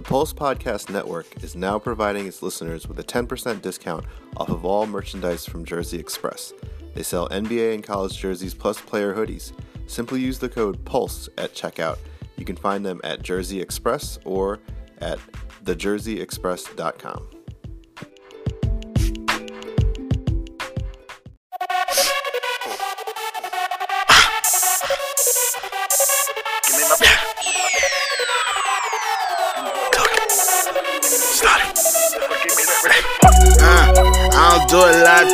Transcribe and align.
The 0.00 0.08
Pulse 0.08 0.32
Podcast 0.32 0.88
Network 0.88 1.44
is 1.44 1.54
now 1.54 1.78
providing 1.78 2.26
its 2.26 2.42
listeners 2.42 2.88
with 2.88 2.98
a 2.98 3.04
10% 3.04 3.60
discount 3.60 4.06
off 4.38 4.48
of 4.48 4.64
all 4.64 4.86
merchandise 4.86 5.44
from 5.44 5.62
Jersey 5.62 5.98
Express. 5.98 6.54
They 6.94 7.02
sell 7.02 7.28
NBA 7.28 7.74
and 7.74 7.84
college 7.84 8.16
jerseys 8.16 8.54
plus 8.54 8.80
player 8.80 9.14
hoodies. 9.14 9.52
Simply 9.86 10.22
use 10.22 10.38
the 10.38 10.48
code 10.48 10.82
PULSE 10.86 11.28
at 11.36 11.52
checkout. 11.52 11.98
You 12.38 12.46
can 12.46 12.56
find 12.56 12.84
them 12.84 13.02
at 13.04 13.20
Jersey 13.20 13.60
Express 13.60 14.18
or 14.24 14.60
at 15.02 15.18
thejerseyexpress.com. 15.64 17.39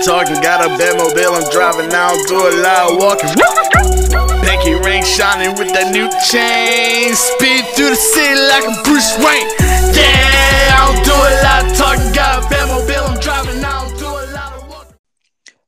talking. 0.06 0.40
Got 0.40 0.62
a 0.62 0.68
Batmobile, 0.78 1.34
I'm 1.34 1.50
driving. 1.50 1.90
I 1.90 2.14
don't 2.14 2.28
do 2.28 2.38
a 2.38 2.54
lot 2.62 2.92
of 2.92 2.98
walking. 3.02 3.34
Pinky 4.46 4.78
ring 4.86 5.02
shining 5.02 5.58
with 5.58 5.74
that 5.74 5.90
new 5.90 6.06
chain. 6.30 7.12
Speed 7.12 7.66
through 7.74 7.90
the 7.90 7.96
city 7.96 8.38
like 8.46 8.62
a 8.62 8.74
Bruce 8.86 9.18
Wayne. 9.18 9.50
Yeah, 9.90 10.78
I 10.78 10.94
don't 10.94 11.02
do 11.02 11.10
a 11.10 11.32
lot 11.42 11.66
of 11.66 11.76
talking. 11.76 12.12
Got 12.14 12.38
a 12.38 12.46
Batmobile, 12.46 13.10
I'm 13.10 13.18
driving. 13.18 13.64
I 13.64 13.82
don't 13.82 13.98
do 13.98 14.06
a 14.06 14.24
lot 14.30 14.62
of 14.62 14.68
walking. 14.68 14.94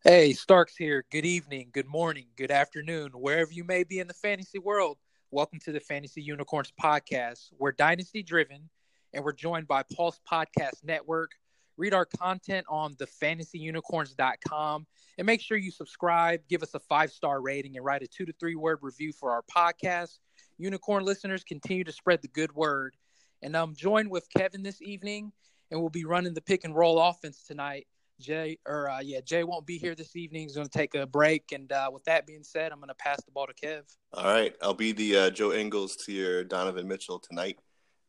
Hey, 0.05 0.33
Starks 0.33 0.77
here. 0.77 1.05
Good 1.11 1.27
evening, 1.27 1.71
good 1.73 1.89
morning, 1.89 2.27
good 2.37 2.53
afternoon, 2.53 3.11
wherever 3.15 3.51
you 3.51 3.65
may 3.65 3.83
be 3.83 3.99
in 3.99 4.07
the 4.07 4.15
fantasy 4.15 4.61
world. 4.61 4.99
Welcome 5.33 5.59
to 5.65 5.73
the 5.73 5.81
Fantasy 5.81 6.23
Unicorns 6.23 6.73
podcast. 6.81 7.51
We're 7.59 7.73
dynasty 7.73 8.23
driven 8.23 8.71
and 9.13 9.25
we're 9.25 9.33
joined 9.33 9.67
by 9.67 9.83
Pulse 9.83 10.21
Podcast 10.31 10.85
Network. 10.85 11.33
Read 11.79 11.95
our 11.95 12.05
content 12.05 12.67
on 12.69 12.95
thefantasyunicorns.com 12.95 14.87
and 15.17 15.27
make 15.27 15.41
sure 15.41 15.57
you 15.57 15.71
subscribe, 15.71 16.41
give 16.49 16.63
us 16.63 16.75
a 16.75 16.81
five 16.81 17.11
star 17.13 17.41
rating, 17.41 17.77
and 17.77 17.85
write 17.85 18.03
a 18.03 18.09
two 18.09 18.27
to 18.27 18.33
three 18.33 18.57
word 18.57 18.81
review 18.83 19.13
for 19.13 19.31
our 19.31 19.43
podcast. 19.43 20.19
Unicorn 20.59 21.05
listeners 21.05 21.45
continue 21.45 21.85
to 21.85 21.93
spread 21.93 22.21
the 22.21 22.29
good 22.29 22.53
word. 22.53 22.97
And 23.43 23.57
I'm 23.57 23.77
joined 23.77 24.11
with 24.11 24.29
Kevin 24.37 24.65
this 24.65 24.83
evening, 24.83 25.33
and 25.71 25.81
we'll 25.81 25.89
be 25.89 26.05
running 26.05 26.35
the 26.35 26.41
pick 26.41 26.65
and 26.65 26.75
roll 26.75 27.01
offense 27.01 27.45
tonight. 27.45 27.87
Jay, 28.21 28.59
or 28.67 28.91
uh, 28.91 28.99
yeah, 28.99 29.21
Jay 29.21 29.45
won't 29.45 29.65
be 29.65 29.79
here 29.79 29.95
this 29.95 30.17
evening. 30.17 30.43
He's 30.43 30.57
going 30.57 30.67
to 30.67 30.79
take 30.79 30.97
a 30.97 31.07
break. 31.07 31.53
And 31.53 31.71
uh, 31.71 31.91
with 31.93 32.03
that 32.05 32.27
being 32.27 32.43
said, 32.43 32.73
I'm 32.73 32.79
going 32.79 32.89
to 32.89 32.95
pass 32.95 33.23
the 33.25 33.31
ball 33.31 33.47
to 33.47 33.55
Kev. 33.55 33.83
All 34.13 34.25
right, 34.25 34.55
I'll 34.61 34.75
be 34.75 34.91
the 34.91 35.17
uh, 35.17 35.31
Joe 35.31 35.53
Ingles 35.53 35.95
to 36.07 36.13
your 36.13 36.43
Donovan 36.43 36.89
Mitchell 36.89 37.21
tonight. 37.21 37.61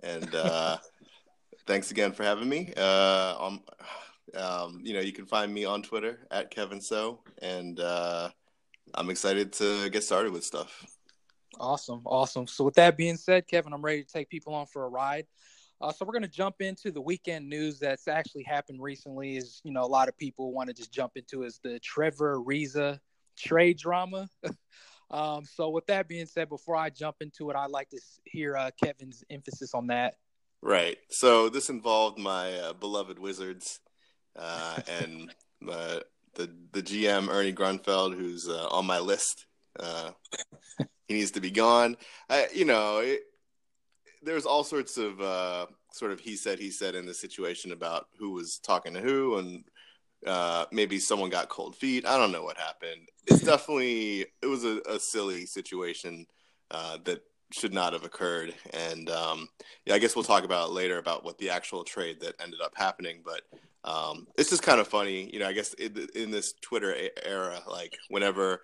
And 0.01 0.33
uh, 0.33 0.77
thanks 1.69 1.91
again 1.91 2.11
for 2.11 2.23
having 2.23 2.49
me. 2.49 2.73
Uh, 2.75 3.35
um, 3.39 3.61
um, 4.35 4.81
you 4.83 4.95
know, 4.95 4.99
you 5.01 5.13
can 5.13 5.27
find 5.27 5.53
me 5.53 5.65
on 5.65 5.83
Twitter 5.83 6.25
at 6.31 6.49
Kevin 6.49 6.81
So, 6.81 7.19
and 7.43 7.79
uh, 7.79 8.29
I'm 8.95 9.11
excited 9.11 9.53
to 9.53 9.87
get 9.91 10.03
started 10.03 10.33
with 10.33 10.43
stuff. 10.43 10.83
Awesome, 11.59 12.01
awesome. 12.05 12.47
So 12.47 12.63
with 12.63 12.73
that 12.75 12.97
being 12.97 13.17
said, 13.17 13.47
Kevin, 13.47 13.71
I'm 13.71 13.83
ready 13.83 14.03
to 14.03 14.11
take 14.11 14.29
people 14.29 14.55
on 14.55 14.65
for 14.65 14.85
a 14.85 14.89
ride. 14.89 15.27
Uh, 15.79 15.91
so 15.91 16.05
we're 16.05 16.11
going 16.11 16.23
to 16.23 16.27
jump 16.27 16.55
into 16.59 16.91
the 16.91 17.01
weekend 17.01 17.47
news 17.47 17.77
that's 17.77 18.07
actually 18.07 18.43
happened 18.43 18.81
recently. 18.81 19.37
Is 19.37 19.61
you 19.63 19.71
know 19.71 19.83
a 19.83 19.87
lot 19.87 20.09
of 20.09 20.17
people 20.17 20.51
want 20.51 20.69
to 20.69 20.73
just 20.73 20.91
jump 20.91 21.13
into 21.17 21.43
is 21.43 21.59
the 21.63 21.79
Trevor 21.79 22.39
Ariza 22.39 22.99
trade 23.37 23.77
drama. 23.77 24.27
um, 25.11 25.45
so 25.45 25.69
with 25.69 25.85
that 25.85 26.07
being 26.07 26.25
said, 26.25 26.49
before 26.49 26.75
I 26.75 26.89
jump 26.89 27.17
into 27.21 27.51
it, 27.51 27.55
I'd 27.55 27.69
like 27.69 27.89
to 27.89 27.99
hear 28.25 28.57
uh, 28.57 28.71
Kevin's 28.83 29.23
emphasis 29.29 29.75
on 29.75 29.87
that. 29.87 30.15
Right. 30.61 30.97
So 31.09 31.49
this 31.49 31.69
involved 31.69 32.17
my 32.17 32.53
uh, 32.55 32.73
beloved 32.73 33.17
Wizards 33.17 33.79
uh, 34.35 34.79
and 35.01 35.33
the 35.61 36.49
the 36.71 36.81
GM 36.81 37.29
Ernie 37.29 37.53
Grunfeld, 37.53 38.15
who's 38.15 38.47
uh, 38.47 38.67
on 38.67 38.85
my 38.85 38.99
list. 38.99 39.45
Uh, 39.79 40.11
he 41.07 41.15
needs 41.15 41.31
to 41.31 41.41
be 41.41 41.51
gone. 41.51 41.97
I, 42.29 42.47
you 42.53 42.65
know, 42.65 42.99
it, 42.99 43.21
there's 44.21 44.45
all 44.45 44.63
sorts 44.63 44.97
of 44.97 45.19
uh, 45.19 45.65
sort 45.91 46.11
of 46.11 46.19
he 46.19 46.35
said 46.35 46.59
he 46.59 46.71
said 46.71 46.95
in 46.95 47.05
the 47.05 47.13
situation 47.13 47.71
about 47.71 48.07
who 48.17 48.31
was 48.31 48.59
talking 48.63 48.93
to 48.93 49.01
who 49.01 49.37
and 49.37 49.63
uh, 50.25 50.65
maybe 50.71 50.99
someone 50.99 51.29
got 51.29 51.49
cold 51.49 51.75
feet. 51.75 52.05
I 52.05 52.17
don't 52.17 52.31
know 52.31 52.43
what 52.43 52.57
happened. 52.57 53.07
It's 53.27 53.41
definitely 53.41 54.25
it 54.41 54.47
was 54.47 54.65
a, 54.65 54.81
a 54.89 54.99
silly 54.99 55.45
situation 55.45 56.25
uh, 56.71 56.97
that 57.05 57.21
should 57.51 57.73
not 57.73 57.93
have 57.93 58.03
occurred. 58.03 58.53
And 58.73 59.09
um, 59.09 59.49
yeah, 59.85 59.95
I 59.95 59.99
guess 59.99 60.15
we'll 60.15 60.23
talk 60.23 60.43
about 60.43 60.71
later 60.71 60.97
about 60.97 61.23
what 61.23 61.37
the 61.37 61.49
actual 61.49 61.83
trade 61.83 62.19
that 62.21 62.35
ended 62.41 62.61
up 62.61 62.73
happening. 62.75 63.23
But 63.23 63.41
um, 63.83 64.27
it's 64.37 64.49
just 64.49 64.63
kind 64.63 64.79
of 64.79 64.87
funny, 64.87 65.29
you 65.33 65.39
know. 65.39 65.47
I 65.47 65.53
guess 65.53 65.73
in, 65.73 66.07
in 66.15 66.31
this 66.31 66.53
Twitter 66.61 66.95
era, 67.25 67.59
like 67.67 67.97
whenever 68.09 68.61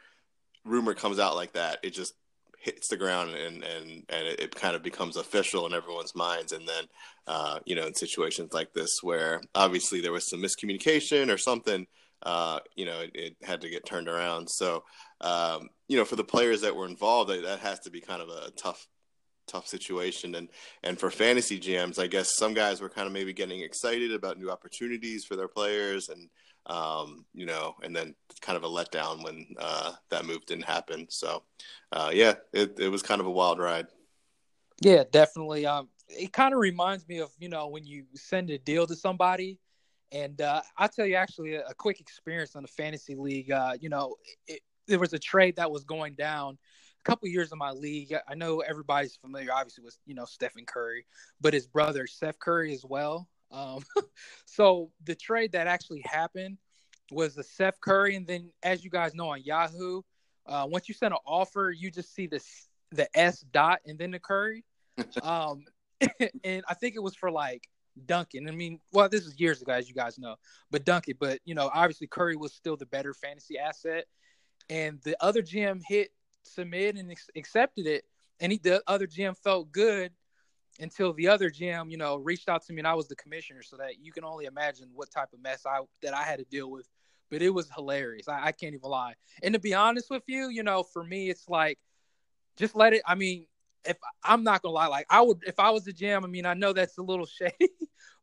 rumor 0.63 0.93
comes 0.93 1.19
out 1.19 1.35
like 1.35 1.53
that, 1.53 1.79
it 1.83 1.91
just 1.91 2.13
hits 2.59 2.87
the 2.87 2.97
ground 2.97 3.29
and 3.35 3.63
and 3.63 4.03
and 4.09 4.27
it, 4.27 4.39
it 4.39 4.55
kind 4.55 4.75
of 4.75 4.81
becomes 4.81 5.17
official 5.17 5.65
in 5.65 5.73
everyone's 5.73 6.15
minds. 6.15 6.51
And 6.51 6.67
then 6.67 6.85
uh, 7.27 7.59
you 7.65 7.75
know, 7.75 7.85
in 7.87 7.93
situations 7.95 8.53
like 8.53 8.73
this 8.73 9.01
where 9.01 9.41
obviously 9.55 10.01
there 10.01 10.11
was 10.11 10.27
some 10.27 10.41
miscommunication 10.41 11.33
or 11.33 11.37
something. 11.37 11.87
Uh, 12.23 12.59
you 12.75 12.85
know, 12.85 13.01
it, 13.01 13.11
it 13.13 13.35
had 13.43 13.61
to 13.61 13.69
get 13.69 13.85
turned 13.85 14.07
around. 14.07 14.49
So, 14.49 14.83
um, 15.25 15.69
you 15.87 15.97
know, 15.97 16.05
for 16.05 16.15
the 16.15 16.23
players 16.23 16.61
that 16.61 16.75
were 16.75 16.85
involved, 16.85 17.31
that, 17.31 17.59
has 17.59 17.79
to 17.79 17.89
be 17.89 17.99
kind 17.99 18.21
of 18.21 18.29
a 18.29 18.51
tough, 18.51 18.87
tough 19.47 19.67
situation. 19.67 20.35
And 20.35 20.49
and 20.83 20.99
for 20.99 21.09
fantasy 21.09 21.59
GMs, 21.59 21.99
I 21.99 22.07
guess 22.07 22.35
some 22.35 22.53
guys 22.53 22.79
were 22.79 22.89
kind 22.89 23.07
of 23.07 23.13
maybe 23.13 23.33
getting 23.33 23.61
excited 23.61 24.13
about 24.13 24.37
new 24.37 24.51
opportunities 24.51 25.25
for 25.25 25.35
their 25.35 25.47
players, 25.47 26.09
and 26.09 26.29
um, 26.67 27.25
you 27.33 27.47
know, 27.47 27.75
and 27.83 27.95
then 27.95 28.13
kind 28.41 28.55
of 28.55 28.63
a 28.63 28.67
letdown 28.67 29.23
when 29.23 29.47
uh, 29.59 29.93
that 30.11 30.25
move 30.25 30.45
didn't 30.45 30.65
happen. 30.65 31.07
So, 31.09 31.43
uh, 31.91 32.11
yeah, 32.13 32.35
it, 32.53 32.79
it 32.79 32.89
was 32.89 33.01
kind 33.01 33.19
of 33.19 33.27
a 33.27 33.31
wild 33.31 33.59
ride. 33.59 33.87
Yeah, 34.81 35.03
definitely. 35.11 35.65
Um, 35.65 35.89
it 36.07 36.33
kind 36.33 36.53
of 36.53 36.59
reminds 36.59 37.07
me 37.07 37.17
of 37.19 37.31
you 37.39 37.49
know 37.49 37.67
when 37.67 37.85
you 37.85 38.05
send 38.13 38.51
a 38.51 38.59
deal 38.59 38.85
to 38.85 38.95
somebody, 38.95 39.57
and 40.11 40.39
uh, 40.39 40.61
I'll 40.77 40.89
tell 40.89 41.07
you 41.07 41.15
actually 41.15 41.55
a, 41.55 41.65
a 41.65 41.73
quick 41.73 41.99
experience 41.99 42.55
on 42.55 42.61
the 42.61 42.67
fantasy 42.67 43.15
league. 43.15 43.51
Uh, 43.51 43.73
you 43.79 43.89
know, 43.89 44.15
it, 44.47 44.61
there 44.87 44.99
was 44.99 45.13
a 45.13 45.19
trade 45.19 45.55
that 45.57 45.71
was 45.71 45.83
going 45.83 46.13
down 46.13 46.57
a 47.05 47.09
couple 47.09 47.27
years 47.27 47.51
in 47.51 47.57
my 47.57 47.71
league. 47.71 48.13
I 48.27 48.35
know 48.35 48.59
everybody's 48.59 49.15
familiar, 49.15 49.51
obviously, 49.53 49.83
with 49.83 49.97
you 50.05 50.15
know 50.15 50.25
Stephen 50.25 50.65
Curry, 50.65 51.05
but 51.41 51.53
his 51.53 51.67
brother 51.67 52.07
Seth 52.07 52.39
Curry 52.39 52.73
as 52.73 52.85
well. 52.85 53.27
Um, 53.51 53.83
so 54.45 54.91
the 55.03 55.15
trade 55.15 55.53
that 55.53 55.67
actually 55.67 56.03
happened 56.05 56.57
was 57.11 57.35
the 57.35 57.43
Seth 57.43 57.79
Curry, 57.81 58.15
and 58.15 58.27
then 58.27 58.51
as 58.63 58.83
you 58.83 58.89
guys 58.89 59.13
know 59.13 59.29
on 59.29 59.43
Yahoo, 59.43 60.01
uh, 60.47 60.67
once 60.69 60.87
you 60.87 60.95
send 60.95 61.13
an 61.13 61.19
offer, 61.25 61.71
you 61.71 61.91
just 61.91 62.13
see 62.13 62.27
this 62.27 62.67
the 62.91 63.07
S 63.17 63.41
dot 63.51 63.79
and 63.85 63.97
then 63.97 64.11
the 64.11 64.19
Curry. 64.19 64.63
Um, 65.23 65.65
and 66.43 66.63
I 66.69 66.73
think 66.73 66.95
it 66.95 67.03
was 67.03 67.15
for 67.15 67.29
like 67.29 67.67
Duncan. 68.05 68.47
I 68.47 68.51
mean, 68.51 68.79
well, 68.93 69.09
this 69.09 69.25
is 69.25 69.39
years 69.39 69.61
ago, 69.61 69.73
as 69.73 69.87
you 69.87 69.95
guys 69.95 70.17
know, 70.17 70.35
but 70.71 70.85
Duncan. 70.85 71.15
But 71.19 71.39
you 71.45 71.55
know, 71.55 71.69
obviously 71.73 72.07
Curry 72.07 72.35
was 72.35 72.53
still 72.53 72.77
the 72.77 72.85
better 72.85 73.13
fantasy 73.13 73.57
asset, 73.57 74.05
and 74.69 74.99
the 75.03 75.15
other 75.23 75.41
GM 75.41 75.81
hit 75.87 76.11
submit 76.43 76.95
and 76.95 77.11
ex- 77.11 77.29
accepted 77.35 77.87
it, 77.87 78.03
and 78.39 78.51
he, 78.51 78.57
the 78.57 78.81
other 78.87 79.07
GM 79.07 79.37
felt 79.37 79.71
good 79.71 80.11
until 80.79 81.13
the 81.13 81.27
other 81.27 81.49
GM, 81.49 81.89
you 81.89 81.97
know, 81.97 82.17
reached 82.17 82.49
out 82.49 82.65
to 82.65 82.73
me, 82.73 82.79
and 82.79 82.87
I 82.87 82.93
was 82.93 83.07
the 83.07 83.15
commissioner, 83.15 83.61
so 83.61 83.77
that 83.77 83.99
you 83.99 84.11
can 84.11 84.23
only 84.23 84.45
imagine 84.45 84.89
what 84.93 85.11
type 85.11 85.29
of 85.33 85.41
mess 85.41 85.65
I 85.65 85.79
that 86.01 86.13
I 86.13 86.23
had 86.23 86.39
to 86.39 86.45
deal 86.45 86.69
with. 86.69 86.87
But 87.31 87.41
it 87.41 87.49
was 87.49 87.69
hilarious. 87.73 88.27
I, 88.27 88.47
I 88.47 88.51
can't 88.51 88.75
even 88.75 88.89
lie. 88.89 89.15
And 89.41 89.53
to 89.53 89.59
be 89.59 89.73
honest 89.73 90.11
with 90.11 90.23
you, 90.27 90.49
you 90.49 90.61
know, 90.61 90.83
for 90.83 91.03
me, 91.03 91.29
it's 91.29 91.49
like 91.49 91.79
just 92.55 92.75
let 92.75 92.93
it. 92.93 93.01
I 93.05 93.15
mean, 93.15 93.47
if 93.83 93.97
I'm 94.23 94.43
not 94.43 94.61
gonna 94.61 94.73
lie, 94.73 94.87
like 94.87 95.07
I 95.09 95.21
would 95.21 95.43
if 95.45 95.59
I 95.59 95.69
was 95.71 95.85
the 95.85 95.93
GM. 95.93 96.23
I 96.23 96.27
mean, 96.27 96.45
I 96.45 96.53
know 96.53 96.73
that's 96.73 96.97
a 96.97 97.03
little 97.03 97.25
shady, 97.25 97.71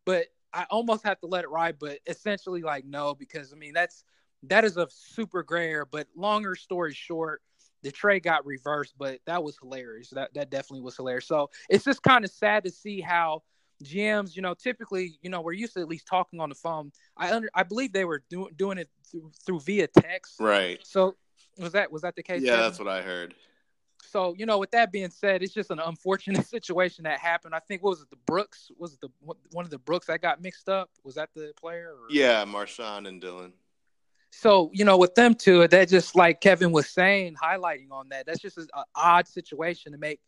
but 0.05 0.27
I 0.53 0.67
almost 0.71 1.05
have 1.05 1.19
to 1.21 1.27
let 1.27 1.45
it 1.45 1.51
ride. 1.51 1.79
But 1.79 1.99
essentially, 2.07 2.63
like 2.63 2.85
no, 2.85 3.15
because 3.15 3.53
I 3.53 3.57
mean 3.57 3.73
that's 3.73 4.05
that 4.45 4.65
is 4.65 4.77
a 4.77 4.89
super 4.91 5.43
gray 5.43 5.71
area. 5.71 5.85
But 5.91 6.09
longer 6.17 6.55
story 6.55 6.95
short, 6.95 7.43
the 7.83 7.91
trade 7.91 8.23
got 8.23 8.47
reversed, 8.47 8.95
but 8.99 9.21
that 9.27 9.43
was 9.43 9.59
hilarious. 9.59 10.11
That 10.11 10.35
that 10.35 10.51
definitely 10.51 10.83
was 10.83 10.97
hilarious. 10.97 11.27
So 11.27 11.51
it's 11.69 11.85
just 11.85 12.03
kind 12.03 12.25
of 12.25 12.31
sad 12.31 12.65
to 12.65 12.71
see 12.71 13.01
how 13.01 13.43
GMs, 13.83 14.37
you 14.37 14.43
know, 14.43 14.55
typically, 14.55 15.19
you 15.23 15.31
know, 15.31 15.41
we're 15.41 15.53
used 15.53 15.75
to 15.75 15.81
at 15.81 15.89
least 15.89 16.07
talking 16.07 16.41
on 16.41 16.49
the 16.49 16.55
phone. 16.55 16.93
I 17.17 17.33
under 17.33 17.51
I 17.55 17.63
believe 17.65 17.93
they 17.93 18.05
were 18.05 18.23
doing 18.31 18.51
doing 18.57 18.79
it 18.79 18.89
through, 19.11 19.31
through 19.45 19.61
via 19.61 19.89
text. 19.89 20.37
Right. 20.41 20.79
So 20.85 21.17
was 21.59 21.73
that 21.73 21.91
was 21.91 22.03
that 22.03 22.17
the 22.17 22.23
case? 22.23 22.43
Yeah, 22.43 22.53
Kevin? 22.53 22.65
that's 22.65 22.79
what 22.79 22.89
I 22.89 23.03
heard. 23.03 23.35
So 24.05 24.35
you 24.37 24.47
know, 24.47 24.59
with 24.59 24.71
that 24.73 24.93
being 24.93 25.11
said, 25.11 25.43
it's 25.43 25.55
just 25.55 25.71
an 25.71 25.81
unfortunate 25.81 26.47
situation 26.49 27.05
that 27.05 27.19
happened. 27.19 27.55
I 27.55 27.61
think 27.61 27.83
what 27.83 27.91
was 27.91 28.03
it 28.03 28.11
the 28.11 28.17
Brooks 28.27 28.71
was 28.79 28.95
it 28.95 29.01
the 29.01 29.09
one 29.51 29.65
of 29.65 29.71
the 29.71 29.79
Brooks 29.79 30.07
that 30.07 30.21
got 30.23 30.41
mixed 30.41 30.69
up? 30.69 30.91
Was 31.05 31.17
that 31.17 31.31
the 31.35 31.53
player? 31.61 31.95
Or? 32.01 32.07
Yeah, 32.11 32.45
MarShon 32.45 33.09
and 33.09 33.21
Dillon. 33.21 33.53
So 34.35 34.71
you 34.73 34.85
know, 34.85 34.97
with 34.97 35.15
them 35.15 35.35
two, 35.35 35.69
that 35.69 35.89
just 35.89 36.17
like 36.17 36.41
Kevin 36.41 36.73
was 36.73 36.89
saying, 36.89 37.37
highlighting 37.41 37.93
on 37.93 38.09
that. 38.09 38.27
That's 38.27 38.41
just 38.41 38.57
an 38.57 38.67
odd 38.95 39.29
situation 39.29 39.93
to 39.93 39.99
make 39.99 40.21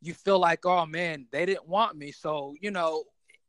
you 0.00 0.14
feel 0.14 0.40
like, 0.40 0.66
oh 0.66 0.84
man, 0.84 1.26
they 1.30 1.46
didn't 1.46 1.68
want 1.68 1.96
me. 1.96 2.10
So 2.10 2.54
you 2.60 2.72
know, 2.72 3.04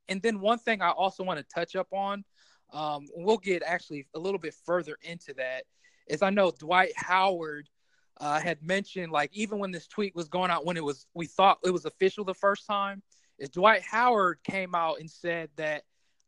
and 0.08 0.22
then 0.22 0.40
one 0.40 0.60
thing 0.60 0.82
I 0.82 0.92
also 0.92 1.24
want 1.24 1.40
to 1.40 1.46
touch 1.54 1.76
up 1.76 1.88
on, 1.92 2.24
um, 2.72 3.08
we'll 3.16 3.38
get 3.38 3.64
actually 3.66 4.06
a 4.14 4.20
little 4.20 4.40
bit 4.40 4.54
further 4.66 4.98
into 5.02 5.34
that, 5.34 5.64
is 6.08 6.22
I 6.22 6.30
know 6.30 6.52
Dwight 6.52 6.94
Howard 6.96 7.68
uh, 8.22 8.40
had 8.40 8.62
mentioned 8.62 9.12
like 9.12 9.32
even 9.34 9.58
when 9.58 9.72
this 9.72 9.88
tweet 9.88 10.16
was 10.16 10.30
going 10.30 10.52
out 10.52 10.64
when 10.64 10.78
it 10.78 10.84
was 10.84 11.08
we 11.16 11.26
thought 11.26 11.58
it 11.66 11.72
was 11.72 11.86
official 11.86 12.24
the 12.24 12.36
first 12.36 12.68
time, 12.68 13.02
is 13.40 13.50
Dwight 13.50 13.82
Howard 13.82 14.38
came 14.44 14.76
out 14.76 15.00
and 15.00 15.10
said 15.10 15.50
that, 15.56 15.84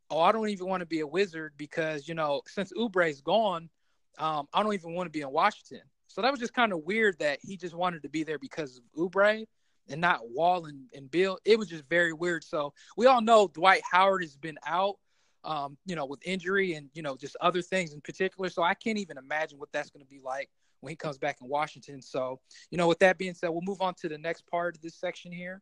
oh 0.09 0.21
I 0.21 0.31
don't 0.31 0.49
even 0.49 0.67
want 0.67 0.81
to 0.81 0.87
be 0.87 1.01
a 1.01 1.07
Wizard 1.07 1.53
because 1.55 2.07
you 2.07 2.15
know 2.15 2.41
since 2.47 2.73
Oubre's 2.75 3.21
gone, 3.21 3.69
um, 4.17 4.47
I 4.53 4.63
don't 4.63 4.73
even 4.73 4.93
want 4.93 5.07
to 5.07 5.11
be 5.11 5.21
in 5.21 5.31
Washington. 5.31 5.81
So 6.07 6.21
that 6.21 6.31
was 6.31 6.39
just 6.39 6.53
kind 6.53 6.71
of 6.71 6.83
weird 6.83 7.19
that 7.19 7.39
he 7.41 7.57
just 7.57 7.75
wanted 7.75 8.03
to 8.03 8.09
be 8.09 8.23
there 8.23 8.39
because 8.39 8.77
of 8.77 8.83
Oubre 8.97 9.45
and 9.89 10.01
not 10.01 10.29
Wall 10.29 10.65
and, 10.65 10.85
and 10.93 11.09
Beal. 11.11 11.37
It 11.45 11.59
was 11.59 11.67
just 11.67 11.83
very 11.89 12.13
weird. 12.13 12.43
So 12.43 12.73
we 12.95 13.05
all 13.05 13.21
know 13.21 13.47
Dwight 13.47 13.81
Howard 13.89 14.23
has 14.23 14.35
been 14.35 14.57
out, 14.65 14.95
um, 15.43 15.77
you 15.85 15.95
know, 15.95 16.05
with 16.05 16.19
injury 16.25 16.73
and, 16.73 16.89
you 16.93 17.01
know, 17.01 17.15
just 17.15 17.35
other 17.41 17.61
things 17.61 17.93
in 17.93 18.01
particular. 18.01 18.49
So 18.49 18.63
I 18.63 18.73
can't 18.73 18.97
even 18.97 19.17
imagine 19.17 19.59
what 19.59 19.71
that's 19.71 19.89
going 19.89 20.05
to 20.05 20.09
be 20.09 20.19
like 20.23 20.49
when 20.79 20.91
he 20.91 20.95
comes 20.95 21.17
back 21.17 21.37
in 21.41 21.47
Washington. 21.47 22.01
So, 22.01 22.39
you 22.71 22.77
know, 22.77 22.87
with 22.87 22.99
that 22.99 23.17
being 23.17 23.33
said, 23.33 23.49
we'll 23.49 23.61
move 23.61 23.81
on 23.81 23.93
to 23.95 24.09
the 24.09 24.17
next 24.17 24.47
part 24.47 24.75
of 24.75 24.81
this 24.81 24.95
section 24.95 25.31
here. 25.31 25.61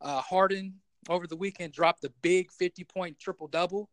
Uh, 0.00 0.20
Harden 0.20 0.74
over 1.08 1.26
the 1.26 1.36
weekend 1.36 1.72
dropped 1.72 2.02
the 2.02 2.12
big 2.22 2.50
50 2.50 2.84
point 2.84 3.18
triple 3.18 3.48
double. 3.48 3.88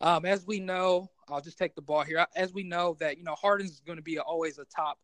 Um, 0.00 0.24
as 0.24 0.46
we 0.46 0.60
know, 0.60 1.08
I'll 1.28 1.40
just 1.40 1.58
take 1.58 1.74
the 1.74 1.82
ball 1.82 2.02
here. 2.02 2.26
As 2.36 2.52
we 2.52 2.62
know 2.62 2.96
that, 3.00 3.18
you 3.18 3.24
know, 3.24 3.34
Harden's 3.34 3.80
going 3.80 3.96
to 3.96 4.02
be 4.02 4.18
always 4.18 4.58
a 4.58 4.64
top 4.64 4.98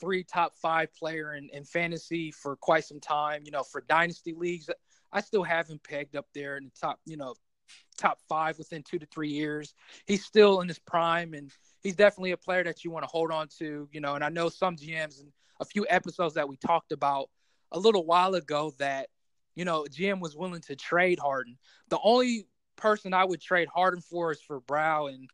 three, 0.00 0.24
top 0.24 0.54
five 0.56 0.94
player 0.94 1.34
in, 1.34 1.48
in 1.52 1.64
fantasy 1.64 2.30
for 2.30 2.56
quite 2.56 2.84
some 2.84 3.00
time. 3.00 3.42
You 3.44 3.50
know, 3.50 3.62
for 3.62 3.82
dynasty 3.82 4.34
leagues, 4.34 4.70
I 5.12 5.20
still 5.20 5.42
have 5.42 5.68
him 5.68 5.80
pegged 5.82 6.16
up 6.16 6.26
there 6.34 6.56
in 6.56 6.64
the 6.64 6.70
top, 6.80 6.98
you 7.04 7.16
know, 7.16 7.34
top 7.96 8.18
five 8.28 8.58
within 8.58 8.82
two 8.82 8.98
to 8.98 9.06
three 9.06 9.28
years. 9.28 9.74
He's 10.06 10.24
still 10.24 10.60
in 10.60 10.68
his 10.68 10.78
prime, 10.78 11.34
and 11.34 11.50
he's 11.82 11.96
definitely 11.96 12.32
a 12.32 12.36
player 12.36 12.64
that 12.64 12.84
you 12.84 12.90
want 12.90 13.04
to 13.04 13.10
hold 13.10 13.30
on 13.30 13.48
to. 13.58 13.88
You 13.92 14.00
know, 14.00 14.14
and 14.14 14.24
I 14.24 14.28
know 14.28 14.48
some 14.48 14.76
GMs 14.76 15.20
and 15.20 15.30
a 15.60 15.64
few 15.64 15.86
episodes 15.88 16.34
that 16.34 16.48
we 16.48 16.56
talked 16.56 16.92
about 16.92 17.28
a 17.72 17.78
little 17.78 18.04
while 18.04 18.34
ago 18.34 18.72
that 18.78 19.08
you 19.54 19.64
know 19.64 19.86
GM 19.90 20.20
was 20.20 20.36
willing 20.36 20.62
to 20.62 20.76
trade 20.76 21.18
Harden. 21.18 21.58
The 21.88 21.98
only 22.02 22.46
person 22.80 23.14
I 23.14 23.24
would 23.24 23.40
trade 23.40 23.68
Harden 23.72 24.00
for 24.00 24.32
is 24.32 24.40
for 24.40 24.60
Brow 24.60 25.06
and 25.06 25.28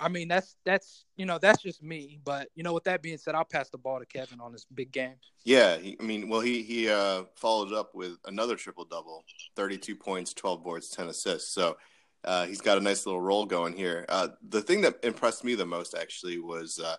I 0.00 0.08
mean, 0.08 0.28
that's 0.28 0.56
that's 0.64 1.04
you 1.16 1.26
know 1.26 1.38
that's 1.38 1.62
just 1.62 1.82
me. 1.82 2.18
But 2.24 2.48
you 2.54 2.62
know, 2.62 2.72
with 2.72 2.84
that 2.84 3.02
being 3.02 3.18
said, 3.18 3.34
I'll 3.34 3.44
pass 3.44 3.68
the 3.68 3.78
ball 3.78 3.98
to 3.98 4.06
Kevin 4.06 4.40
on 4.40 4.50
this 4.50 4.64
big 4.74 4.90
game. 4.90 5.14
Yeah, 5.44 5.76
he, 5.76 5.96
I 6.00 6.02
mean, 6.02 6.28
well, 6.28 6.40
he 6.40 6.62
he 6.62 6.88
uh, 6.88 7.24
followed 7.36 7.72
up 7.72 7.94
with 7.94 8.16
another 8.24 8.56
triple 8.56 8.86
double, 8.86 9.24
thirty-two 9.56 9.96
points, 9.96 10.32
twelve 10.32 10.64
boards, 10.64 10.88
ten 10.88 11.08
assists. 11.08 11.52
So 11.52 11.76
uh, 12.24 12.46
he's 12.46 12.62
got 12.62 12.78
a 12.78 12.80
nice 12.80 13.04
little 13.04 13.20
roll 13.20 13.44
going 13.44 13.74
here. 13.74 14.06
Uh, 14.08 14.28
the 14.48 14.62
thing 14.62 14.80
that 14.82 14.96
impressed 15.02 15.44
me 15.44 15.54
the 15.54 15.66
most 15.66 15.94
actually 15.94 16.38
was 16.38 16.78
uh, 16.78 16.96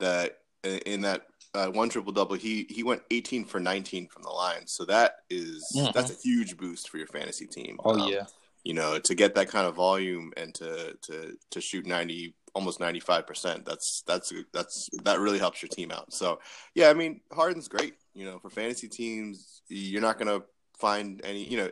that 0.00 0.38
in 0.64 1.02
that 1.02 1.26
uh, 1.54 1.66
one 1.66 1.90
triple 1.90 2.12
double, 2.12 2.36
he 2.36 2.66
he 2.70 2.82
went 2.82 3.02
eighteen 3.10 3.44
for 3.44 3.60
nineteen 3.60 4.08
from 4.08 4.22
the 4.22 4.30
line. 4.30 4.66
So 4.66 4.86
that 4.86 5.16
is, 5.28 5.70
mm-hmm. 5.76 5.92
that's 5.92 6.10
a 6.10 6.16
huge 6.22 6.56
boost 6.56 6.88
for 6.88 6.96
your 6.96 7.08
fantasy 7.08 7.46
team. 7.46 7.78
Oh 7.84 8.00
um, 8.00 8.08
yeah 8.08 8.24
you 8.64 8.74
know, 8.74 8.98
to 8.98 9.14
get 9.14 9.34
that 9.34 9.48
kind 9.48 9.66
of 9.66 9.74
volume 9.74 10.32
and 10.36 10.54
to 10.54 10.96
to 11.02 11.36
to 11.50 11.60
shoot 11.60 11.86
ninety 11.86 12.34
almost 12.54 12.80
ninety 12.80 13.00
five 13.00 13.26
percent, 13.26 13.64
that's 13.64 14.02
that's 14.06 14.32
that's 14.52 14.88
that 15.04 15.20
really 15.20 15.38
helps 15.38 15.62
your 15.62 15.68
team 15.68 15.90
out. 15.90 16.12
So 16.12 16.40
yeah, 16.74 16.88
I 16.90 16.94
mean 16.94 17.20
Harden's 17.32 17.68
great. 17.68 17.94
You 18.14 18.26
know, 18.26 18.38
for 18.38 18.50
fantasy 18.50 18.88
teams, 18.88 19.62
you're 19.68 20.02
not 20.02 20.18
gonna 20.18 20.40
find 20.78 21.20
any. 21.24 21.44
You 21.44 21.56
know, 21.58 21.70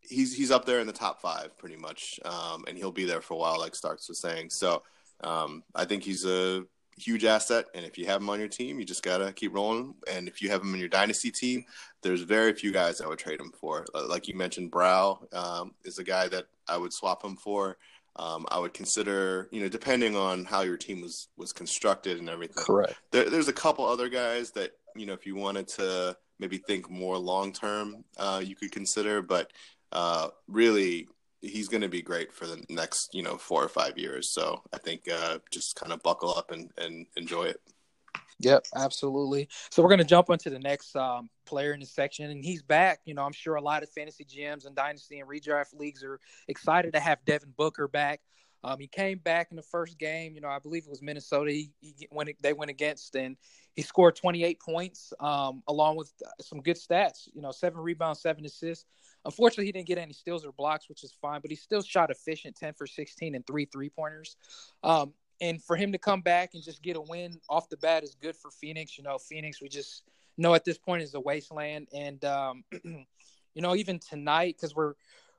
he's 0.00 0.34
he's 0.34 0.50
up 0.50 0.64
there 0.64 0.80
in 0.80 0.86
the 0.86 0.92
top 0.92 1.20
five 1.20 1.56
pretty 1.58 1.76
much, 1.76 2.18
um, 2.24 2.64
and 2.66 2.76
he'll 2.76 2.92
be 2.92 3.04
there 3.04 3.20
for 3.20 3.34
a 3.34 3.38
while, 3.38 3.58
like 3.58 3.74
Starks 3.74 4.08
was 4.08 4.20
saying. 4.20 4.50
So 4.50 4.82
um, 5.22 5.62
I 5.74 5.84
think 5.84 6.02
he's 6.02 6.24
a 6.24 6.64
huge 6.98 7.24
asset. 7.24 7.66
And 7.74 7.84
if 7.84 7.98
you 7.98 8.06
have 8.06 8.20
him 8.20 8.30
on 8.30 8.38
your 8.38 8.48
team, 8.48 8.78
you 8.78 8.84
just 8.84 9.02
gotta 9.02 9.32
keep 9.32 9.54
rolling. 9.54 9.94
And 10.10 10.28
if 10.28 10.40
you 10.40 10.50
have 10.50 10.62
him 10.62 10.74
in 10.74 10.80
your 10.80 10.88
dynasty 10.88 11.30
team, 11.30 11.64
there's 12.02 12.22
very 12.22 12.52
few 12.52 12.72
guys 12.72 13.00
I 13.00 13.06
would 13.06 13.18
trade 13.18 13.40
him 13.40 13.52
for. 13.58 13.86
Like 13.94 14.28
you 14.28 14.34
mentioned, 14.34 14.70
Brow 14.70 15.20
um, 15.32 15.74
is 15.84 15.98
a 15.98 16.04
guy 16.04 16.28
that 16.28 16.46
I 16.68 16.76
would 16.76 16.92
swap 16.92 17.24
him 17.24 17.36
for. 17.36 17.76
Um, 18.16 18.46
I 18.48 18.60
would 18.60 18.74
consider, 18.74 19.48
you 19.50 19.60
know, 19.60 19.68
depending 19.68 20.14
on 20.16 20.44
how 20.44 20.60
your 20.62 20.76
team 20.76 21.00
was 21.00 21.28
was 21.36 21.52
constructed 21.52 22.18
and 22.18 22.28
everything. 22.28 22.62
Correct. 22.64 22.94
There, 23.10 23.28
there's 23.28 23.48
a 23.48 23.52
couple 23.52 23.84
other 23.84 24.08
guys 24.08 24.52
that 24.52 24.72
you 24.94 25.06
know, 25.06 25.12
if 25.12 25.26
you 25.26 25.34
wanted 25.34 25.68
to 25.68 26.16
maybe 26.38 26.58
think 26.58 26.90
more 26.90 27.18
long 27.18 27.52
term, 27.52 28.04
uh, 28.18 28.40
you 28.44 28.54
could 28.54 28.72
consider. 28.72 29.22
But 29.22 29.52
uh, 29.92 30.28
really, 30.48 31.08
he's 31.44 31.68
going 31.68 31.82
to 31.82 31.88
be 31.88 32.02
great 32.02 32.32
for 32.32 32.46
the 32.46 32.62
next 32.68 33.14
you 33.14 33.22
know 33.22 33.36
four 33.36 33.62
or 33.62 33.68
five 33.68 33.98
years. 33.98 34.28
So 34.28 34.62
I 34.72 34.78
think 34.78 35.02
uh, 35.12 35.38
just 35.50 35.76
kind 35.76 35.92
of 35.92 36.02
buckle 36.02 36.34
up 36.36 36.50
and, 36.50 36.70
and 36.78 37.06
enjoy 37.16 37.44
it. 37.44 37.60
Yep, 38.40 38.66
absolutely. 38.74 39.48
So 39.70 39.82
we're 39.82 39.88
going 39.88 39.98
to 39.98 40.04
jump 40.04 40.28
into 40.28 40.50
the 40.50 40.58
next 40.58 40.96
um, 40.96 41.30
player 41.46 41.72
in 41.72 41.80
the 41.80 41.86
section, 41.86 42.30
and 42.30 42.44
he's 42.44 42.62
back. 42.62 43.00
You 43.04 43.14
know, 43.14 43.22
I'm 43.22 43.32
sure 43.32 43.54
a 43.54 43.60
lot 43.60 43.82
of 43.82 43.90
fantasy 43.90 44.24
GMs 44.24 44.66
and 44.66 44.74
dynasty 44.74 45.20
and 45.20 45.28
redraft 45.28 45.74
leagues 45.78 46.02
are 46.02 46.18
excited 46.48 46.94
to 46.94 47.00
have 47.00 47.24
Devin 47.24 47.52
Booker 47.56 47.86
back. 47.86 48.20
Um, 48.64 48.78
he 48.80 48.86
came 48.86 49.18
back 49.18 49.48
in 49.50 49.56
the 49.56 49.62
first 49.62 49.98
game. 49.98 50.34
You 50.34 50.40
know, 50.40 50.48
I 50.48 50.58
believe 50.58 50.84
it 50.84 50.90
was 50.90 51.02
Minnesota. 51.02 51.52
He, 51.52 51.70
he 51.80 52.08
went, 52.10 52.30
they 52.42 52.54
went 52.54 52.70
against, 52.70 53.14
and 53.14 53.36
he 53.74 53.82
scored 53.82 54.16
28 54.16 54.58
points, 54.58 55.12
um, 55.20 55.62
along 55.68 55.96
with 55.96 56.10
some 56.40 56.60
good 56.60 56.76
stats. 56.76 57.28
You 57.34 57.42
know, 57.42 57.52
seven 57.52 57.78
rebounds, 57.78 58.22
seven 58.22 58.44
assists. 58.44 58.86
Unfortunately, 59.24 59.66
he 59.66 59.72
didn't 59.72 59.86
get 59.86 59.98
any 59.98 60.12
steals 60.12 60.44
or 60.44 60.52
blocks, 60.52 60.88
which 60.88 61.02
is 61.02 61.12
fine, 61.20 61.40
but 61.40 61.50
he 61.50 61.56
still 61.56 61.82
shot 61.82 62.10
efficient 62.10 62.56
10 62.56 62.74
for 62.74 62.86
16 62.86 63.34
and 63.34 63.46
three 63.46 63.64
three 63.64 63.88
pointers. 63.88 64.36
Um, 64.82 65.14
and 65.40 65.62
for 65.62 65.76
him 65.76 65.92
to 65.92 65.98
come 65.98 66.20
back 66.20 66.54
and 66.54 66.62
just 66.62 66.82
get 66.82 66.96
a 66.96 67.00
win 67.00 67.40
off 67.48 67.68
the 67.68 67.76
bat 67.76 68.04
is 68.04 68.14
good 68.20 68.36
for 68.36 68.50
Phoenix. 68.50 68.96
You 68.98 69.04
know, 69.04 69.18
Phoenix, 69.18 69.60
we 69.60 69.68
just 69.68 70.04
know 70.36 70.54
at 70.54 70.64
this 70.64 70.78
point 70.78 71.02
is 71.02 71.14
a 71.14 71.20
wasteland. 71.20 71.88
And, 71.92 72.24
um, 72.24 72.64
you 72.84 73.62
know, 73.62 73.74
even 73.74 73.98
tonight, 73.98 74.56
because 74.56 74.74
we're, 74.74 74.94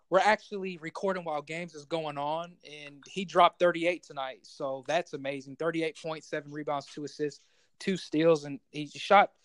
we're 0.10 0.20
actually 0.20 0.78
recording 0.78 1.24
while 1.24 1.42
games 1.42 1.74
is 1.76 1.86
going 1.86 2.18
on, 2.18 2.54
and 2.64 3.04
he 3.08 3.26
dropped 3.26 3.60
38 3.60 4.04
tonight. 4.04 4.40
So 4.44 4.84
that's 4.88 5.14
amazing. 5.14 5.56
38.7 5.56 6.44
rebounds, 6.50 6.88
two 6.88 7.06
assists, 7.06 7.44
two 7.80 7.98
steals, 7.98 8.46
and 8.46 8.60
he 8.72 8.88
shot– 8.88 9.32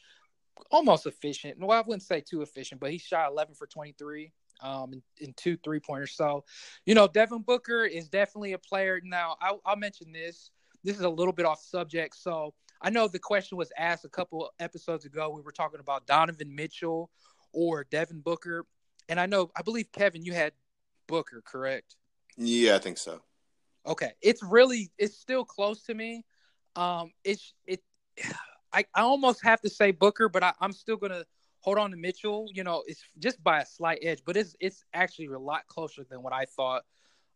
almost 0.70 1.06
efficient. 1.06 1.58
Well, 1.58 1.70
I 1.70 1.80
wouldn't 1.80 2.02
say 2.02 2.20
too 2.20 2.42
efficient, 2.42 2.80
but 2.80 2.90
he 2.90 2.98
shot 2.98 3.30
11 3.30 3.54
for 3.54 3.66
23 3.66 4.32
um, 4.62 5.02
in, 5.18 5.32
two 5.34 5.56
three 5.56 5.80
pointers. 5.80 6.12
So, 6.12 6.44
you 6.86 6.94
know, 6.94 7.08
Devin 7.08 7.42
Booker 7.42 7.84
is 7.84 8.08
definitely 8.08 8.52
a 8.52 8.58
player. 8.58 9.00
Now, 9.04 9.36
I'll, 9.40 9.60
I'll 9.64 9.76
mention 9.76 10.12
this. 10.12 10.50
This 10.82 10.96
is 10.96 11.02
a 11.02 11.10
little 11.10 11.32
bit 11.32 11.46
off 11.46 11.60
subject. 11.60 12.16
So, 12.16 12.54
I 12.82 12.90
know 12.90 13.08
the 13.08 13.18
question 13.18 13.58
was 13.58 13.72
asked 13.76 14.04
a 14.04 14.08
couple 14.08 14.50
episodes 14.58 15.04
ago. 15.04 15.30
We 15.30 15.42
were 15.42 15.52
talking 15.52 15.80
about 15.80 16.06
Donovan 16.06 16.54
Mitchell 16.54 17.10
or 17.52 17.84
Devin 17.84 18.20
Booker. 18.20 18.64
And 19.08 19.20
I 19.20 19.26
know, 19.26 19.50
I 19.56 19.62
believe, 19.62 19.92
Kevin, 19.92 20.24
you 20.24 20.32
had 20.32 20.52
Booker, 21.06 21.42
correct? 21.44 21.96
Yeah, 22.36 22.76
I 22.76 22.78
think 22.78 22.96
so. 22.96 23.20
Okay. 23.86 24.12
It's 24.22 24.42
really, 24.42 24.90
it's 24.98 25.18
still 25.18 25.44
close 25.44 25.82
to 25.84 25.94
me. 25.94 26.24
Um, 26.76 27.12
it's, 27.24 27.52
it, 27.66 27.82
I, 28.72 28.84
I 28.94 29.00
almost 29.00 29.42
have 29.42 29.60
to 29.62 29.68
say 29.68 29.90
Booker, 29.90 30.28
but 30.28 30.44
I, 30.44 30.52
I'm 30.60 30.72
still 30.72 30.96
gonna 30.96 31.24
hold 31.60 31.78
on 31.78 31.90
to 31.90 31.96
Mitchell. 31.96 32.48
You 32.52 32.64
know, 32.64 32.82
it's 32.86 33.02
just 33.18 33.42
by 33.42 33.60
a 33.60 33.66
slight 33.66 34.00
edge, 34.02 34.22
but 34.24 34.36
it's 34.36 34.56
it's 34.60 34.84
actually 34.92 35.26
a 35.26 35.38
lot 35.38 35.66
closer 35.66 36.04
than 36.04 36.22
what 36.22 36.32
I 36.32 36.44
thought. 36.44 36.84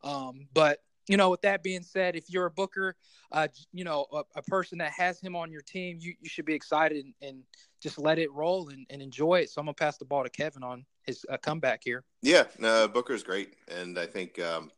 Um, 0.03 0.49
but 0.53 0.81
you 1.09 1.17
know, 1.17 1.31
with 1.31 1.43
that 1.43 1.63
being 1.63 1.83
said, 1.83 2.17
if 2.17 2.31
you're 2.31 2.47
a 2.47 2.51
Booker, 2.51 2.97
uh, 3.31 3.49
you 3.73 3.85
know, 3.85 4.07
a, 4.13 4.23
a, 4.37 4.43
person 4.43 4.79
that 4.79 4.91
has 4.93 5.21
him 5.21 5.37
on 5.37 5.51
your 5.53 5.61
team, 5.61 5.99
you, 6.01 6.15
you 6.21 6.29
should 6.31 6.47
be 6.47 6.55
excited 6.55 7.05
and, 7.05 7.15
and 7.21 7.43
just 7.83 7.99
let 7.99 8.19
it 8.19 8.33
roll 8.33 8.71
and, 8.71 8.87
and, 8.89 9.03
enjoy 9.03 9.41
it. 9.41 9.51
So 9.51 9.61
I'm 9.61 9.67
gonna 9.67 9.75
pass 9.75 9.99
the 9.99 10.07
ball 10.07 10.23
to 10.23 10.31
Kevin 10.31 10.63
on 10.63 10.87
his 11.07 11.27
uh, 11.29 11.37
comeback 11.37 11.83
here. 11.85 12.05
Yeah, 12.23 12.45
no, 12.59 12.89
Booker's 12.89 13.23
great, 13.23 13.55
and 13.69 13.99
I 13.99 14.07
think 14.07 14.41
um, 14.41 14.71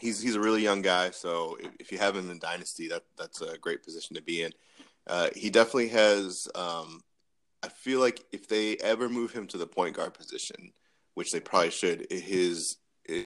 he's 0.00 0.20
he's 0.20 0.34
a 0.34 0.40
really 0.40 0.62
young 0.62 0.80
guy. 0.80 1.10
So 1.10 1.58
if, 1.60 1.72
if 1.78 1.92
you 1.92 1.98
have 1.98 2.16
him 2.16 2.30
in 2.30 2.38
Dynasty, 2.38 2.88
that 2.88 3.04
that's 3.18 3.42
a 3.42 3.58
great 3.58 3.82
position 3.82 4.16
to 4.16 4.22
be 4.22 4.42
in. 4.42 4.52
Uh, 5.06 5.28
he 5.34 5.50
definitely 5.50 5.88
has. 5.88 6.48
Um, 6.54 7.02
I 7.62 7.68
feel 7.68 8.00
like 8.00 8.24
if 8.32 8.48
they 8.48 8.76
ever 8.76 9.08
move 9.08 9.32
him 9.32 9.46
to 9.48 9.58
the 9.58 9.66
point 9.66 9.96
guard 9.96 10.14
position, 10.14 10.72
which 11.14 11.32
they 11.32 11.40
probably 11.40 11.70
should, 11.70 12.06
his 12.10 12.76
it 13.04 13.24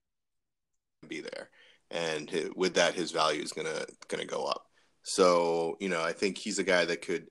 be 1.09 1.21
there, 1.21 1.51
and 1.91 2.53
with 2.57 2.75
that, 2.75 2.95
his 2.95 3.11
value 3.11 3.43
is 3.43 3.53
gonna 3.53 3.85
gonna 4.09 4.25
go 4.25 4.45
up. 4.45 4.67
So 5.03 5.77
you 5.81 5.89
know, 5.89 6.03
I 6.03 6.13
think 6.13 6.39
he's 6.39 6.59
a 6.59 6.65
guy 6.65 6.85
that 6.85 7.03
could 7.03 7.29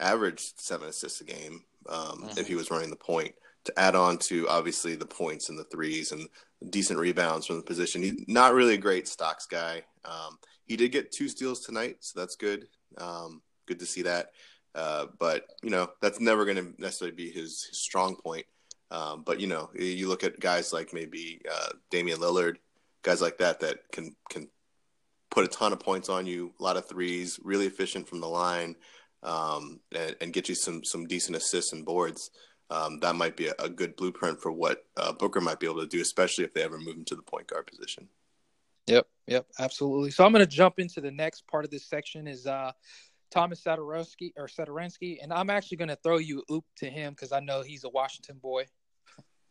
average 0.00 0.52
seven 0.56 0.88
assists 0.88 1.20
a 1.20 1.24
game 1.24 1.64
um, 1.88 2.22
mm-hmm. 2.22 2.38
if 2.38 2.46
he 2.46 2.54
was 2.54 2.70
running 2.70 2.90
the 2.90 2.96
point. 2.96 3.34
To 3.64 3.78
add 3.78 3.94
on 3.94 4.16
to 4.18 4.48
obviously 4.48 4.94
the 4.94 5.04
points 5.04 5.50
and 5.50 5.58
the 5.58 5.64
threes 5.64 6.12
and 6.12 6.26
decent 6.70 6.98
rebounds 6.98 7.44
from 7.44 7.56
the 7.56 7.62
position. 7.62 8.02
He's 8.02 8.24
not 8.26 8.54
really 8.54 8.74
a 8.74 8.78
great 8.78 9.06
stocks 9.06 9.44
guy. 9.44 9.82
Um, 10.06 10.38
he 10.64 10.76
did 10.76 10.92
get 10.92 11.12
two 11.12 11.28
steals 11.28 11.60
tonight, 11.60 11.96
so 12.00 12.18
that's 12.18 12.36
good. 12.36 12.66
Um, 12.96 13.42
good 13.66 13.78
to 13.80 13.86
see 13.86 14.02
that. 14.02 14.30
Uh, 14.74 15.06
but 15.18 15.46
you 15.62 15.70
know 15.70 15.90
that's 16.00 16.20
never 16.20 16.44
going 16.44 16.56
to 16.56 16.74
necessarily 16.80 17.14
be 17.14 17.30
his, 17.30 17.64
his 17.64 17.82
strong 17.82 18.16
point. 18.16 18.46
Um, 18.90 19.22
but 19.22 19.40
you 19.40 19.46
know, 19.46 19.70
you 19.74 20.08
look 20.08 20.24
at 20.24 20.40
guys 20.40 20.72
like 20.72 20.92
maybe 20.92 21.40
uh, 21.50 21.70
Damian 21.90 22.18
Lillard. 22.18 22.56
guys 23.02 23.20
like 23.20 23.38
that 23.38 23.60
that 23.60 23.78
can 23.92 24.14
can 24.30 24.48
put 25.30 25.44
a 25.44 25.48
ton 25.48 25.72
of 25.72 25.80
points 25.80 26.08
on 26.08 26.26
you, 26.26 26.52
a 26.58 26.62
lot 26.62 26.76
of 26.76 26.88
threes, 26.88 27.38
really 27.42 27.66
efficient 27.66 28.08
from 28.08 28.20
the 28.20 28.28
line, 28.28 28.76
um, 29.22 29.80
and, 29.94 30.16
and, 30.20 30.32
get 30.32 30.48
you 30.48 30.54
some 30.54 30.82
some 30.84 31.06
decent 31.06 31.36
assists 31.36 31.72
and 31.72 31.84
boards. 31.84 32.30
Um, 32.70 32.98
that 33.00 33.14
might 33.14 33.36
be 33.36 33.48
a, 33.48 33.54
a, 33.58 33.68
good 33.68 33.96
blueprint 33.96 34.40
for 34.40 34.52
what 34.52 34.84
uh, 34.96 35.12
Booker 35.12 35.40
might 35.40 35.58
be 35.58 35.66
able 35.66 35.80
to 35.80 35.86
do, 35.86 36.02
especially 36.02 36.44
if 36.44 36.52
they 36.52 36.62
ever 36.62 36.78
move 36.78 36.96
him 36.96 37.04
to 37.06 37.16
the 37.16 37.22
point 37.22 37.46
guard 37.46 37.66
position. 37.66 38.08
Yep, 38.86 39.06
yep, 39.26 39.46
absolutely. 39.58 40.10
So 40.10 40.24
I'm 40.24 40.32
going 40.32 40.44
to 40.44 40.50
jump 40.50 40.78
into 40.78 41.00
the 41.00 41.10
next 41.10 41.46
part 41.46 41.64
of 41.64 41.70
this 41.70 41.86
section 41.86 42.26
is 42.26 42.46
uh, 42.46 42.72
Thomas 43.30 43.62
Satoransky 43.62 44.32
or 44.36 44.46
Satoransky, 44.46 45.18
and 45.22 45.32
I'm 45.32 45.50
actually 45.50 45.76
going 45.76 45.88
to 45.88 45.98
throw 46.02 46.18
you 46.18 46.42
oop 46.50 46.64
to 46.76 46.86
him 46.90 47.12
because 47.12 47.32
I 47.32 47.40
know 47.40 47.62
he's 47.62 47.84
a 47.84 47.88
Washington 47.88 48.38
boy. 48.40 48.66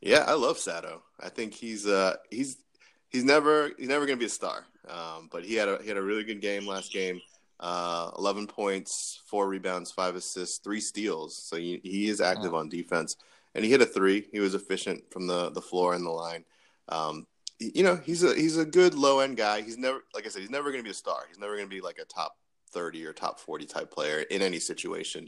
Yeah, 0.01 0.25
I 0.27 0.33
love 0.33 0.57
Sato. 0.57 1.03
I 1.19 1.29
think 1.29 1.53
he's 1.53 1.87
uh 1.87 2.15
he's 2.29 2.57
he's 3.09 3.23
never 3.23 3.71
he's 3.77 3.87
never 3.87 4.05
going 4.05 4.17
to 4.17 4.21
be 4.21 4.27
a 4.27 4.29
star, 4.29 4.65
um, 4.87 5.29
but 5.31 5.43
he 5.43 5.55
had 5.55 5.67
a 5.67 5.79
he 5.81 5.87
had 5.87 5.97
a 5.97 6.01
really 6.01 6.23
good 6.23 6.41
game 6.41 6.67
last 6.67 6.91
game. 6.91 7.19
Uh, 7.59 8.11
11 8.19 8.45
points, 8.45 9.19
four 9.25 9.49
rebounds, 9.49 9.89
five 9.89 10.15
assists, 10.15 10.59
three 10.59 10.79
steals. 10.79 11.35
So 11.35 11.55
he, 11.55 11.81
he 11.83 12.07
is 12.07 12.21
active 12.21 12.53
on 12.53 12.69
defense, 12.69 13.17
and 13.55 13.65
he 13.65 13.71
hit 13.71 13.81
a 13.81 13.85
three. 13.87 14.27
He 14.31 14.39
was 14.39 14.53
efficient 14.53 15.11
from 15.11 15.25
the 15.25 15.49
the 15.49 15.61
floor 15.61 15.95
and 15.95 16.05
the 16.05 16.11
line. 16.11 16.45
Um, 16.89 17.25
you 17.59 17.81
know, 17.81 17.95
he's 17.95 18.23
a 18.23 18.35
he's 18.35 18.57
a 18.57 18.65
good 18.65 18.93
low 18.93 19.19
end 19.19 19.37
guy. 19.37 19.61
He's 19.61 19.77
never 19.77 20.03
like 20.13 20.27
I 20.27 20.29
said, 20.29 20.41
he's 20.41 20.51
never 20.51 20.69
going 20.69 20.83
to 20.83 20.87
be 20.87 20.91
a 20.91 20.95
star. 20.95 21.23
He's 21.27 21.39
never 21.39 21.55
going 21.55 21.67
to 21.67 21.75
be 21.75 21.81
like 21.81 21.97
a 21.97 22.05
top 22.05 22.37
30 22.77 23.05
or 23.07 23.13
top 23.13 23.39
40 23.39 23.65
type 23.65 23.91
player 23.91 24.19
in 24.19 24.43
any 24.43 24.59
situation. 24.59 25.27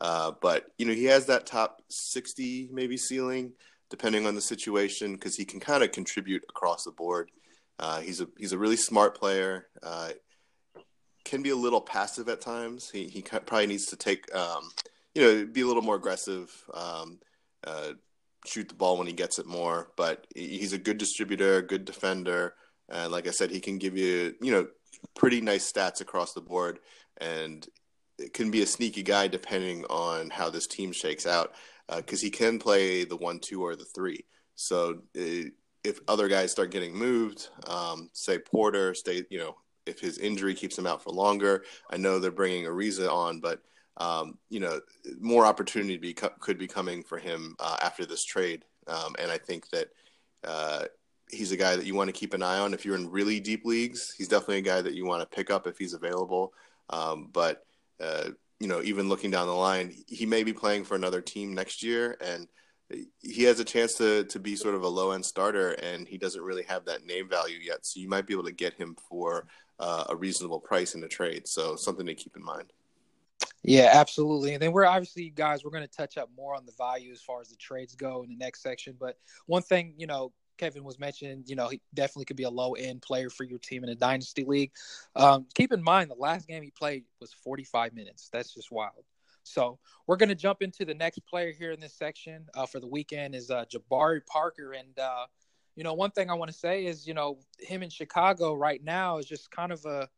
Uh, 0.00 0.32
but 0.42 0.66
you 0.78 0.86
know, 0.86 0.92
he 0.92 1.04
has 1.04 1.26
that 1.26 1.46
top 1.46 1.80
60 1.88 2.70
maybe 2.72 2.96
ceiling 2.96 3.52
depending 3.90 4.26
on 4.26 4.34
the 4.34 4.40
situation 4.40 5.12
because 5.12 5.36
he 5.36 5.44
can 5.44 5.60
kind 5.60 5.82
of 5.82 5.92
contribute 5.92 6.42
across 6.48 6.84
the 6.84 6.90
board. 6.90 7.30
Uh, 7.78 8.00
he's 8.00 8.20
a 8.20 8.26
he's 8.36 8.52
a 8.52 8.58
really 8.58 8.76
smart 8.76 9.16
player. 9.16 9.68
Uh, 9.82 10.10
can 11.24 11.42
be 11.42 11.50
a 11.50 11.56
little 11.56 11.80
passive 11.80 12.28
at 12.28 12.40
times. 12.40 12.90
He 12.90 13.06
he 13.06 13.22
probably 13.22 13.66
needs 13.66 13.86
to 13.86 13.96
take 13.96 14.34
um, 14.34 14.68
you 15.14 15.22
know 15.22 15.46
be 15.46 15.60
a 15.60 15.66
little 15.66 15.82
more 15.82 15.94
aggressive. 15.94 16.50
Um, 16.74 17.20
uh, 17.64 17.92
shoot 18.46 18.68
the 18.68 18.74
ball 18.74 18.98
when 18.98 19.06
he 19.06 19.12
gets 19.12 19.38
it 19.38 19.46
more. 19.46 19.92
But 19.96 20.26
he's 20.34 20.72
a 20.72 20.78
good 20.78 20.98
distributor, 20.98 21.62
good 21.62 21.84
defender, 21.84 22.54
and 22.88 23.12
like 23.12 23.28
I 23.28 23.30
said, 23.30 23.50
he 23.50 23.60
can 23.60 23.78
give 23.78 23.96
you 23.96 24.34
you 24.42 24.52
know 24.52 24.66
pretty 25.14 25.40
nice 25.40 25.70
stats 25.70 26.00
across 26.00 26.32
the 26.32 26.40
board, 26.40 26.80
and 27.20 27.66
it 28.18 28.32
can 28.32 28.50
be 28.50 28.62
a 28.62 28.66
sneaky 28.66 29.02
guy 29.02 29.28
depending 29.28 29.84
on 29.86 30.30
how 30.30 30.50
this 30.50 30.66
team 30.66 30.92
shakes 30.92 31.26
out 31.26 31.54
because 31.96 32.22
uh, 32.22 32.24
he 32.24 32.30
can 32.30 32.58
play 32.58 33.04
the 33.04 33.16
one, 33.16 33.38
two, 33.38 33.64
or 33.64 33.76
the 33.76 33.84
three. 33.84 34.24
So 34.56 35.02
it, 35.14 35.46
uh, 35.46 35.50
if 35.84 36.00
other 36.08 36.28
guys 36.28 36.50
start 36.50 36.72
getting 36.72 36.94
moved, 36.94 37.48
um, 37.66 38.10
say 38.12 38.38
Porter, 38.38 38.94
stay, 38.94 39.24
you 39.30 39.38
know, 39.38 39.56
if 39.86 40.00
his 40.00 40.18
injury 40.18 40.52
keeps 40.54 40.76
him 40.76 40.86
out 40.86 41.02
for 41.02 41.10
longer, 41.10 41.64
I 41.90 41.96
know 41.96 42.18
they're 42.18 42.30
bringing 42.30 42.64
Ariza 42.64 43.10
on, 43.10 43.40
but 43.40 43.62
um, 43.96 44.38
you 44.48 44.60
know, 44.60 44.80
more 45.18 45.46
opportunity 45.46 45.96
be, 45.96 46.12
could 46.12 46.58
be 46.58 46.68
coming 46.68 47.02
for 47.02 47.18
him 47.18 47.56
uh, 47.58 47.76
after 47.82 48.04
this 48.06 48.24
trade. 48.24 48.64
Um, 48.86 49.14
and 49.18 49.30
I 49.30 49.38
think 49.38 49.68
that 49.70 49.88
uh, 50.44 50.84
he's 51.30 51.52
a 51.52 51.56
guy 51.56 51.76
that 51.76 51.86
you 51.86 51.94
want 51.94 52.08
to 52.08 52.12
keep 52.12 52.34
an 52.34 52.42
eye 52.42 52.58
on 52.58 52.74
if 52.74 52.84
you're 52.84 52.96
in 52.96 53.10
really 53.10 53.40
deep 53.40 53.64
leagues. 53.64 54.14
He's 54.16 54.28
definitely 54.28 54.58
a 54.58 54.62
guy 54.62 54.82
that 54.82 54.94
you 54.94 55.06
want 55.06 55.20
to 55.22 55.36
pick 55.36 55.50
up 55.50 55.66
if 55.66 55.78
he's 55.78 55.94
available. 55.94 56.52
Um, 56.90 57.28
but 57.32 57.64
uh, 58.00 58.30
you 58.60 58.68
know, 58.68 58.82
even 58.82 59.08
looking 59.08 59.30
down 59.30 59.46
the 59.46 59.54
line, 59.54 59.94
he 60.06 60.26
may 60.26 60.42
be 60.42 60.52
playing 60.52 60.84
for 60.84 60.94
another 60.94 61.20
team 61.20 61.54
next 61.54 61.82
year, 61.82 62.16
and 62.20 62.48
he 63.20 63.42
has 63.44 63.60
a 63.60 63.64
chance 63.64 63.94
to 63.94 64.24
to 64.24 64.38
be 64.38 64.56
sort 64.56 64.74
of 64.74 64.82
a 64.82 64.88
low 64.88 65.12
end 65.12 65.24
starter, 65.24 65.72
and 65.72 66.08
he 66.08 66.18
doesn't 66.18 66.42
really 66.42 66.64
have 66.64 66.84
that 66.86 67.04
name 67.04 67.28
value 67.28 67.58
yet. 67.62 67.84
So 67.84 68.00
you 68.00 68.08
might 68.08 68.26
be 68.26 68.34
able 68.34 68.44
to 68.44 68.52
get 68.52 68.74
him 68.74 68.96
for 69.08 69.46
uh, 69.78 70.04
a 70.08 70.16
reasonable 70.16 70.60
price 70.60 70.94
in 70.94 71.04
a 71.04 71.08
trade. 71.08 71.46
So 71.46 71.76
something 71.76 72.06
to 72.06 72.14
keep 72.14 72.36
in 72.36 72.44
mind. 72.44 72.72
Yeah, 73.62 73.90
absolutely. 73.92 74.54
And 74.54 74.62
then 74.62 74.72
we're 74.72 74.86
obviously, 74.86 75.30
guys, 75.30 75.64
we're 75.64 75.70
going 75.70 75.86
to 75.86 75.96
touch 75.96 76.16
up 76.16 76.30
more 76.36 76.54
on 76.54 76.64
the 76.64 76.72
value 76.72 77.12
as 77.12 77.20
far 77.20 77.40
as 77.40 77.48
the 77.48 77.56
trades 77.56 77.94
go 77.94 78.22
in 78.22 78.30
the 78.30 78.36
next 78.36 78.62
section. 78.62 78.96
But 78.98 79.18
one 79.46 79.62
thing, 79.62 79.94
you 79.96 80.06
know, 80.06 80.32
Kevin 80.58 80.84
was 80.84 80.98
mentioning, 80.98 81.44
you 81.46 81.56
know, 81.56 81.68
he 81.68 81.80
definitely 81.94 82.26
could 82.26 82.36
be 82.36 82.42
a 82.42 82.50
low 82.50 82.72
end 82.72 83.02
player 83.02 83.30
for 83.30 83.44
your 83.44 83.58
team 83.58 83.84
in 83.84 83.90
a 83.90 83.94
dynasty 83.94 84.44
league. 84.44 84.72
Um, 85.16 85.46
keep 85.54 85.72
in 85.72 85.82
mind, 85.82 86.10
the 86.10 86.16
last 86.16 86.46
game 86.46 86.62
he 86.62 86.70
played 86.70 87.04
was 87.20 87.32
45 87.32 87.94
minutes. 87.94 88.28
That's 88.32 88.52
just 88.52 88.70
wild. 88.70 89.04
So 89.48 89.78
we're 90.06 90.16
going 90.16 90.28
to 90.28 90.34
jump 90.34 90.62
into 90.62 90.84
the 90.84 90.94
next 90.94 91.20
player 91.26 91.52
here 91.52 91.72
in 91.72 91.80
this 91.80 91.94
section 91.94 92.46
uh, 92.54 92.66
for 92.66 92.80
the 92.80 92.86
weekend 92.86 93.34
is 93.34 93.50
uh, 93.50 93.64
Jabari 93.64 94.20
Parker. 94.26 94.72
And, 94.72 94.98
uh, 94.98 95.26
you 95.74 95.84
know, 95.84 95.94
one 95.94 96.10
thing 96.10 96.30
I 96.30 96.34
want 96.34 96.50
to 96.50 96.56
say 96.56 96.86
is, 96.86 97.06
you 97.06 97.14
know, 97.14 97.38
him 97.58 97.82
in 97.82 97.90
Chicago 97.90 98.54
right 98.54 98.82
now 98.82 99.18
is 99.18 99.26
just 99.26 99.50
kind 99.50 99.72
of 99.72 99.84
a, 99.86 100.08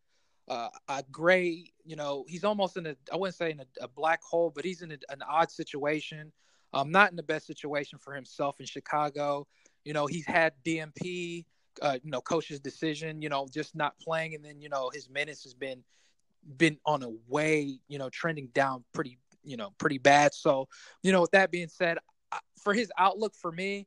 uh, 0.48 0.68
a 0.88 1.04
gray, 1.12 1.70
you 1.84 1.94
know, 1.94 2.24
he's 2.28 2.44
almost 2.44 2.76
in 2.76 2.86
a, 2.86 2.96
I 3.12 3.16
wouldn't 3.16 3.36
say 3.36 3.52
in 3.52 3.60
a, 3.60 3.66
a 3.82 3.88
black 3.88 4.20
hole, 4.22 4.52
but 4.54 4.64
he's 4.64 4.82
in 4.82 4.90
a, 4.90 4.98
an 5.10 5.22
odd 5.22 5.50
situation. 5.50 6.32
Um, 6.72 6.92
not 6.92 7.10
in 7.10 7.16
the 7.16 7.22
best 7.24 7.46
situation 7.46 7.98
for 7.98 8.14
himself 8.14 8.60
in 8.60 8.66
Chicago. 8.66 9.46
You 9.84 9.92
know, 9.92 10.06
he's 10.06 10.26
had 10.26 10.52
DNP, 10.64 11.44
uh, 11.82 11.98
you 12.02 12.10
know, 12.10 12.20
coach's 12.20 12.60
decision, 12.60 13.22
you 13.22 13.28
know, 13.28 13.46
just 13.50 13.74
not 13.74 13.98
playing, 13.98 14.34
and 14.34 14.44
then 14.44 14.60
you 14.60 14.68
know 14.68 14.90
his 14.92 15.08
minutes 15.08 15.44
has 15.44 15.54
been 15.54 15.82
been 16.56 16.78
on 16.86 17.02
a 17.02 17.10
way, 17.28 17.78
you 17.88 17.98
know, 17.98 18.08
trending 18.08 18.48
down 18.48 18.84
pretty, 18.92 19.18
you 19.44 19.56
know, 19.56 19.70
pretty 19.78 19.98
bad. 19.98 20.32
So, 20.34 20.68
you 21.02 21.12
know, 21.12 21.20
with 21.20 21.32
that 21.32 21.50
being 21.50 21.68
said, 21.68 21.98
for 22.62 22.72
his 22.72 22.90
outlook 22.98 23.34
for 23.34 23.52
me, 23.52 23.86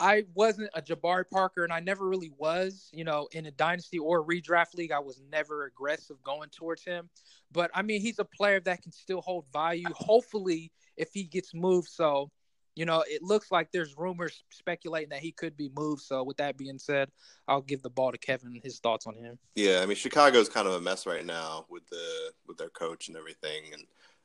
I 0.00 0.24
wasn't 0.34 0.70
a 0.74 0.82
Jabari 0.82 1.24
Parker, 1.28 1.64
and 1.64 1.72
I 1.72 1.80
never 1.80 2.06
really 2.06 2.30
was. 2.38 2.88
You 2.92 3.04
know, 3.04 3.28
in 3.32 3.46
a 3.46 3.50
dynasty 3.50 3.98
or 3.98 4.20
a 4.20 4.24
redraft 4.24 4.74
league, 4.74 4.92
I 4.92 5.00
was 5.00 5.20
never 5.30 5.64
aggressive 5.64 6.22
going 6.22 6.50
towards 6.50 6.84
him. 6.84 7.10
But 7.50 7.70
I 7.74 7.82
mean, 7.82 8.00
he's 8.00 8.18
a 8.18 8.24
player 8.24 8.60
that 8.60 8.82
can 8.82 8.92
still 8.92 9.20
hold 9.20 9.46
value. 9.52 9.88
Hopefully, 9.94 10.70
if 10.96 11.08
he 11.12 11.24
gets 11.24 11.52
moved, 11.52 11.88
so 11.88 12.30
you 12.78 12.84
know, 12.84 13.02
it 13.08 13.24
looks 13.24 13.50
like 13.50 13.72
there's 13.72 13.98
rumors 13.98 14.44
speculating 14.50 15.08
that 15.08 15.18
he 15.18 15.32
could 15.32 15.56
be 15.56 15.68
moved. 15.74 16.00
So, 16.00 16.22
with 16.22 16.36
that 16.36 16.56
being 16.56 16.78
said, 16.78 17.10
I'll 17.48 17.60
give 17.60 17.82
the 17.82 17.90
ball 17.90 18.12
to 18.12 18.18
Kevin. 18.18 18.60
His 18.62 18.78
thoughts 18.78 19.04
on 19.04 19.16
him. 19.16 19.36
Yeah, 19.56 19.80
I 19.82 19.86
mean, 19.86 19.96
Chicago's 19.96 20.48
kind 20.48 20.68
of 20.68 20.74
a 20.74 20.80
mess 20.80 21.04
right 21.04 21.26
now 21.26 21.66
with 21.68 21.84
the 21.88 22.32
with 22.46 22.56
their 22.56 22.68
coach 22.68 23.08
and 23.08 23.16
everything, 23.16 23.64
and 23.72 23.82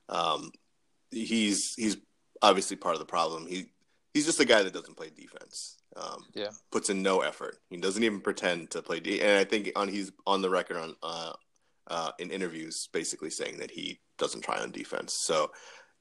um, 0.07 0.51
he's 1.09 1.73
he's 1.73 1.97
obviously 2.43 2.77
part 2.77 2.93
of 2.93 2.99
the 2.99 3.07
problem. 3.07 3.47
He 3.47 3.71
he's 4.13 4.27
just 4.27 4.39
a 4.39 4.45
guy 4.45 4.61
that 4.61 4.73
doesn't 4.73 4.97
play 4.97 5.09
defense. 5.09 5.77
Um, 5.95 6.23
yeah, 6.35 6.49
puts 6.71 6.91
in 6.91 7.01
no 7.01 7.21
effort. 7.21 7.57
He 7.71 7.77
doesn't 7.77 8.03
even 8.03 8.21
pretend 8.21 8.69
to 8.69 8.83
play. 8.83 8.99
D- 8.99 9.23
and 9.23 9.31
I 9.31 9.45
think 9.45 9.71
on 9.75 9.87
he's 9.87 10.11
on 10.27 10.43
the 10.43 10.51
record 10.51 10.77
on 10.77 10.95
uh, 11.01 11.33
uh, 11.87 12.11
in 12.19 12.29
interviews, 12.29 12.87
basically 12.93 13.31
saying 13.31 13.57
that 13.57 13.71
he 13.71 13.99
doesn't 14.19 14.43
try 14.43 14.59
on 14.59 14.69
defense. 14.69 15.13
So 15.13 15.49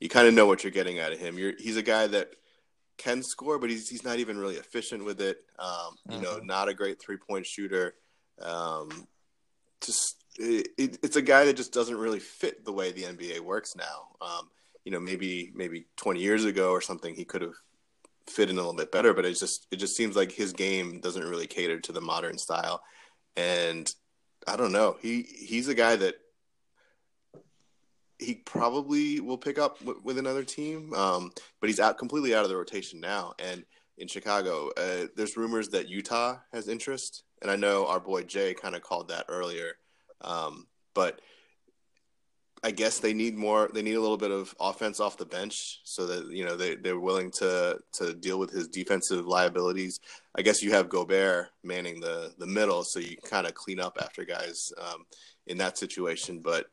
you 0.01 0.11
kind 0.11 0.29
of 0.29 0.35
know 0.35 0.45
what 0.45 0.65
you're 0.65 0.71
getting 0.71 0.99
out 0.99 1.13
of 1.13 1.19
him. 1.19 1.39
You're, 1.39 1.55
he's 1.59 1.79
a 1.79 1.83
guy 1.83 2.09
that 2.09 2.35
can 3.03 3.23
score, 3.23 3.59
but 3.59 3.71
he's 3.71 3.89
he's 3.89 4.05
not 4.05 4.19
even 4.19 4.39
really 4.39 4.57
efficient 4.57 5.05
with 5.05 5.21
it. 5.21 5.39
Um, 5.59 5.97
you 6.09 6.17
mm-hmm. 6.17 6.23
know, 6.23 6.39
not 6.39 6.69
a 6.69 6.75
great 6.75 7.01
three 7.01 7.17
point 7.17 7.47
shooter. 7.47 7.95
Um, 8.41 9.07
just 9.85 10.23
it, 10.39 10.69
it, 10.79 10.99
it's 11.03 11.17
a 11.17 11.23
guy 11.23 11.45
that 11.45 11.57
just 11.57 11.73
doesn't 11.73 11.97
really 11.97 12.21
fit 12.21 12.65
the 12.65 12.73
way 12.73 12.93
the 12.93 13.03
NBA 13.03 13.41
works 13.41 13.75
now. 13.77 14.17
Um, 14.21 14.51
you 14.85 14.93
know, 14.93 15.01
maybe 15.01 15.53
maybe 15.55 15.87
20 15.97 16.21
years 16.21 16.45
ago 16.45 16.71
or 16.71 16.81
something, 16.81 17.15
he 17.15 17.25
could 17.25 17.43
have 17.43 17.55
fit 18.29 18.51
in 18.51 18.57
a 18.57 18.61
little 18.61 18.75
bit 18.75 18.93
better. 18.93 19.13
But 19.15 19.25
it 19.25 19.39
just 19.39 19.67
it 19.71 19.77
just 19.77 19.97
seems 19.97 20.17
like 20.17 20.33
his 20.33 20.53
game 20.53 21.01
doesn't 21.01 21.29
really 21.29 21.47
cater 21.47 21.81
to 21.81 21.93
the 21.93 22.01
modern 22.01 22.39
style. 22.39 22.83
And 23.37 23.93
I 24.47 24.57
don't 24.57 24.73
know. 24.73 24.97
He 25.01 25.23
he's 25.23 25.69
a 25.69 25.75
guy 25.75 25.97
that 25.97 26.17
he 28.23 28.35
probably 28.35 29.21
will 29.21 29.39
pick 29.39 29.59
up 29.59 29.79
w- 29.81 30.01
with 30.05 30.19
another 30.19 30.45
team, 30.45 30.93
um, 30.95 31.33
but 31.61 31.69
he's 31.69 31.81
out 31.81 31.99
completely 31.99 32.35
out 32.35 32.45
of 32.45 32.51
the 32.51 32.57
rotation 32.57 33.01
now. 33.01 33.35
And 33.39 33.65
in 33.99 34.09
Chicago, 34.09 34.71
uh, 34.77 35.07
there's 35.17 35.37
rumors 35.37 35.69
that 35.71 35.89
Utah 35.89 36.39
has 36.53 36.69
interest, 36.69 37.25
and 37.43 37.51
I 37.51 37.57
know 37.57 37.87
our 37.87 38.01
boy 38.01 38.23
Jay 38.23 38.55
kind 38.55 38.75
of 38.75 38.83
called 38.83 39.09
that 39.09 39.27
earlier. 39.29 39.77
Um, 40.23 40.67
but 40.95 41.21
I 42.65 42.71
guess 42.71 43.01
they 43.01 43.13
need 43.13 43.37
more. 43.37 43.69
They 43.75 43.83
need 43.83 43.95
a 43.95 44.01
little 44.01 44.17
bit 44.17 44.31
of 44.31 44.55
offense 44.61 45.01
off 45.01 45.17
the 45.17 45.27
bench, 45.27 45.81
so 45.83 46.07
that 46.07 46.31
you 46.31 46.45
know 46.45 46.57
they 46.57 46.77
they're 46.77 47.01
willing 47.01 47.31
to 47.33 47.79
to 47.95 48.15
deal 48.15 48.39
with 48.39 48.51
his 48.51 48.69
defensive 48.69 49.27
liabilities. 49.27 49.99
I 50.37 50.43
guess 50.43 50.63
you 50.63 50.73
have 50.73 50.89
Gobert 50.89 51.49
manning 51.65 52.01
the 52.01 52.33
the 52.39 52.47
middle, 52.47 52.85
so 52.85 53.01
you 53.01 53.17
kind 53.25 53.49
of 53.49 53.55
clean 53.55 53.81
up 53.81 53.99
after 54.01 54.25
guys 54.25 54.73
um, 54.81 55.05
in 55.49 55.59
that 55.59 55.77
situation. 55.77 56.41
But 56.41 56.67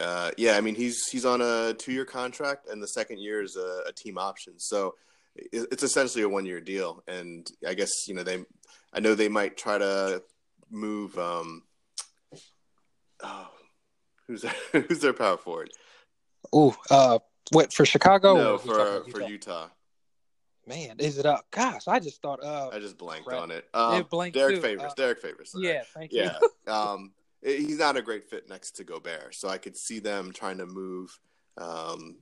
uh, 0.00 0.30
yeah, 0.36 0.56
I 0.56 0.60
mean 0.60 0.74
he's 0.74 1.06
he's 1.08 1.24
on 1.24 1.40
a 1.40 1.74
two 1.74 1.92
year 1.92 2.04
contract, 2.04 2.68
and 2.68 2.82
the 2.82 2.88
second 2.88 3.18
year 3.18 3.42
is 3.42 3.56
a, 3.56 3.82
a 3.88 3.92
team 3.92 4.18
option. 4.18 4.54
So 4.58 4.94
it's 5.36 5.82
essentially 5.82 6.24
a 6.24 6.28
one 6.28 6.46
year 6.46 6.60
deal. 6.60 7.02
And 7.06 7.50
I 7.66 7.74
guess 7.74 8.08
you 8.08 8.14
know 8.14 8.22
they, 8.22 8.44
I 8.92 9.00
know 9.00 9.14
they 9.14 9.28
might 9.28 9.56
try 9.56 9.78
to 9.78 10.22
move. 10.70 11.18
Um, 11.18 11.62
oh, 13.22 13.48
who's 14.26 14.44
who's 14.72 15.00
their 15.00 15.12
power 15.12 15.36
forward? 15.36 15.70
Oh, 16.52 16.76
uh, 16.90 17.18
what 17.52 17.72
for 17.72 17.84
Chicago? 17.84 18.34
No, 18.34 18.58
for 18.58 19.04
for 19.10 19.20
Utah? 19.20 19.28
Utah. 19.28 19.68
man, 20.66 20.96
is 20.98 21.18
it 21.18 21.26
up? 21.26 21.46
Gosh, 21.50 21.86
I 21.86 22.00
just 22.00 22.22
thought. 22.22 22.42
Uh, 22.42 22.70
I 22.72 22.78
just 22.78 22.98
blanked 22.98 23.28
right. 23.28 23.40
on 23.40 23.50
it. 23.50 23.66
Um, 23.74 24.00
It 24.00 24.10
blanked 24.10 24.36
Derek 24.36 24.56
too. 24.56 24.62
Favors. 24.62 24.92
Uh, 24.92 24.94
Derrick 24.96 25.20
Favors. 25.20 25.52
sorry. 25.52 25.66
yeah, 25.66 25.82
thank 25.94 26.12
you. 26.12 26.22
yeah. 26.22 26.38
um, 26.66 27.12
he's 27.42 27.78
not 27.78 27.96
a 27.96 28.02
great 28.02 28.28
fit 28.28 28.48
next 28.48 28.72
to 28.72 28.84
Gobert, 28.84 29.34
so 29.34 29.48
I 29.48 29.58
could 29.58 29.76
see 29.76 29.98
them 29.98 30.32
trying 30.32 30.58
to 30.58 30.66
move, 30.66 31.18
um, 31.58 32.16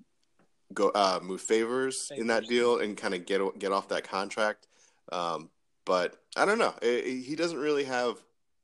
go 0.75 0.91
uh, 0.95 1.21
move 1.23 1.41
favors 1.41 2.11
in 2.15 2.27
that 2.29 2.47
deal 2.47 2.79
and 2.79 2.97
kind 2.97 3.15
of 3.15 3.27
get 3.27 3.41
get 3.59 3.73
off 3.73 3.89
that 3.89 4.09
contract. 4.09 4.67
Um, 5.11 5.51
but 5.85 6.17
I 6.37 6.45
don't 6.45 6.59
know. 6.59 6.75
I- 6.83 7.03
I- 7.07 7.23
he 7.27 7.35
doesn't 7.35 7.59
really 7.59 7.85
have 7.85 8.17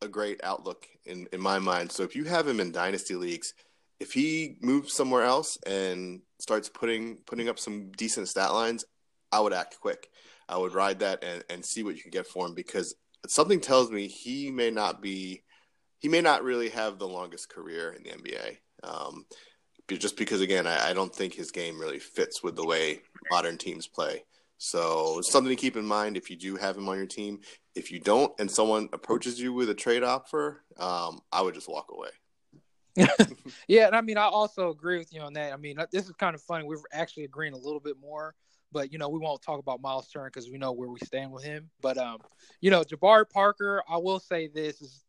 a 0.02 0.08
great 0.08 0.40
outlook 0.44 0.87
in 1.06 1.26
in 1.32 1.40
my 1.40 1.58
mind. 1.58 1.90
So 1.90 2.02
if 2.02 2.14
you 2.14 2.25
have 2.25 2.46
him 2.46 2.61
in 2.61 2.73
dynasty 2.73 3.14
leagues, 3.14 3.54
if 4.00 4.12
he 4.12 4.56
moves 4.61 4.92
somewhere 4.92 5.23
else 5.23 5.56
and 5.66 6.20
starts 6.40 6.68
putting 6.68 7.16
putting 7.26 7.49
up 7.49 7.58
some 7.58 7.90
decent 7.92 8.28
stat 8.28 8.52
lines, 8.52 8.84
I 9.32 9.40
would 9.40 9.52
act 9.54 9.80
quick. 9.80 10.11
I 10.49 10.58
would 10.58 10.75
ride 10.75 10.99
that 10.99 11.25
and, 11.25 11.42
and 11.49 11.64
see 11.64 11.82
what 11.82 11.96
you 11.96 12.02
can 12.02 12.11
get 12.11 12.26
for 12.26 12.46
him 12.46 12.54
because 12.54 12.94
something 13.26 13.61
tells 13.61 13.90
me 13.90 14.06
he 14.08 14.50
may 14.50 14.70
not 14.70 15.00
be 15.00 15.42
he 16.04 16.11
may 16.11 16.20
not 16.20 16.44
really 16.44 16.68
have 16.68 16.99
the 16.99 17.08
longest 17.08 17.49
career 17.49 17.92
in 17.92 18.02
the 18.02 18.11
NBA. 18.11 18.58
Um, 18.82 19.25
just 19.88 20.18
because 20.18 20.42
again, 20.42 20.66
I, 20.66 20.90
I 20.90 20.92
don't 20.92 21.14
think 21.14 21.32
his 21.32 21.50
game 21.50 21.80
really 21.80 21.99
fits 21.99 22.42
with 22.42 22.56
the 22.56 22.66
way 22.66 23.00
modern 23.30 23.56
teams 23.56 23.87
play. 23.87 24.23
So 24.58 25.20
it's 25.20 25.32
something 25.32 25.49
to 25.49 25.56
keep 25.56 25.78
in 25.78 25.87
mind 25.87 26.18
if 26.18 26.28
you 26.28 26.37
do 26.37 26.56
have 26.56 26.76
him 26.76 26.90
on 26.90 26.99
your 26.99 27.06
team. 27.06 27.40
If 27.75 27.90
you 27.90 28.00
don't, 28.00 28.38
and 28.38 28.50
someone 28.50 28.90
approaches 28.92 29.40
you 29.40 29.54
with 29.54 29.70
a 29.70 29.75
trade 29.75 30.02
offer, 30.02 30.62
um, 30.76 31.23
I 31.32 31.40
would 31.40 31.54
just 31.54 31.70
walk 31.70 31.90
away. 31.90 32.11
Yeah, 33.66 33.87
and 33.87 33.96
I 33.96 34.02
mean, 34.02 34.18
I 34.18 34.25
also 34.25 34.68
agree 34.68 34.99
with 34.99 35.11
you 35.11 35.23
on 35.23 35.32
that. 35.32 35.54
I 35.54 35.56
mean, 35.56 35.78
uh, 35.78 35.87
this 35.90 36.04
is 36.04 36.12
kind 36.12 36.34
of 36.34 36.42
funny. 36.42 36.64
We're 36.64 36.82
actually 36.92 37.25
agreeing 37.25 37.54
a 37.54 37.58
little 37.58 37.80
bit 37.80 37.96
more, 37.99 38.34
but 38.73 38.92
you 38.92 38.99
know, 38.99 39.08
we 39.08 39.20
won't 39.20 39.40
talk 39.40 39.58
about 39.58 39.80
Miles 39.80 40.08
Turner 40.08 40.26
because 40.26 40.50
we 40.50 40.58
know 40.58 40.73
where 40.73 40.90
we 40.90 40.99
stand 41.02 41.32
with 41.32 41.44
him. 41.44 41.70
But 41.80 41.96
um, 41.96 42.18
you 42.61 42.70
know, 42.70 42.82
Jabari 42.82 43.26
Parker, 43.26 43.82
I 43.88 43.96
will 43.96 44.20
say 44.20 44.49
this 44.49 44.82
is, 44.82 45.03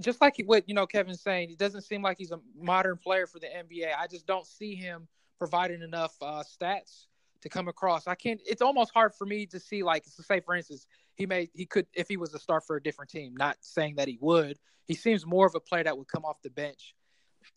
just 0.00 0.20
like 0.20 0.42
what 0.46 0.68
you 0.68 0.74
know 0.74 0.86
Kevin's 0.86 1.22
saying, 1.22 1.50
it 1.50 1.58
doesn't 1.58 1.82
seem 1.82 2.02
like 2.02 2.18
he's 2.18 2.32
a 2.32 2.40
modern 2.58 2.96
player 2.96 3.26
for 3.26 3.38
the 3.38 3.46
NBA. 3.46 3.88
I 3.98 4.06
just 4.06 4.26
don't 4.26 4.46
see 4.46 4.74
him 4.74 5.08
providing 5.38 5.82
enough 5.82 6.14
uh, 6.22 6.42
stats 6.42 7.06
to 7.42 7.48
come 7.48 7.68
across. 7.68 8.06
I 8.06 8.14
can't. 8.14 8.40
It's 8.46 8.62
almost 8.62 8.92
hard 8.92 9.14
for 9.14 9.26
me 9.26 9.46
to 9.46 9.60
see 9.60 9.82
like, 9.82 10.04
so 10.06 10.22
say 10.22 10.40
for 10.40 10.54
instance, 10.54 10.86
he 11.14 11.26
may 11.26 11.48
he 11.54 11.66
could 11.66 11.86
if 11.94 12.08
he 12.08 12.16
was 12.16 12.34
a 12.34 12.38
start 12.38 12.66
for 12.66 12.76
a 12.76 12.82
different 12.82 13.10
team. 13.10 13.34
Not 13.36 13.56
saying 13.60 13.96
that 13.96 14.08
he 14.08 14.18
would. 14.20 14.58
He 14.86 14.94
seems 14.94 15.26
more 15.26 15.46
of 15.46 15.54
a 15.54 15.60
player 15.60 15.84
that 15.84 15.96
would 15.96 16.08
come 16.08 16.24
off 16.24 16.42
the 16.42 16.50
bench. 16.50 16.94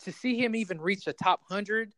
To 0.04 0.12
see 0.12 0.38
him 0.38 0.56
even 0.56 0.80
reach 0.80 1.06
the 1.06 1.14
top 1.14 1.42
hundred, 1.50 1.94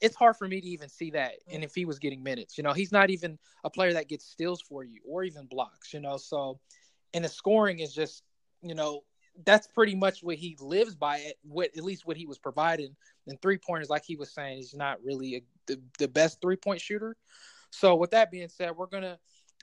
it's 0.00 0.16
hard 0.16 0.36
for 0.36 0.48
me 0.48 0.60
to 0.60 0.66
even 0.66 0.88
see 0.88 1.10
that. 1.12 1.34
And 1.50 1.62
if 1.62 1.74
he 1.74 1.84
was 1.84 1.98
getting 1.98 2.22
minutes, 2.22 2.56
you 2.56 2.64
know, 2.64 2.72
he's 2.72 2.92
not 2.92 3.10
even 3.10 3.38
a 3.64 3.70
player 3.70 3.92
that 3.94 4.08
gets 4.08 4.26
steals 4.26 4.60
for 4.62 4.84
you 4.84 5.00
or 5.06 5.24
even 5.24 5.46
blocks. 5.46 5.92
You 5.92 6.00
know, 6.00 6.16
so 6.16 6.58
and 7.14 7.24
the 7.24 7.28
scoring 7.28 7.80
is 7.80 7.94
just, 7.94 8.22
you 8.62 8.74
know, 8.74 9.02
that's 9.44 9.66
pretty 9.66 9.94
much 9.94 10.22
what 10.22 10.36
he 10.36 10.56
lives 10.60 10.94
by. 10.94 11.20
At 11.20 11.34
what 11.42 11.70
at 11.76 11.84
least 11.84 12.06
what 12.06 12.16
he 12.16 12.26
was 12.26 12.38
providing. 12.38 12.96
And 13.26 13.40
three 13.40 13.58
pointers, 13.58 13.90
like 13.90 14.04
he 14.04 14.16
was 14.16 14.32
saying, 14.32 14.58
is 14.58 14.74
not 14.74 14.98
really 15.04 15.36
a, 15.36 15.42
the 15.66 15.80
the 15.98 16.08
best 16.08 16.40
three 16.40 16.56
point 16.56 16.80
shooter. 16.80 17.16
So 17.70 17.94
with 17.96 18.12
that 18.12 18.30
being 18.30 18.48
said, 18.48 18.76
we're 18.76 18.86
gonna 18.86 19.18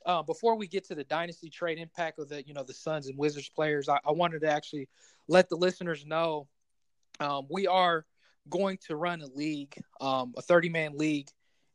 uh, 0.06 0.22
before 0.24 0.56
we 0.56 0.68
get 0.68 0.86
to 0.86 0.96
the 0.96 1.04
dynasty 1.04 1.50
trade 1.50 1.78
impact 1.78 2.20
of 2.20 2.30
the 2.30 2.46
you 2.46 2.54
know 2.54 2.64
the 2.64 2.74
Suns 2.74 3.08
and 3.08 3.18
Wizards 3.18 3.50
players, 3.50 3.90
I, 3.90 4.00
I 4.06 4.12
wanted 4.12 4.42
to 4.42 4.50
actually 4.50 4.90
let 5.28 5.50
the 5.50 5.56
listeners 5.56 6.06
know 6.06 6.48
um, 7.20 7.48
we 7.50 7.68
are 7.68 8.06
going 8.50 8.78
to 8.88 8.96
run 8.96 9.22
a 9.22 9.28
league, 9.28 9.76
um, 10.02 10.34
a 10.38 10.42
30 10.42 10.70
man 10.70 10.98
league. 10.98 11.30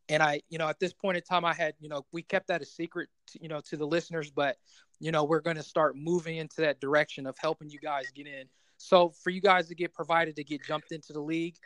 And 0.09 0.23
I, 0.23 0.41
you 0.49 0.59
know, 0.59 0.69
at 0.69 0.81
this 0.81 0.93
point 0.93 1.17
in 1.17 1.23
time, 1.23 1.45
I 1.45 1.53
had, 1.53 1.75
you 1.81 1.89
know, 1.89 2.07
we 2.13 2.23
kept 2.23 2.49
that 2.49 2.63
a 2.63 2.67
secret, 2.67 3.09
to, 3.33 3.43
you 3.43 3.49
know, 3.49 3.61
to 3.69 3.77
the 3.77 3.87
listeners, 3.87 4.31
but, 4.31 4.57
you 5.01 5.13
know, 5.13 5.25
we're 5.25 5.41
going 5.41 5.57
to 5.57 5.63
start 5.63 5.97
moving 5.97 6.37
into 6.37 6.61
that 6.63 6.81
direction 6.81 7.27
of 7.27 7.37
helping 7.39 7.71
you 7.71 7.79
guys 7.79 8.05
get 8.15 8.27
in. 8.27 8.47
So 8.77 9.11
for 9.11 9.31
you 9.31 9.41
guys 9.41 9.69
to 9.69 9.75
get 9.75 9.93
provided 9.93 10.37
to 10.37 10.45
get 10.45 10.65
jumped 10.65 10.93
into 10.93 11.13
the 11.13 11.21
league, 11.21 11.57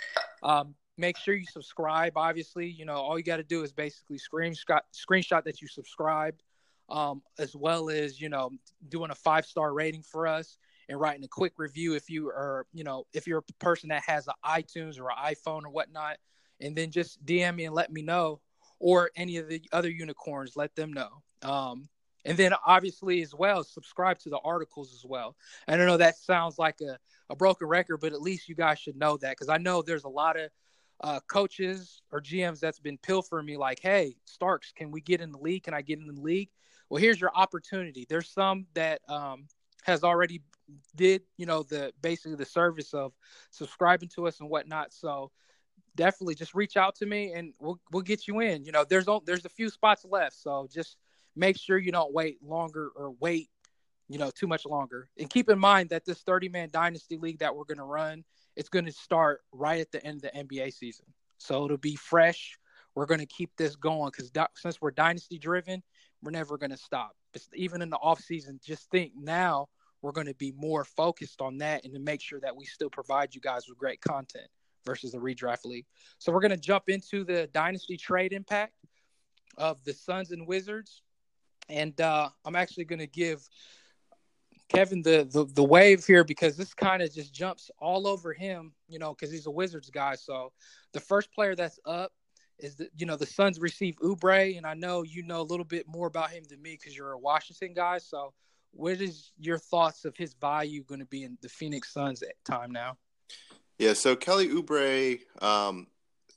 um, 0.42 0.74
make 0.96 1.16
sure 1.16 1.34
you 1.34 1.46
subscribe. 1.46 2.16
Obviously, 2.16 2.68
you 2.68 2.84
know, 2.84 2.94
all 2.94 3.18
you 3.18 3.24
got 3.24 3.36
to 3.36 3.42
do 3.42 3.62
is 3.62 3.72
basically 3.72 4.18
screenshot 4.18 4.80
screenshot 4.94 5.44
that 5.44 5.60
you 5.60 5.68
subscribed, 5.68 6.42
um, 6.88 7.22
as 7.38 7.54
well 7.54 7.90
as 7.90 8.20
you 8.20 8.28
know 8.28 8.50
doing 8.88 9.10
a 9.10 9.14
five 9.14 9.44
star 9.44 9.72
rating 9.72 10.02
for 10.02 10.26
us 10.26 10.56
and 10.88 11.00
writing 11.00 11.24
a 11.24 11.28
quick 11.28 11.54
review 11.58 11.94
if 11.94 12.10
you 12.10 12.28
are, 12.28 12.66
you 12.72 12.84
know, 12.84 13.04
if 13.12 13.26
you're 13.26 13.38
a 13.38 13.52
person 13.64 13.88
that 13.90 14.02
has 14.06 14.26
an 14.26 14.34
iTunes 14.44 14.98
or 14.98 15.10
an 15.10 15.34
iPhone 15.34 15.64
or 15.64 15.70
whatnot, 15.70 16.18
and 16.60 16.76
then 16.76 16.90
just 16.90 17.24
DM 17.24 17.56
me 17.56 17.64
and 17.64 17.74
let 17.74 17.92
me 17.92 18.02
know, 18.02 18.40
or 18.78 19.10
any 19.16 19.36
of 19.36 19.48
the 19.48 19.62
other 19.72 19.90
unicorns, 19.90 20.56
let 20.56 20.74
them 20.74 20.92
know. 20.92 21.22
Um, 21.42 21.88
and 22.24 22.38
then 22.38 22.52
obviously 22.66 23.22
as 23.22 23.34
well, 23.34 23.64
subscribe 23.64 24.18
to 24.20 24.30
the 24.30 24.38
articles 24.38 24.94
as 24.94 25.04
well. 25.04 25.36
I 25.66 25.76
know 25.76 25.96
that 25.96 26.16
sounds 26.16 26.58
like 26.58 26.80
a, 26.80 26.98
a 27.28 27.36
broken 27.36 27.66
record, 27.66 27.98
but 27.98 28.12
at 28.12 28.22
least 28.22 28.48
you 28.48 28.54
guys 28.54 28.78
should 28.78 28.96
know 28.96 29.16
that 29.16 29.30
because 29.30 29.48
I 29.48 29.58
know 29.58 29.82
there's 29.82 30.04
a 30.04 30.08
lot 30.08 30.38
of 30.38 30.50
uh, 31.00 31.20
coaches 31.26 32.02
or 32.12 32.20
GMs 32.20 32.60
that's 32.60 32.78
been 32.78 32.98
pilfering 32.98 33.46
me 33.46 33.56
like, 33.56 33.80
hey, 33.80 34.14
Starks, 34.24 34.72
can 34.72 34.92
we 34.92 35.00
get 35.00 35.20
in 35.20 35.32
the 35.32 35.38
league? 35.38 35.64
Can 35.64 35.74
I 35.74 35.82
get 35.82 35.98
in 35.98 36.06
the 36.06 36.20
league? 36.20 36.50
Well, 36.88 37.00
here's 37.00 37.20
your 37.20 37.32
opportunity. 37.34 38.06
There's 38.08 38.28
some 38.28 38.66
that 38.74 39.00
um, 39.08 39.46
has 39.82 40.04
already 40.04 40.42
did 40.94 41.22
you 41.36 41.44
know 41.44 41.62
the 41.64 41.92
basically 42.00 42.36
the 42.36 42.44
service 42.44 42.94
of 42.94 43.12
subscribing 43.50 44.08
to 44.10 44.26
us 44.26 44.40
and 44.40 44.48
whatnot. 44.48 44.92
So 44.92 45.30
definitely 45.96 46.34
just 46.34 46.54
reach 46.54 46.76
out 46.76 46.94
to 46.96 47.06
me 47.06 47.32
and 47.32 47.52
we'll 47.60 47.80
we'll 47.90 48.02
get 48.02 48.28
you 48.28 48.40
in. 48.40 48.64
You 48.64 48.72
know, 48.72 48.84
there's 48.84 49.06
there's 49.24 49.44
a 49.44 49.50
few 49.50 49.68
spots 49.70 50.04
left, 50.04 50.36
so 50.36 50.68
just 50.72 50.96
make 51.36 51.58
sure 51.58 51.78
you 51.78 51.92
don't 51.92 52.12
wait 52.12 52.42
longer 52.42 52.90
or 52.94 53.10
wait 53.20 53.48
you 54.08 54.18
know 54.18 54.30
too 54.30 54.46
much 54.46 54.66
longer. 54.66 55.08
And 55.18 55.30
keep 55.30 55.48
in 55.48 55.58
mind 55.58 55.90
that 55.90 56.04
this 56.04 56.20
30 56.22 56.48
man 56.48 56.68
dynasty 56.72 57.16
league 57.16 57.38
that 57.38 57.54
we're 57.54 57.64
going 57.64 57.78
to 57.78 57.84
run, 57.84 58.24
it's 58.56 58.68
going 58.68 58.84
to 58.84 58.92
start 58.92 59.40
right 59.52 59.80
at 59.80 59.90
the 59.90 60.04
end 60.04 60.22
of 60.24 60.30
the 60.30 60.44
NBA 60.44 60.72
season. 60.74 61.06
So 61.38 61.64
it'll 61.64 61.78
be 61.78 61.96
fresh. 61.96 62.58
We're 62.94 63.06
going 63.06 63.20
to 63.20 63.26
keep 63.26 63.50
this 63.56 63.74
going 63.74 64.10
because 64.10 64.30
since 64.56 64.80
we're 64.80 64.90
dynasty 64.90 65.38
driven, 65.38 65.82
we're 66.22 66.30
never 66.30 66.58
going 66.58 66.70
to 66.70 66.76
stop. 66.76 67.16
It's, 67.32 67.48
even 67.54 67.80
in 67.80 67.88
the 67.88 67.96
off 67.96 68.20
season, 68.20 68.60
just 68.62 68.90
think 68.90 69.12
now 69.16 69.68
we're 70.02 70.12
going 70.12 70.26
to 70.26 70.34
be 70.34 70.52
more 70.52 70.84
focused 70.84 71.40
on 71.40 71.58
that 71.58 71.84
and 71.84 71.94
to 71.94 72.00
make 72.00 72.20
sure 72.20 72.40
that 72.40 72.54
we 72.54 72.64
still 72.66 72.90
provide 72.90 73.34
you 73.34 73.40
guys 73.40 73.66
with 73.68 73.78
great 73.78 74.00
content 74.00 74.46
versus 74.84 75.12
the 75.12 75.18
redraft 75.18 75.64
league. 75.64 75.86
So 76.18 76.32
we're 76.32 76.40
going 76.40 76.50
to 76.50 76.56
jump 76.56 76.88
into 76.88 77.24
the 77.24 77.48
dynasty 77.54 77.96
trade 77.96 78.32
impact 78.32 78.74
of 79.56 79.82
the 79.84 79.92
Suns 79.92 80.32
and 80.32 80.46
Wizards, 80.46 81.02
and 81.72 81.98
uh, 82.00 82.28
I'm 82.44 82.54
actually 82.54 82.84
going 82.84 82.98
to 82.98 83.06
give 83.06 83.48
Kevin 84.68 85.02
the, 85.02 85.28
the 85.30 85.44
the 85.44 85.64
wave 85.64 86.04
here 86.04 86.24
because 86.24 86.56
this 86.56 86.74
kind 86.74 87.02
of 87.02 87.12
just 87.12 87.34
jumps 87.34 87.70
all 87.78 88.06
over 88.06 88.32
him, 88.32 88.72
you 88.88 88.98
know, 88.98 89.14
because 89.14 89.32
he's 89.32 89.46
a 89.46 89.50
Wizards 89.50 89.90
guy. 89.90 90.14
So 90.14 90.52
the 90.92 91.00
first 91.00 91.32
player 91.32 91.54
that's 91.54 91.78
up 91.86 92.12
is 92.58 92.76
the 92.76 92.88
you 92.96 93.06
know 93.06 93.16
the 93.16 93.26
Suns 93.26 93.58
receive 93.58 93.96
Oubre, 93.96 94.56
and 94.56 94.66
I 94.66 94.74
know 94.74 95.02
you 95.02 95.22
know 95.22 95.40
a 95.40 95.42
little 95.42 95.64
bit 95.64 95.86
more 95.88 96.06
about 96.06 96.30
him 96.30 96.44
than 96.48 96.60
me 96.60 96.76
because 96.78 96.96
you're 96.96 97.12
a 97.12 97.18
Washington 97.18 97.72
guy. 97.74 97.98
So 97.98 98.32
what 98.72 99.00
is 99.00 99.32
your 99.38 99.58
thoughts 99.58 100.04
of 100.04 100.16
his 100.16 100.34
value 100.34 100.84
going 100.84 101.00
to 101.00 101.06
be 101.06 101.24
in 101.24 101.36
the 101.42 101.48
Phoenix 101.48 101.92
Suns 101.92 102.22
at 102.22 102.42
time 102.44 102.70
now? 102.70 102.96
Yeah, 103.78 103.94
so 103.94 104.14
Kelly 104.14 104.48
Oubre, 104.48 105.20
um, 105.42 105.88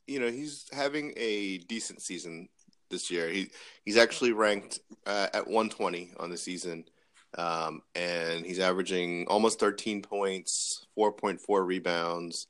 you 0.08 0.20
know, 0.20 0.30
he's 0.30 0.66
having 0.74 1.14
a 1.16 1.60
decent 1.60 2.02
season 2.02 2.50
this 2.90 3.12
year. 3.12 3.30
He 3.30 3.50
he's 3.84 3.98
actually 3.98 4.32
ranked 4.32 4.80
uh, 5.06 5.28
at 5.34 5.48
120 5.48 6.14
on 6.20 6.30
the 6.30 6.38
season, 6.38 6.86
um, 7.38 7.82
and 7.96 8.46
he's 8.46 8.60
averaging 8.60 9.28
almost 9.28 9.60
13 9.60 10.02
points, 10.02 10.86
4.4 10.98 11.66
rebounds, 11.66 12.48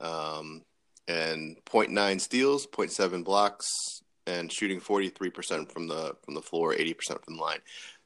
um, 0.00 0.62
and 1.06 1.56
0.9 1.66 2.20
steals, 2.20 2.66
0.7 2.66 3.24
blocks, 3.24 4.02
and 4.26 4.52
shooting 4.52 4.80
43% 4.80 5.70
from 5.72 5.88
the 5.88 6.14
from 6.24 6.34
the 6.34 6.42
floor, 6.42 6.74
80% 6.74 7.24
from 7.24 7.36
the 7.36 7.42
line. 7.42 7.60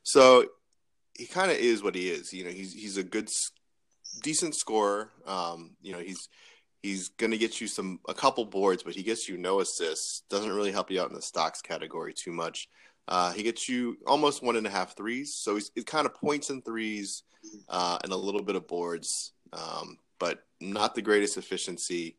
So 0.04 0.46
he 1.16 1.26
kind 1.26 1.50
of 1.50 1.58
is 1.58 1.82
what 1.82 1.94
he 1.94 2.08
is. 2.08 2.32
You 2.32 2.44
know, 2.44 2.50
he's 2.50 2.72
he's 2.72 2.96
a 2.96 3.04
good, 3.04 3.28
decent 4.22 4.54
scorer. 4.54 5.10
Um, 5.26 5.72
you 5.82 5.92
know, 5.92 5.98
he's 5.98 6.28
he's 6.82 7.08
gonna 7.10 7.36
get 7.36 7.60
you 7.60 7.66
some 7.66 8.00
a 8.08 8.14
couple 8.14 8.44
boards, 8.44 8.82
but 8.82 8.94
he 8.94 9.02
gets 9.02 9.28
you 9.28 9.36
no 9.36 9.60
assists. 9.60 10.22
Doesn't 10.28 10.52
really 10.52 10.72
help 10.72 10.90
you 10.90 11.00
out 11.00 11.08
in 11.08 11.14
the 11.14 11.22
stocks 11.22 11.62
category 11.62 12.12
too 12.12 12.32
much. 12.32 12.68
Uh, 13.08 13.32
he 13.32 13.42
gets 13.42 13.68
you 13.68 13.96
almost 14.06 14.42
one 14.42 14.56
and 14.56 14.66
a 14.66 14.70
half 14.70 14.96
threes, 14.96 15.34
so 15.34 15.54
he's 15.54 15.70
it 15.76 15.86
kind 15.86 16.06
of 16.06 16.14
points 16.14 16.50
and 16.50 16.64
threes 16.64 17.24
uh, 17.68 17.98
and 18.02 18.12
a 18.12 18.16
little 18.16 18.42
bit 18.42 18.56
of 18.56 18.68
boards, 18.68 19.32
um, 19.52 19.98
but 20.18 20.44
not 20.60 20.94
the 20.94 21.02
greatest 21.02 21.36
efficiency. 21.36 22.16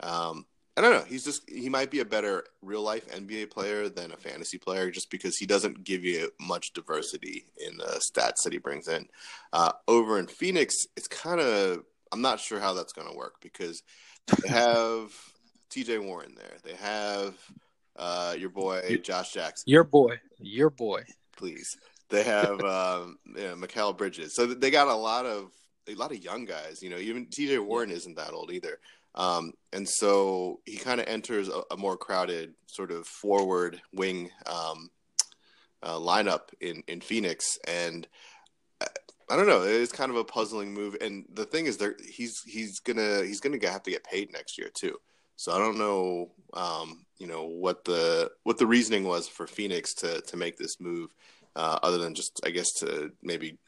Um, 0.00 0.46
I 0.76 0.80
don't 0.80 0.90
know. 0.90 1.04
He's 1.04 1.24
just 1.24 1.48
he 1.48 1.68
might 1.68 1.90
be 1.90 2.00
a 2.00 2.04
better 2.04 2.44
real 2.60 2.82
life 2.82 3.08
NBA 3.08 3.50
player 3.50 3.88
than 3.88 4.10
a 4.10 4.16
fantasy 4.16 4.58
player, 4.58 4.90
just 4.90 5.08
because 5.08 5.36
he 5.36 5.46
doesn't 5.46 5.84
give 5.84 6.04
you 6.04 6.32
much 6.40 6.72
diversity 6.72 7.44
in 7.64 7.76
the 7.76 8.00
stats 8.00 8.42
that 8.42 8.52
he 8.52 8.58
brings 8.58 8.88
in. 8.88 9.08
Uh, 9.52 9.70
over 9.86 10.18
in 10.18 10.26
Phoenix, 10.26 10.88
it's 10.96 11.06
kind 11.06 11.40
of 11.40 11.84
I'm 12.14 12.22
not 12.22 12.38
sure 12.38 12.60
how 12.60 12.74
that's 12.74 12.92
going 12.92 13.08
to 13.08 13.16
work 13.16 13.34
because 13.42 13.82
they 14.28 14.48
have 14.48 15.10
T.J. 15.70 15.98
Warren 15.98 16.36
there, 16.36 16.56
they 16.62 16.76
have 16.76 17.34
uh, 17.96 18.36
your 18.38 18.50
boy 18.50 19.00
Josh 19.02 19.32
Jackson. 19.32 19.64
Your 19.66 19.82
boy, 19.82 20.20
your 20.38 20.70
boy. 20.70 21.02
Please, 21.36 21.76
they 22.10 22.22
have 22.22 22.60
um, 22.64 23.18
you 23.26 23.42
know, 23.42 23.56
Mikal 23.56 23.98
Bridges, 23.98 24.36
so 24.36 24.46
they 24.46 24.70
got 24.70 24.86
a 24.86 24.94
lot 24.94 25.26
of 25.26 25.50
a 25.88 25.94
lot 25.96 26.12
of 26.12 26.22
young 26.22 26.44
guys. 26.44 26.82
You 26.82 26.90
know, 26.90 26.98
even 26.98 27.26
T.J. 27.26 27.58
Warren 27.58 27.90
isn't 27.90 28.16
that 28.16 28.32
old 28.32 28.52
either. 28.52 28.78
Um, 29.16 29.52
and 29.72 29.88
so 29.88 30.60
he 30.64 30.76
kind 30.76 31.00
of 31.00 31.08
enters 31.08 31.48
a, 31.48 31.62
a, 31.70 31.76
more 31.76 31.96
crowded 31.96 32.54
sort 32.66 32.90
of 32.90 33.06
forward 33.06 33.80
wing 33.92 34.30
um, 34.46 34.90
uh, 35.84 35.98
lineup 35.98 36.48
in, 36.60 36.82
in 36.88 37.00
Phoenix. 37.00 37.56
And 37.68 38.08
I, 39.30 39.36
don't 39.36 39.46
know, 39.46 39.62
it's 39.62 39.92
kind 39.92 40.10
of 40.10 40.16
a 40.16 40.24
puzzling 40.24 40.72
move. 40.72 40.96
And 41.00 41.24
the 41.32 41.44
thing 41.44 41.66
is, 41.66 41.76
there 41.76 41.96
he's 42.04 42.42
he's 42.42 42.80
gonna 42.80 43.22
he's 43.24 43.40
gonna 43.40 43.58
have 43.70 43.82
to 43.84 43.90
get 43.90 44.04
paid 44.04 44.32
next 44.32 44.58
year 44.58 44.70
too. 44.72 44.96
So 45.36 45.52
I 45.52 45.58
don't 45.58 45.78
know, 45.78 46.30
um, 46.52 47.04
you 47.18 47.26
know, 47.26 47.44
what 47.44 47.84
the 47.84 48.30
what 48.44 48.58
the 48.58 48.66
reasoning 48.66 49.04
was 49.04 49.28
for 49.28 49.46
Phoenix 49.46 49.94
to 49.94 50.20
to 50.22 50.36
make 50.36 50.56
this 50.56 50.80
move, 50.80 51.10
uh, 51.56 51.78
other 51.82 51.98
than 51.98 52.14
just 52.14 52.40
I 52.44 52.50
guess 52.50 52.72
to 52.74 53.12
maybe 53.22 53.58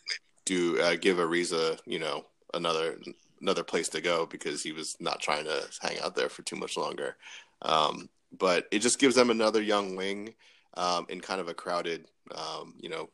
do 0.45 0.81
uh, 0.81 0.97
give 0.97 1.19
Ariza, 1.19 1.79
you 1.87 1.99
know, 1.99 2.27
another 2.55 2.99
another 3.41 3.65
place 3.65 3.89
to 3.91 4.01
go 4.01 4.27
because 4.27 4.63
he 4.63 4.73
was 4.73 4.97
not 5.01 5.21
trying 5.21 5.45
to 5.45 5.65
hang 5.81 5.99
out 6.01 6.15
there 6.15 6.29
for 6.29 6.43
too 6.43 6.57
much 6.57 6.77
longer. 6.77 7.17
Um, 7.63 8.09
but 8.39 8.67
it 8.71 8.81
just 8.81 8.99
gives 8.99 9.15
them 9.15 9.31
another 9.31 9.63
young 9.63 9.97
wing 9.97 10.35
um, 10.75 11.07
in 11.09 11.21
kind 11.21 11.41
of 11.41 11.49
a 11.49 11.55
crowded, 11.55 12.07
um, 12.35 12.75
you 12.79 12.89
know, 12.89 13.09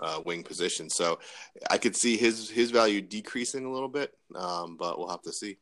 uh, 0.00 0.20
wing 0.24 0.42
position. 0.42 0.88
So 0.88 1.18
I 1.70 1.78
could 1.78 1.96
see 1.96 2.16
his 2.16 2.48
his 2.50 2.70
value 2.70 3.00
decreasing 3.00 3.64
a 3.64 3.72
little 3.72 3.88
bit, 3.88 4.12
um, 4.34 4.76
but 4.76 4.98
we'll 4.98 5.08
have 5.08 5.22
to 5.22 5.32
see. 5.32 5.58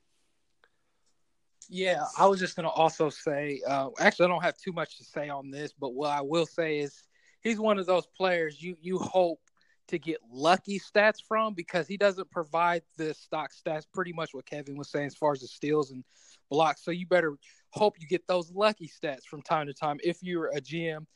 Yeah, 1.69 2.05
I 2.19 2.27
was 2.27 2.41
just 2.41 2.57
going 2.57 2.65
to 2.65 2.71
also 2.71 3.11
say, 3.11 3.61
uh, 3.67 3.91
actually, 4.01 4.27
I 4.27 4.29
don't 4.29 4.43
have 4.43 4.57
too 4.57 4.73
much 4.73 4.99
to 4.99 5.05
say 5.05 5.29
on 5.29 5.53
this, 5.53 5.73
but 5.73 5.95
what 5.95 6.11
I 6.11 6.21
will 6.21 6.47
say 6.47 6.79
is 6.79 7.05
he's 7.43 7.61
one 7.61 7.79
of 7.79 7.87
those 7.87 8.07
players 8.07 8.61
you 8.61 8.77
you 8.81 8.99
hope 8.99 9.41
to 9.89 9.99
get 9.99 10.19
lucky 10.33 10.79
stats 10.79 11.17
from 11.27 11.53
because 11.53 11.89
he 11.89 11.97
doesn't 11.97 12.31
provide 12.31 12.83
the 12.97 13.13
stock 13.13 13.51
stats 13.53 13.85
pretty 13.93 14.13
much 14.13 14.33
what 14.33 14.47
Kevin 14.47 14.77
was 14.77 14.89
saying 14.89 15.09
as 15.09 15.17
far 15.17 15.33
as 15.33 15.41
the 15.41 15.49
steals 15.49 15.91
and 15.91 16.05
blocks. 16.49 16.85
So 16.85 16.93
you 16.93 17.07
better 17.07 17.37
hope 17.71 17.97
you 18.01 18.07
get 18.07 18.27
those 18.29 18.53
lucky 18.53 18.89
stats 18.89 19.25
from 19.25 19.43
time 19.43 19.67
to 19.67 19.75
time 19.75 19.99
if 20.05 20.23
you're 20.23 20.49
a 20.49 20.61
GM 20.61 21.07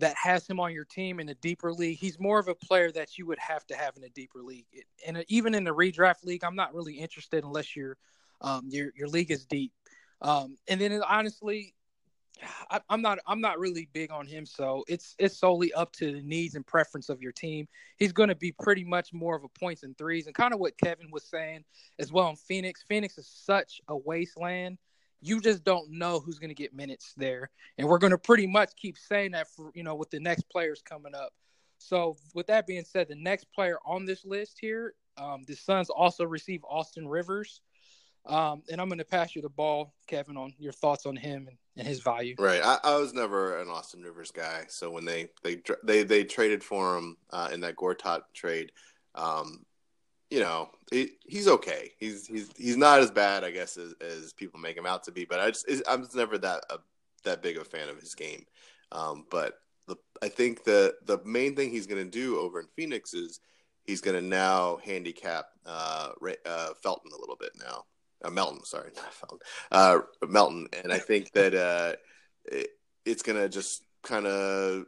that 0.00 0.14
has 0.16 0.46
him 0.46 0.60
on 0.60 0.72
your 0.72 0.84
team 0.84 1.20
in 1.20 1.28
a 1.28 1.34
deeper 1.34 1.72
league. 1.72 1.98
He's 1.98 2.18
more 2.18 2.38
of 2.38 2.48
a 2.48 2.54
player 2.54 2.90
that 2.92 3.16
you 3.16 3.26
would 3.26 3.38
have 3.38 3.66
to 3.68 3.76
have 3.76 3.96
in 3.96 4.04
a 4.04 4.08
deeper 4.08 4.42
league. 4.42 4.66
And 5.06 5.24
even 5.28 5.54
in 5.54 5.64
the 5.64 5.74
redraft 5.74 6.24
league, 6.24 6.44
I'm 6.44 6.56
not 6.56 6.74
really 6.74 6.94
interested 6.94 7.44
unless 7.44 7.76
your 7.76 7.96
um, 8.40 8.68
your 8.68 8.90
your 8.96 9.08
league 9.08 9.30
is 9.30 9.44
deep. 9.44 9.72
Um, 10.22 10.56
and 10.68 10.80
then 10.80 11.02
honestly, 11.02 11.74
I, 12.70 12.80
am 12.90 13.02
not 13.02 13.18
I'm 13.26 13.40
not 13.40 13.58
really 13.58 13.88
big 13.92 14.10
on 14.10 14.26
him, 14.26 14.46
so 14.46 14.84
it's 14.88 15.14
it's 15.18 15.38
solely 15.38 15.72
up 15.74 15.92
to 15.94 16.12
the 16.12 16.22
needs 16.22 16.54
and 16.54 16.66
preference 16.66 17.08
of 17.08 17.22
your 17.22 17.32
team. 17.32 17.68
He's 17.98 18.12
going 18.12 18.28
to 18.28 18.34
be 18.34 18.52
pretty 18.52 18.84
much 18.84 19.12
more 19.12 19.36
of 19.36 19.44
a 19.44 19.48
points 19.48 19.82
and 19.82 19.96
threes, 19.96 20.26
and 20.26 20.34
kind 20.34 20.54
of 20.54 20.60
what 20.60 20.78
Kevin 20.78 21.10
was 21.10 21.24
saying 21.24 21.64
as 21.98 22.12
well 22.12 22.28
in 22.30 22.36
Phoenix. 22.36 22.82
Phoenix 22.88 23.18
is 23.18 23.28
such 23.28 23.80
a 23.88 23.96
wasteland. 23.96 24.78
You 25.20 25.40
just 25.40 25.64
don't 25.64 25.90
know 25.90 26.20
who's 26.20 26.38
going 26.38 26.48
to 26.50 26.54
get 26.54 26.74
minutes 26.74 27.12
there, 27.16 27.50
and 27.78 27.88
we're 27.88 27.98
going 27.98 28.12
to 28.12 28.18
pretty 28.18 28.46
much 28.46 28.70
keep 28.76 28.96
saying 28.96 29.32
that 29.32 29.48
for 29.54 29.70
you 29.74 29.82
know 29.82 29.94
with 29.94 30.10
the 30.10 30.20
next 30.20 30.48
players 30.50 30.82
coming 30.82 31.14
up. 31.14 31.32
So 31.78 32.16
with 32.34 32.46
that 32.48 32.66
being 32.66 32.84
said, 32.84 33.08
the 33.08 33.14
next 33.14 33.46
player 33.54 33.78
on 33.86 34.04
this 34.04 34.24
list 34.24 34.58
here, 34.60 34.94
um, 35.16 35.44
the 35.46 35.54
Suns 35.54 35.90
also 35.90 36.24
receive 36.24 36.62
Austin 36.68 37.08
Rivers. 37.08 37.60
Um, 38.26 38.62
and 38.70 38.80
I'm 38.80 38.88
going 38.88 38.98
to 38.98 39.04
pass 39.04 39.34
you 39.34 39.40
the 39.40 39.48
ball, 39.48 39.94
Kevin, 40.06 40.36
on 40.36 40.52
your 40.58 40.72
thoughts 40.72 41.06
on 41.06 41.16
him 41.16 41.46
and, 41.48 41.56
and 41.76 41.86
his 41.86 42.00
value. 42.00 42.34
Right. 42.38 42.60
I, 42.62 42.78
I, 42.84 42.96
was 42.96 43.14
never 43.14 43.58
an 43.58 43.68
Austin 43.68 44.02
Rivers 44.02 44.30
guy, 44.30 44.64
so 44.68 44.90
when 44.90 45.06
they 45.06 45.30
they 45.42 45.62
they 45.82 46.02
they 46.02 46.24
traded 46.24 46.62
for 46.62 46.98
him 46.98 47.16
uh, 47.30 47.48
in 47.52 47.60
that 47.60 47.76
Gortat 47.76 48.22
trade, 48.34 48.72
um, 49.14 49.64
you 50.30 50.40
know, 50.40 50.70
he, 50.90 51.12
he's 51.26 51.48
okay. 51.48 51.92
He's 51.98 52.26
he's 52.26 52.50
he's 52.56 52.76
not 52.76 53.00
as 53.00 53.10
bad, 53.10 53.44
I 53.44 53.50
guess, 53.50 53.76
as, 53.76 53.94
as 54.00 54.32
people 54.32 54.60
make 54.60 54.76
him 54.76 54.86
out 54.86 55.04
to 55.04 55.12
be. 55.12 55.24
But 55.24 55.40
I 55.40 55.50
just 55.50 55.66
I'm 55.88 56.02
just 56.02 56.14
never 56.14 56.38
that 56.38 56.64
uh, 56.70 56.78
that 57.24 57.42
big 57.42 57.56
a 57.56 57.64
fan 57.64 57.88
of 57.88 57.98
his 57.98 58.14
game. 58.14 58.44
Um, 58.92 59.26
but 59.30 59.54
the, 59.86 59.96
I 60.22 60.28
think 60.28 60.64
the 60.64 60.94
the 61.04 61.18
main 61.24 61.56
thing 61.56 61.70
he's 61.70 61.86
going 61.86 62.04
to 62.04 62.10
do 62.10 62.38
over 62.38 62.60
in 62.60 62.66
Phoenix 62.76 63.14
is 63.14 63.40
he's 63.84 64.00
going 64.00 64.20
to 64.20 64.26
now 64.26 64.78
handicap 64.84 65.46
uh, 65.66 66.10
uh, 66.46 66.68
Felton 66.82 67.10
a 67.12 67.20
little 67.20 67.36
bit 67.36 67.50
now 67.58 67.84
uh, 68.24 68.30
Melton, 68.30 68.64
sorry, 68.64 68.90
not 68.96 69.12
Felton, 69.12 69.38
uh, 69.70 69.98
Melton, 70.26 70.68
and 70.82 70.92
I 70.92 70.98
think 70.98 71.32
that 71.32 71.54
uh, 71.54 71.96
it, 72.44 72.70
it's 73.04 73.22
gonna 73.22 73.48
just 73.48 73.82
kind 74.02 74.26
of 74.26 74.86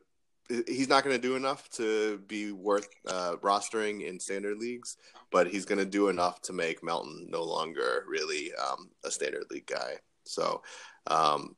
he's 0.66 0.88
not 0.88 1.04
going 1.04 1.16
to 1.16 1.22
do 1.22 1.36
enough 1.36 1.68
to 1.70 2.18
be 2.26 2.52
worth 2.52 2.88
uh, 3.06 3.36
rostering 3.42 4.06
in 4.06 4.20
standard 4.20 4.58
leagues, 4.58 4.96
but 5.30 5.46
he's 5.46 5.64
going 5.64 5.78
to 5.78 5.84
do 5.84 6.08
enough 6.08 6.40
to 6.42 6.52
make 6.52 6.82
Melton 6.82 7.28
no 7.30 7.42
longer 7.42 8.04
really 8.08 8.52
um, 8.54 8.90
a 9.04 9.10
standard 9.10 9.44
league 9.50 9.66
guy. 9.66 9.94
So, 10.24 10.62
um, 11.06 11.56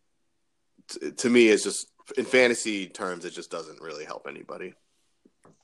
t- 0.89 1.11
to 1.11 1.31
me, 1.31 1.49
it's 1.49 1.65
just 1.65 1.89
in 2.17 2.25
fantasy 2.25 2.87
terms, 2.87 3.25
it 3.25 3.31
just 3.31 3.51
doesn't 3.51 3.81
really 3.81 4.05
help 4.05 4.27
anybody. 4.29 4.75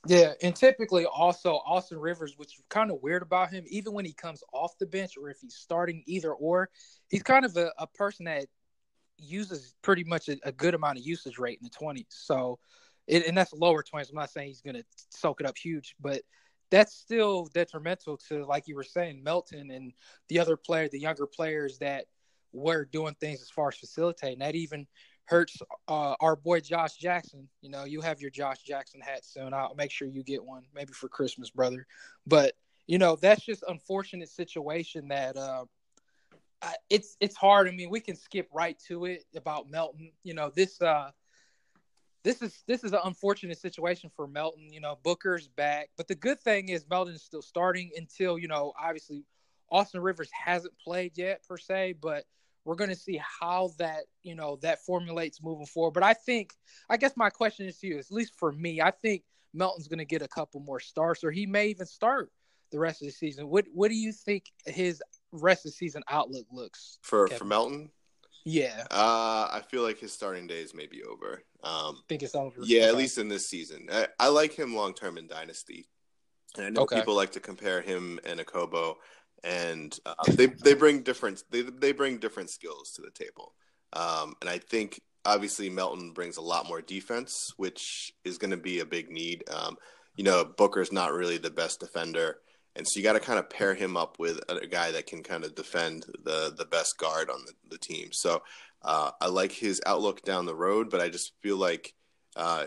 Yeah, 0.07 0.33
and 0.41 0.55
typically 0.55 1.05
also 1.05 1.61
Austin 1.65 1.99
Rivers, 1.99 2.33
which 2.37 2.57
is 2.57 2.63
kind 2.69 2.89
of 2.89 3.01
weird 3.03 3.21
about 3.21 3.51
him, 3.51 3.63
even 3.67 3.93
when 3.93 4.05
he 4.05 4.13
comes 4.13 4.43
off 4.51 4.77
the 4.79 4.87
bench 4.87 5.13
or 5.15 5.29
if 5.29 5.37
he's 5.41 5.55
starting 5.55 6.03
either 6.07 6.33
or, 6.33 6.69
he's 7.09 7.21
kind 7.21 7.45
of 7.45 7.55
a, 7.55 7.71
a 7.77 7.85
person 7.85 8.25
that 8.25 8.47
uses 9.19 9.75
pretty 9.83 10.03
much 10.03 10.27
a, 10.27 10.37
a, 10.43 10.51
good 10.51 10.73
amount 10.73 10.97
of 10.97 11.05
usage 11.05 11.37
rate 11.37 11.59
in 11.61 11.63
the 11.63 11.69
20s. 11.69 12.05
So, 12.09 12.57
it, 13.07 13.27
and 13.27 13.37
that's 13.37 13.53
lower 13.53 13.83
20s. 13.83 14.09
I'm 14.09 14.15
not 14.15 14.31
saying 14.31 14.47
he's 14.47 14.61
going 14.61 14.75
to 14.75 14.83
soak 15.09 15.41
it 15.41 15.47
up 15.47 15.57
huge, 15.57 15.95
but 15.99 16.21
that's 16.69 16.93
still 16.93 17.45
detrimental 17.53 18.17
to, 18.29 18.45
like 18.45 18.67
you 18.67 18.75
were 18.75 18.83
saying, 18.83 19.23
Melton 19.23 19.71
and 19.71 19.93
the 20.29 20.39
other 20.39 20.55
player, 20.55 20.87
the 20.87 20.99
younger 20.99 21.27
players 21.27 21.77
that 21.79 22.05
were 22.53 22.85
doing 22.85 23.15
things 23.19 23.41
as 23.41 23.49
far 23.49 23.69
as 23.69 23.75
facilitating. 23.75 24.39
That 24.39 24.55
even 24.55 24.87
hurts 25.25 25.57
uh, 25.87 26.15
our 26.19 26.35
boy 26.35 26.61
Josh 26.61 26.95
Jackson. 26.95 27.47
You 27.61 27.69
know, 27.69 27.85
you 27.85 28.01
have 28.01 28.21
your 28.21 28.31
Josh 28.31 28.59
Jackson 28.63 29.01
hat 29.01 29.25
soon. 29.25 29.53
I'll 29.53 29.75
make 29.75 29.91
sure 29.91 30.07
you 30.07 30.23
get 30.23 30.43
one, 30.43 30.63
maybe 30.73 30.93
for 30.93 31.09
Christmas, 31.09 31.49
brother. 31.49 31.85
But 32.25 32.53
you 32.87 32.97
know, 32.97 33.15
that's 33.15 33.45
just 33.45 33.63
unfortunate 33.67 34.29
situation 34.29 35.09
that 35.09 35.37
uh, 35.37 35.65
it's 36.89 37.15
it's 37.19 37.35
hard. 37.35 37.67
I 37.67 37.71
mean, 37.71 37.89
we 37.89 37.99
can 37.99 38.15
skip 38.15 38.49
right 38.53 38.77
to 38.87 39.05
it 39.05 39.23
about 39.35 39.69
Melton. 39.69 40.11
You 40.23 40.33
know, 40.33 40.51
this 40.53 40.81
uh, 40.81 41.11
this 42.23 42.41
is 42.41 42.63
this 42.67 42.83
is 42.83 42.93
an 42.93 42.99
unfortunate 43.03 43.57
situation 43.57 44.11
for 44.15 44.27
Melton. 44.27 44.71
You 44.71 44.81
know, 44.81 44.97
Booker's 45.03 45.47
back, 45.47 45.89
but 45.97 46.07
the 46.07 46.15
good 46.15 46.39
thing 46.39 46.69
is 46.69 46.85
Melton 46.89 47.15
is 47.15 47.23
still 47.23 47.41
starting 47.41 47.91
until 47.95 48.37
you 48.37 48.47
know, 48.47 48.73
obviously, 48.79 49.25
Austin 49.71 50.01
Rivers 50.01 50.29
hasn't 50.31 50.73
played 50.83 51.17
yet 51.17 51.45
per 51.47 51.57
se, 51.57 51.95
but 52.01 52.25
we're 52.63 52.75
going 52.75 52.91
to 52.91 52.95
see 52.95 53.19
how 53.39 53.71
that 53.79 54.03
you 54.23 54.35
know 54.35 54.57
that 54.61 54.85
formulates 54.85 55.41
moving 55.41 55.65
forward. 55.65 55.93
But 55.93 56.03
I 56.03 56.13
think, 56.13 56.53
I 56.89 56.97
guess 56.97 57.13
my 57.15 57.29
question 57.29 57.67
is 57.67 57.77
to 57.79 57.87
you, 57.87 57.97
at 57.97 58.11
least 58.11 58.33
for 58.37 58.51
me, 58.51 58.81
I 58.81 58.91
think 58.91 59.23
Melton's 59.53 59.87
going 59.87 59.99
to 59.99 60.05
get 60.05 60.21
a 60.21 60.27
couple 60.27 60.61
more 60.61 60.79
starts, 60.79 61.23
or 61.23 61.31
he 61.31 61.45
may 61.45 61.67
even 61.67 61.85
start 61.85 62.31
the 62.71 62.79
rest 62.79 63.01
of 63.01 63.07
the 63.07 63.13
season. 63.13 63.49
What 63.49 63.65
What 63.73 63.89
do 63.89 63.95
you 63.95 64.11
think 64.11 64.45
his 64.65 65.01
rest 65.31 65.65
of 65.65 65.71
the 65.71 65.75
season 65.75 66.03
outlook 66.09 66.45
looks 66.51 66.99
for 67.01 67.27
Kevin? 67.27 67.39
for 67.39 67.45
Melton? 67.45 67.89
Yeah, 68.43 68.85
uh, 68.91 69.49
I 69.51 69.61
feel 69.69 69.83
like 69.83 69.99
his 69.99 70.13
starting 70.13 70.47
days 70.47 70.73
may 70.73 70.87
be 70.87 71.03
over. 71.03 71.43
Um, 71.63 72.01
think 72.09 72.23
it's 72.23 72.35
over. 72.35 72.61
Yeah, 72.63 72.81
okay. 72.81 72.89
at 72.89 72.95
least 72.95 73.17
in 73.17 73.27
this 73.27 73.47
season. 73.47 73.87
I, 73.91 74.07
I 74.19 74.27
like 74.29 74.53
him 74.53 74.75
long 74.75 74.93
term 74.93 75.17
in 75.17 75.27
Dynasty, 75.27 75.87
and 76.57 76.65
I 76.65 76.69
know 76.69 76.81
okay. 76.81 76.97
people 76.97 77.15
like 77.15 77.31
to 77.33 77.39
compare 77.39 77.81
him 77.81 78.19
and 78.25 78.39
Okobo 78.39 78.95
and 79.43 79.97
uh, 80.05 80.13
they 80.29 80.47
they 80.47 80.73
bring 80.73 81.01
different 81.01 81.43
they 81.49 81.61
they 81.61 81.91
bring 81.91 82.17
different 82.17 82.49
skills 82.49 82.91
to 82.91 83.01
the 83.01 83.11
table. 83.11 83.53
Um, 83.93 84.35
and 84.41 84.49
I 84.49 84.57
think 84.57 85.01
obviously 85.25 85.69
Melton 85.69 86.13
brings 86.13 86.37
a 86.37 86.41
lot 86.41 86.67
more 86.67 86.81
defense, 86.81 87.53
which 87.57 88.13
is 88.23 88.37
going 88.37 88.51
to 88.51 88.57
be 88.57 88.79
a 88.79 88.85
big 88.85 89.09
need. 89.09 89.43
Um, 89.49 89.77
you 90.15 90.23
know, 90.23 90.45
Booker's 90.45 90.91
not 90.91 91.13
really 91.13 91.37
the 91.37 91.49
best 91.49 91.79
defender, 91.79 92.37
and 92.75 92.87
so 92.87 92.99
you 92.99 93.03
got 93.03 93.13
to 93.13 93.19
kind 93.19 93.39
of 93.39 93.49
pair 93.49 93.73
him 93.73 93.97
up 93.97 94.19
with 94.19 94.39
a 94.49 94.67
guy 94.67 94.91
that 94.91 95.07
can 95.07 95.23
kind 95.23 95.43
of 95.43 95.55
defend 95.55 96.05
the 96.23 96.53
the 96.57 96.65
best 96.65 96.97
guard 96.97 97.29
on 97.29 97.39
the, 97.45 97.53
the 97.69 97.77
team. 97.77 98.09
So 98.11 98.41
uh, 98.81 99.11
I 99.19 99.27
like 99.27 99.51
his 99.51 99.81
outlook 99.85 100.23
down 100.23 100.45
the 100.45 100.55
road, 100.55 100.89
but 100.89 101.01
I 101.01 101.09
just 101.09 101.33
feel 101.41 101.57
like. 101.57 101.93
Uh, 102.35 102.65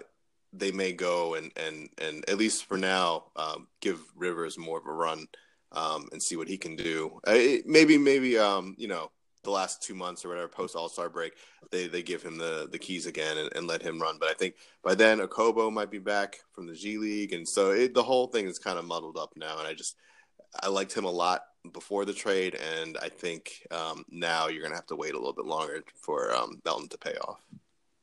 they 0.57 0.71
may 0.71 0.93
go 0.93 1.35
and, 1.35 1.51
and, 1.57 1.88
and 1.99 2.25
at 2.29 2.38
least 2.38 2.67
for 2.67 2.79
now, 2.79 3.25
um, 3.35 3.67
give 3.81 4.01
Rivers 4.14 4.57
more 4.57 4.79
of 4.79 4.87
a 4.87 4.93
run 4.93 5.27
um, 5.73 6.09
and 6.12 6.23
see 6.23 6.37
what 6.37 6.49
he 6.49 6.57
can 6.57 6.77
do. 6.77 7.21
Uh, 7.27 7.33
it, 7.35 7.67
maybe, 7.67 7.99
maybe, 7.99 8.38
um, 8.38 8.75
you 8.79 8.88
know, 8.88 9.11
the 9.44 9.50
last 9.50 9.83
two 9.83 9.94
months 9.94 10.24
or 10.24 10.28
whatever 10.28 10.48
post 10.48 10.74
All 10.74 10.88
Star 10.88 11.09
break, 11.09 11.35
they 11.70 11.87
they 11.87 12.02
give 12.02 12.22
him 12.22 12.37
the 12.37 12.68
the 12.70 12.78
keys 12.78 13.07
again 13.07 13.38
and, 13.38 13.50
and, 13.54 13.66
let 13.66 13.83
him 13.83 14.00
run. 14.00 14.16
But 14.18 14.30
I 14.30 14.35
think 14.35 14.57
by 14.83 14.94
then 14.94 15.20
Okobo 15.20 15.72
might 15.72 15.90
be 15.90 15.98
back 15.98 16.40
from 16.52 16.66
the 16.66 16.74
G 16.74 16.98
League, 16.98 17.33
and 17.33 17.48
so 17.48 17.70
it, 17.70 17.94
the 17.94 18.02
whole 18.02 18.26
thing 18.26 18.46
is 18.46 18.59
kind 18.59 18.78
of 18.78 18.85
muddled 18.85 19.16
up 19.16 19.35
now. 19.37 19.59
And 19.59 19.68
I 19.68 19.74
just 19.74 19.96
I 20.62 20.68
liked 20.68 20.94
him 20.94 21.04
a 21.04 21.11
lot 21.11 21.42
before 21.72 22.04
the 22.04 22.12
trade, 22.12 22.57
and 22.57 22.98
I 23.02 23.09
think 23.09 23.66
um, 23.70 24.04
now 24.11 24.48
you're 24.48 24.62
gonna 24.62 24.74
have 24.74 24.87
to 24.87 24.96
wait 24.96 25.14
a 25.14 25.18
little 25.18 25.33
bit 25.33 25.46
longer 25.46 25.83
for 25.94 26.35
um, 26.35 26.61
Melton 26.64 26.88
to 26.88 26.98
pay 26.98 27.14
off. 27.16 27.40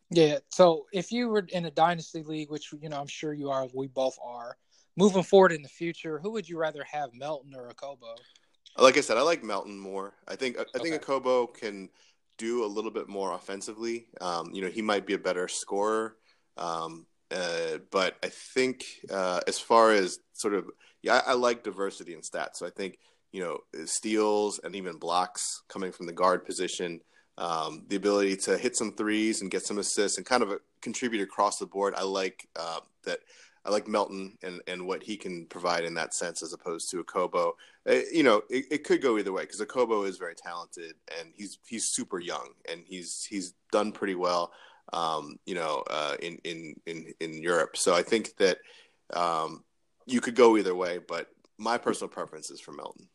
Yeah. 0.10 0.40
So 0.50 0.88
if 0.92 1.12
you 1.12 1.30
were 1.30 1.46
in 1.50 1.66
a 1.66 1.72
dynasty 1.72 2.24
league, 2.24 2.52
which 2.52 2.74
you 2.82 2.90
know 2.90 3.00
I'm 3.00 3.08
sure 3.08 3.34
you 3.34 3.50
are, 3.50 3.68
we 3.74 3.88
both 3.88 4.18
are, 4.24 4.58
moving 4.98 5.24
forward 5.24 5.52
in 5.52 5.62
the 5.62 5.70
future, 5.70 6.20
who 6.20 6.32
would 6.32 6.48
you 6.48 6.58
rather 6.58 6.84
have, 6.84 7.14
Melton 7.14 7.54
or 7.56 7.72
Okobo? 7.72 8.16
Like 8.78 8.98
I 8.98 9.02
said, 9.02 9.18
I 9.18 9.22
like 9.22 9.44
Melton 9.44 9.78
more. 9.78 10.14
I 10.28 10.36
think 10.36 10.58
I 10.58 10.80
think 10.80 10.96
Okay. 10.96 11.06
Okobo 11.06 11.54
can 11.54 11.90
do 12.38 12.64
a 12.64 12.68
little 12.68 12.92
bit 12.92 13.08
more 13.08 13.34
offensively. 13.34 14.08
Um, 14.20 14.52
you 14.54 14.62
know, 14.62 14.70
he 14.70 14.82
might 14.82 15.06
be 15.06 15.14
a 15.14 15.20
better 15.20 15.48
scorer. 15.48 16.16
Um, 16.58 17.06
uh, 17.30 17.78
but 17.92 18.18
I 18.24 18.28
think 18.28 18.84
uh, 19.10 19.42
as 19.48 19.60
far 19.60 19.92
as 19.92 20.20
sort 20.34 20.54
of 20.54 20.70
yeah, 21.02 21.22
I, 21.26 21.32
I 21.32 21.34
like 21.34 21.64
diversity 21.64 22.14
in 22.14 22.22
stats. 22.22 22.56
So 22.56 22.66
I 22.66 22.70
think 22.70 22.98
you 23.32 23.42
know 23.42 23.60
steals 23.86 24.60
and 24.64 24.76
even 24.76 24.98
blocks 24.98 25.64
coming 25.70 25.92
from 25.92 26.06
the 26.08 26.14
guard 26.14 26.46
position, 26.46 27.02
um, 27.38 27.84
the 27.88 27.96
ability 27.96 28.38
to 28.38 28.58
hit 28.58 28.76
some 28.76 28.94
threes 28.94 29.42
and 29.42 29.52
get 29.52 29.66
some 29.66 29.78
assists 29.78 30.18
and 30.18 30.26
kind 30.26 30.44
of 30.44 30.52
a, 30.52 30.60
contribute 30.82 31.22
across 31.22 31.58
the 31.58 31.66
board. 31.66 31.94
I 31.96 32.04
like 32.04 32.48
uh, 32.56 32.80
that. 33.04 33.20
I 33.64 33.70
like 33.70 33.88
Melton 33.88 34.38
and, 34.42 34.62
and 34.68 34.88
what 34.88 35.04
he 35.04 35.18
can 35.18 35.46
provide 35.46 35.84
in 35.84 35.94
that 35.94 36.14
sense 36.14 36.42
as 36.42 36.54
opposed 36.54 36.90
to 36.92 37.04
Okobo. 37.04 37.54
Uh, 37.88 38.00
you 38.12 38.24
know, 38.24 38.42
it, 38.50 38.66
it 38.72 38.84
could 38.84 39.02
go 39.02 39.18
either 39.18 39.32
way 39.32 39.44
because 39.44 39.62
Okobo 39.62 40.08
is 40.08 40.18
very 40.18 40.36
talented 40.36 40.94
and 41.20 41.30
he's 41.34 41.60
he's 41.68 41.90
super 41.90 42.20
young 42.20 42.50
and 42.70 42.82
he's 42.86 43.26
he's 43.30 43.54
done 43.72 43.92
pretty 43.92 44.16
well. 44.16 44.52
Um, 44.94 45.38
you 45.46 45.56
know, 45.56 45.84
uh, 45.90 46.16
in 46.22 46.40
in 46.44 46.76
in 46.86 47.14
in 47.20 47.42
Europe. 47.42 47.78
So 47.78 47.94
I 47.94 48.02
think 48.02 48.36
that 48.38 48.58
um, 49.14 49.64
you 50.06 50.22
could 50.22 50.36
go 50.36 50.58
either 50.58 50.76
way, 50.76 51.00
but 51.08 51.28
my 51.58 51.78
personal 51.78 52.10
preference 52.10 52.50
is 52.50 52.60
for 52.60 52.72
Melton. 52.72 53.08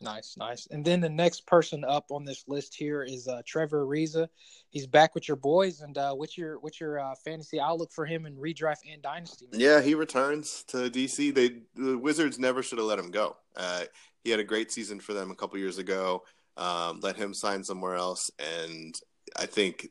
Nice, 0.00 0.36
nice. 0.36 0.66
And 0.70 0.84
then 0.84 1.00
the 1.00 1.08
next 1.08 1.46
person 1.46 1.84
up 1.84 2.06
on 2.10 2.24
this 2.24 2.44
list 2.46 2.74
here 2.74 3.02
is 3.02 3.28
uh, 3.28 3.42
Trevor 3.46 3.86
Ariza. 3.86 4.28
He's 4.70 4.86
back 4.86 5.14
with 5.14 5.26
your 5.26 5.36
boys, 5.36 5.80
and 5.80 5.96
uh, 5.96 6.12
what's 6.12 6.36
your 6.36 6.58
what's 6.60 6.80
your 6.80 7.00
uh, 7.00 7.14
fantasy 7.24 7.58
outlook 7.58 7.92
for 7.92 8.04
him 8.04 8.26
in 8.26 8.36
redraft 8.36 8.80
and 8.90 9.00
dynasty? 9.00 9.46
Yeah, 9.52 9.80
he 9.80 9.94
returns 9.94 10.64
to 10.68 10.90
DC. 10.90 11.34
They 11.34 11.62
the 11.74 11.96
Wizards 11.96 12.38
never 12.38 12.62
should 12.62 12.78
have 12.78 12.86
let 12.86 12.98
him 12.98 13.10
go. 13.10 13.36
Uh, 13.56 13.84
he 14.22 14.30
had 14.30 14.40
a 14.40 14.44
great 14.44 14.70
season 14.70 15.00
for 15.00 15.14
them 15.14 15.30
a 15.30 15.34
couple 15.34 15.58
years 15.58 15.78
ago. 15.78 16.24
Um, 16.56 17.00
let 17.00 17.16
him 17.16 17.32
sign 17.32 17.62
somewhere 17.64 17.94
else, 17.94 18.30
and 18.38 18.98
I 19.38 19.46
think 19.46 19.88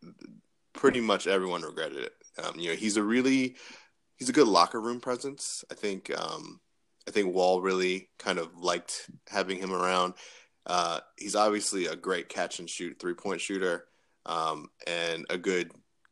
pretty 0.73 1.01
much 1.01 1.25
everyone 1.25 1.61
regretted 1.61 1.99
it. 1.99 2.13
Um, 2.43 2.59
you 2.59 2.69
know, 2.69 2.75
he's 2.75 2.97
a 2.97 3.03
really 3.03 3.55
he's 4.17 4.29
a 4.29 4.33
good 4.33 4.47
locker 4.47 4.79
room 4.79 4.99
presence. 4.99 5.63
I 5.71 5.73
think 5.73 6.11
um, 6.19 6.59
I 7.07 7.11
think 7.11 7.33
Wall 7.33 7.61
really 7.61 8.09
kind 8.17 8.39
of 8.39 8.55
liked 8.57 9.09
having 9.29 9.57
him 9.57 9.71
around. 9.71 10.13
Uh, 10.65 10.99
he's 11.17 11.35
obviously 11.35 11.85
a 11.85 11.95
great 11.95 12.29
catch 12.29 12.59
and 12.59 12.69
shoot 12.69 12.97
three 12.99 13.13
point 13.13 13.41
shooter 13.41 13.85
um, 14.25 14.69
and 14.87 15.25
a 15.29 15.37
good 15.37 15.71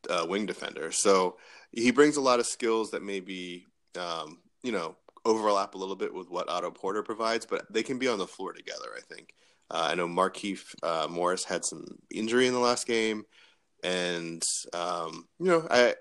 uh, 0.10 0.26
wing 0.28 0.46
defender. 0.46 0.92
So 0.92 1.38
he 1.72 1.92
brings 1.92 2.18
a 2.18 2.22
lot 2.22 2.40
of 2.40 2.46
skills 2.46 2.92
that 2.92 3.02
maybe 3.02 3.66
um, 3.98 4.40
you 4.62 4.72
know 4.72 4.96
overlap 5.26 5.74
a 5.74 5.78
little 5.78 5.96
bit 5.96 6.14
with 6.14 6.30
what 6.30 6.50
Otto 6.50 6.72
Porter 6.72 7.02
provides, 7.02 7.46
but 7.46 7.72
they 7.72 7.84
can 7.84 7.98
be 7.98 8.08
on 8.08 8.20
the 8.20 8.28
floor 8.28 8.54
together. 8.54 8.90
I 8.96 9.02
think. 9.02 9.34
Uh, 9.72 9.88
I 9.90 9.96
know 9.96 10.08
Markieff 10.08 10.76
uh, 10.84 11.08
Morris 11.10 11.46
had 11.46 11.66
some 11.66 11.86
injury 12.14 12.48
in 12.48 12.54
the 12.54 12.60
last 12.60 12.86
game, 12.86 13.24
and 13.84 14.44
um, 14.74 15.28
you 15.40 15.48
know 15.48 15.68
I 15.70 15.96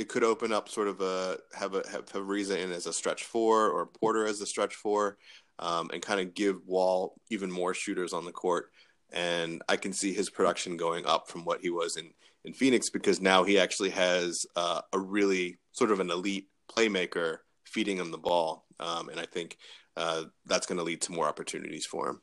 it 0.00 0.08
could 0.08 0.24
open 0.24 0.50
up 0.50 0.70
sort 0.70 0.88
of 0.88 1.02
a 1.02 1.36
have 1.52 1.74
a 1.74 1.82
have 1.90 2.06
Ariza 2.06 2.56
in 2.56 2.72
as 2.72 2.86
a 2.86 2.92
stretch 2.92 3.24
four 3.24 3.68
or 3.68 3.84
Porter 3.84 4.26
as 4.26 4.40
a 4.40 4.46
stretch 4.46 4.74
four, 4.74 5.18
um, 5.58 5.90
and 5.92 6.00
kind 6.00 6.20
of 6.20 6.32
give 6.32 6.66
Wall 6.66 7.20
even 7.28 7.50
more 7.50 7.74
shooters 7.74 8.14
on 8.14 8.24
the 8.24 8.32
court. 8.32 8.70
And 9.12 9.60
I 9.68 9.76
can 9.76 9.92
see 9.92 10.14
his 10.14 10.30
production 10.30 10.78
going 10.78 11.04
up 11.04 11.28
from 11.28 11.44
what 11.44 11.60
he 11.60 11.68
was 11.68 11.98
in 11.98 12.14
in 12.46 12.54
Phoenix 12.54 12.88
because 12.88 13.20
now 13.20 13.44
he 13.44 13.58
actually 13.58 13.90
has 13.90 14.46
uh, 14.56 14.80
a 14.94 14.98
really 14.98 15.58
sort 15.72 15.90
of 15.90 16.00
an 16.00 16.10
elite 16.10 16.48
playmaker 16.74 17.38
feeding 17.66 17.98
him 17.98 18.10
the 18.10 18.16
ball, 18.16 18.64
um, 18.80 19.10
and 19.10 19.20
I 19.20 19.26
think 19.26 19.58
uh, 19.98 20.24
that's 20.46 20.66
going 20.66 20.78
to 20.78 20.84
lead 20.84 21.02
to 21.02 21.12
more 21.12 21.28
opportunities 21.28 21.84
for 21.84 22.08
him. 22.08 22.22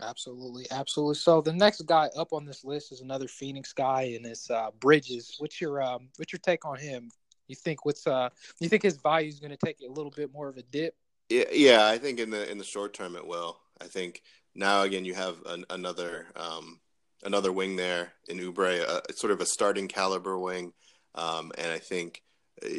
Absolutely, 0.00 0.66
absolutely. 0.70 1.16
So 1.16 1.40
the 1.40 1.52
next 1.52 1.84
guy 1.86 2.08
up 2.16 2.32
on 2.32 2.44
this 2.44 2.64
list 2.64 2.92
is 2.92 3.00
another 3.00 3.26
Phoenix 3.26 3.72
guy, 3.72 4.14
and 4.16 4.24
it's 4.24 4.48
uh, 4.48 4.70
Bridges. 4.78 5.34
What's 5.38 5.60
your 5.60 5.82
um, 5.82 6.08
what's 6.16 6.32
your 6.32 6.40
take 6.40 6.64
on 6.64 6.78
him? 6.78 7.10
You 7.48 7.56
think 7.56 7.84
what's 7.84 8.06
uh, 8.06 8.28
you 8.60 8.68
think 8.68 8.82
his 8.82 8.96
value 8.96 9.28
is 9.28 9.40
going 9.40 9.50
to 9.50 9.56
take 9.56 9.78
a 9.80 9.90
little 9.90 10.12
bit 10.14 10.32
more 10.32 10.48
of 10.48 10.56
a 10.56 10.62
dip? 10.62 10.94
Yeah, 11.28 11.44
yeah, 11.52 11.86
I 11.86 11.98
think 11.98 12.20
in 12.20 12.30
the 12.30 12.48
in 12.50 12.58
the 12.58 12.64
short 12.64 12.94
term 12.94 13.16
it 13.16 13.26
will. 13.26 13.58
I 13.80 13.86
think 13.86 14.22
now 14.54 14.82
again 14.82 15.04
you 15.04 15.14
have 15.14 15.36
an, 15.46 15.64
another 15.70 16.26
um, 16.36 16.78
another 17.24 17.50
wing 17.50 17.74
there 17.74 18.12
in 18.28 18.38
Oubre, 18.38 18.80
uh, 18.88 19.00
sort 19.14 19.32
of 19.32 19.40
a 19.40 19.46
starting 19.46 19.88
caliber 19.88 20.38
wing, 20.38 20.72
um, 21.16 21.50
and 21.58 21.72
I 21.72 21.78
think 21.78 22.22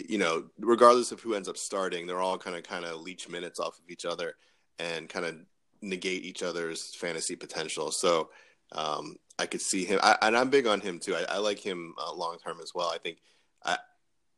you 0.08 0.18
know 0.18 0.46
regardless 0.58 1.12
of 1.12 1.20
who 1.20 1.36
ends 1.36 1.50
up 1.50 1.58
starting, 1.58 2.08
they're 2.08 2.22
all 2.22 2.38
kind 2.38 2.56
of 2.56 2.64
kind 2.64 2.86
of 2.86 3.02
leech 3.02 3.28
minutes 3.28 3.60
off 3.60 3.78
of 3.78 3.90
each 3.90 4.06
other 4.06 4.36
and 4.78 5.10
kind 5.10 5.26
of 5.26 5.36
negate 5.82 6.24
each 6.24 6.44
other's 6.44 6.94
fantasy 6.96 7.36
potential. 7.36 7.92
So 7.92 8.30
um, 8.72 9.16
I 9.38 9.46
could 9.46 9.62
see 9.62 9.86
him, 9.86 10.00
I, 10.04 10.18
and 10.22 10.38
I'm 10.38 10.50
big 10.50 10.68
on 10.68 10.82
him 10.82 11.00
too. 11.00 11.16
I, 11.16 11.26
I 11.30 11.38
like 11.38 11.60
him 11.60 11.94
uh, 11.98 12.14
long 12.14 12.38
term 12.38 12.60
as 12.62 12.74
well. 12.76 12.90
I 12.90 12.98
think 12.98 13.20
I 13.64 13.78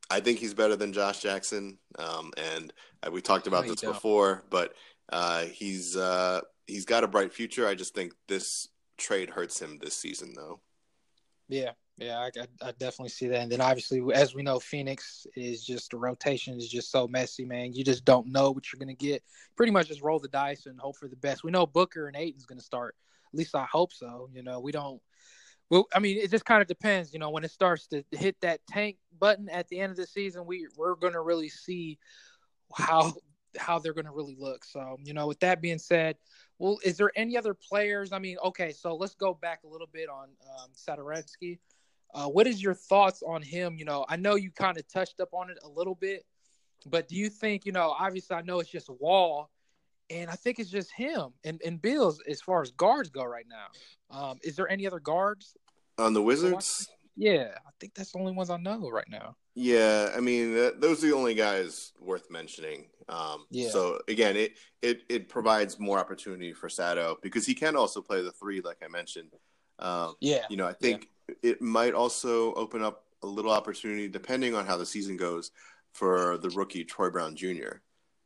I 0.10 0.20
think 0.20 0.40
he's 0.40 0.54
better 0.54 0.76
than 0.76 0.94
Josh 0.94 1.22
Jackson, 1.22 1.78
um, 1.98 2.32
and 2.38 2.74
uh, 3.02 3.12
we 3.12 3.22
talked 3.22 3.48
about 3.48 3.66
No, 3.66 3.72
this 3.72 3.82
don't. 3.82 3.94
before. 3.94 4.44
But 4.50 4.74
uh, 5.12 5.46
he's 5.46 5.96
uh, 5.96 6.42
he's 6.68 6.86
got 6.86 7.04
a 7.04 7.08
bright 7.08 7.34
future. 7.34 7.68
I 7.68 7.76
just 7.76 7.96
think 7.96 8.14
this 8.28 8.68
trade 8.98 9.30
hurts 9.30 9.60
him 9.60 9.80
this 9.82 9.96
season, 9.96 10.34
though. 10.36 10.60
Yeah, 11.48 11.72
yeah, 11.98 12.20
I, 12.20 12.30
I, 12.66 12.72
definitely 12.72 13.10
see 13.10 13.28
that. 13.28 13.42
And 13.42 13.52
then 13.52 13.62
obviously, 13.62 14.02
as 14.14 14.34
we 14.34 14.42
know, 14.42 14.60
Phoenix 14.60 15.28
is 15.36 15.64
just 15.64 15.92
the 15.92 15.98
rotation 15.98 16.58
is 16.58 16.68
just 16.68 16.90
so 16.90 17.08
messy, 17.08 17.46
man. 17.46 17.74
You 17.74 17.84
just 17.84 18.06
don't 18.06 18.28
know 18.28 18.52
what 18.52 18.72
you're 18.72 18.80
gonna 18.80 18.94
get. 18.94 19.24
Pretty 19.56 19.72
much 19.72 19.88
just 19.88 20.02
roll 20.02 20.20
the 20.20 20.28
dice 20.28 20.66
and 20.66 20.80
hope 20.80 20.98
for 20.98 21.08
the 21.08 21.16
best. 21.16 21.44
We 21.44 21.52
know 21.52 21.68
Booker 21.68 22.08
and 22.08 22.18
Ayton's 22.18 22.46
gonna 22.46 22.62
start. 22.62 22.96
At 23.32 23.38
least 23.38 23.56
I 23.56 23.66
hope 23.66 23.94
so. 23.94 24.30
You 24.34 24.42
know, 24.42 24.60
we 24.60 24.72
don't. 24.72 25.02
Well, 25.70 25.88
I 25.94 26.00
mean, 26.00 26.18
it 26.18 26.32
just 26.32 26.46
kind 26.46 26.62
of 26.62 26.68
depends. 26.68 27.14
You 27.14 27.20
know, 27.20 27.30
when 27.30 27.44
it 27.44 27.52
starts 27.52 27.88
to 27.88 28.04
hit 28.12 28.36
that 28.42 28.62
tank 28.68 28.98
button 29.20 29.48
at 29.50 29.68
the 29.68 29.80
end 29.80 29.92
of 29.92 29.98
the 29.98 30.08
season, 30.08 30.46
we 30.46 30.68
we're 30.78 30.96
gonna 30.96 31.22
really 31.22 31.50
see 31.50 32.00
how 32.74 33.14
how 33.58 33.78
they're 33.78 33.94
gonna 33.94 34.12
really 34.12 34.36
look. 34.40 34.66
So, 34.66 34.98
you 35.04 35.14
know, 35.14 35.28
with 35.28 35.40
that 35.42 35.62
being 35.62 35.78
said, 35.78 36.16
well, 36.58 36.80
is 36.84 36.98
there 36.98 37.12
any 37.16 37.38
other 37.38 37.54
players? 37.54 38.12
I 38.12 38.18
mean, 38.18 38.38
okay, 38.46 38.72
so 38.72 38.96
let's 38.96 39.14
go 39.14 39.34
back 39.36 39.60
a 39.64 39.68
little 39.68 39.90
bit 39.92 40.10
on 40.10 40.30
um. 40.60 40.70
Uh, 42.14 42.28
what 42.28 42.48
is 42.48 42.62
your 42.62 42.74
thoughts 42.74 43.24
on 43.26 43.42
him? 43.42 43.78
You 43.78 43.86
know, 43.86 44.06
I 44.10 44.18
know 44.18 44.36
you 44.36 44.52
kind 44.52 44.78
of 44.78 44.88
touched 44.88 45.20
up 45.20 45.34
on 45.34 45.50
it 45.50 45.58
a 45.64 45.70
little 45.70 45.96
bit, 45.96 46.26
but 46.86 47.08
do 47.08 47.16
you 47.16 47.30
think, 47.30 47.66
you 47.66 47.72
know, 47.72 47.96
obviously 47.98 48.36
I 48.36 48.42
know 48.42 48.60
it's 48.60 48.70
just 48.70 48.90
Wall, 48.90 49.50
and 50.10 50.30
I 50.30 50.34
think 50.34 50.60
it's 50.60 50.70
just 50.70 50.92
him 50.92 51.30
and, 51.44 51.62
and 51.66 51.82
Bills 51.82 52.22
as 52.28 52.42
far 52.42 52.62
as 52.62 52.72
guards 52.72 53.10
go 53.10 53.24
right 53.24 53.46
now. 53.48 54.18
Um, 54.18 54.40
is 54.44 54.56
there 54.56 54.70
any 54.70 54.86
other 54.86 55.00
guards? 55.00 55.56
On 55.98 56.14
the 56.14 56.22
Wizards, 56.22 56.90
Yeah, 57.16 57.52
I 57.56 57.70
think 57.80 57.94
that's 57.94 58.12
the 58.12 58.20
only 58.20 58.34
ones 58.34 58.50
I 58.50 58.58
know 58.58 58.90
right 58.90 59.08
now. 59.10 59.36
Yeah, 59.54 60.10
I 60.16 60.20
mean, 60.20 60.54
th- 60.54 60.74
those 60.80 61.04
are 61.04 61.08
the 61.08 61.16
only 61.16 61.34
guys 61.34 61.94
worth 62.00 62.30
mentioning. 62.30 62.88
Um, 63.08 63.46
Yeah. 63.50 63.70
So 63.70 64.00
again, 64.08 64.36
it, 64.36 64.58
it 64.82 65.02
it 65.10 65.30
provides 65.30 65.80
more 65.80 66.00
opportunity 66.00 66.54
for 66.54 66.70
Sato 66.70 67.18
because 67.22 67.46
he 67.46 67.54
can 67.54 67.76
also 67.76 68.02
play 68.02 68.22
the 68.22 68.32
three, 68.32 68.62
like 68.62 68.78
I 68.84 68.88
mentioned. 68.88 69.32
Um, 69.80 70.16
Yeah, 70.20 70.46
you 70.50 70.58
know, 70.58 70.68
I 70.68 70.74
think 70.74 71.08
it 71.44 71.62
might 71.62 71.94
also 71.94 72.54
open 72.54 72.82
up 72.84 73.06
a 73.24 73.28
little 73.28 73.52
opportunity, 73.52 74.08
depending 74.08 74.56
on 74.56 74.66
how 74.66 74.78
the 74.78 74.86
season 74.86 75.18
goes, 75.18 75.52
for 75.94 76.38
the 76.38 76.50
rookie 76.50 76.84
Troy 76.86 77.10
Brown 77.10 77.36
Jr. 77.36 77.82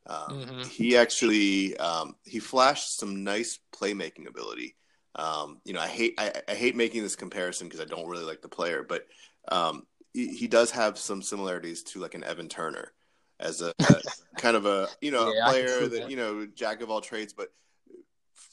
Um, 0.08 0.46
Mhm. 0.46 0.62
He 0.62 0.98
actually 0.98 1.76
um, 1.78 2.16
he 2.24 2.40
flashed 2.40 2.98
some 2.98 3.24
nice 3.24 3.60
playmaking 3.74 4.28
ability. 4.28 4.76
Um, 5.16 5.62
you 5.66 5.74
know, 5.74 5.80
I 5.82 5.88
hate 5.88 6.14
I, 6.18 6.34
I 6.48 6.56
hate 6.56 6.76
making 6.76 7.04
this 7.04 7.16
comparison 7.16 7.68
because 7.68 7.80
I 7.82 7.86
don't 7.86 8.08
really 8.08 8.26
like 8.26 8.42
the 8.42 8.50
player, 8.50 8.84
but 8.84 9.06
um, 9.50 9.86
he, 10.14 10.28
he 10.36 10.48
does 10.48 10.72
have 10.72 10.98
some 10.98 11.22
similarities 11.22 11.84
to 11.84 12.00
like 12.00 12.14
an 12.16 12.24
Evan 12.24 12.50
Turner 12.50 12.94
as 13.40 13.62
a, 13.62 13.74
a 13.84 14.02
kind 14.38 14.56
of 14.56 14.66
a 14.66 14.90
you 15.02 15.12
know 15.12 15.28
Yeah, 15.28 15.40
a 15.40 15.42
I 15.50 15.54
can 15.54 15.66
player 15.66 15.88
that, 15.88 16.00
that. 16.02 16.10
you 16.10 16.18
know 16.18 16.46
jack 16.46 16.82
of 16.82 16.90
all 16.90 17.02
trades, 17.02 17.34
but 17.34 17.50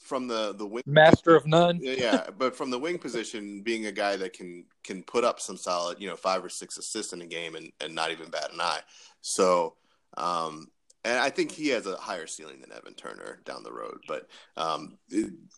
from 0.03 0.27
the 0.27 0.53
the 0.53 0.65
wing 0.65 0.83
master 0.85 1.35
of 1.35 1.47
none. 1.47 1.79
yeah, 1.81 2.27
but 2.37 2.55
from 2.55 2.69
the 2.69 2.77
wing 2.77 2.97
position, 2.99 3.61
being 3.61 3.85
a 3.87 3.91
guy 3.91 4.15
that 4.17 4.33
can 4.33 4.65
can 4.83 5.01
put 5.03 5.23
up 5.23 5.39
some 5.39 5.57
solid, 5.57 5.99
you 5.99 6.07
know, 6.07 6.15
five 6.15 6.43
or 6.43 6.49
six 6.49 6.77
assists 6.77 7.13
in 7.13 7.21
a 7.21 7.25
game 7.25 7.55
and, 7.55 7.71
and 7.81 7.95
not 7.95 8.11
even 8.11 8.29
bat 8.29 8.51
an 8.53 8.61
eye. 8.61 8.81
So, 9.21 9.75
um, 10.17 10.67
and 11.05 11.17
I 11.17 11.29
think 11.29 11.51
he 11.51 11.69
has 11.69 11.87
a 11.87 11.95
higher 11.95 12.27
ceiling 12.27 12.61
than 12.61 12.71
Evan 12.71 12.93
Turner 12.93 13.39
down 13.45 13.63
the 13.63 13.71
road, 13.71 13.99
but 14.07 14.27
um, 14.57 14.97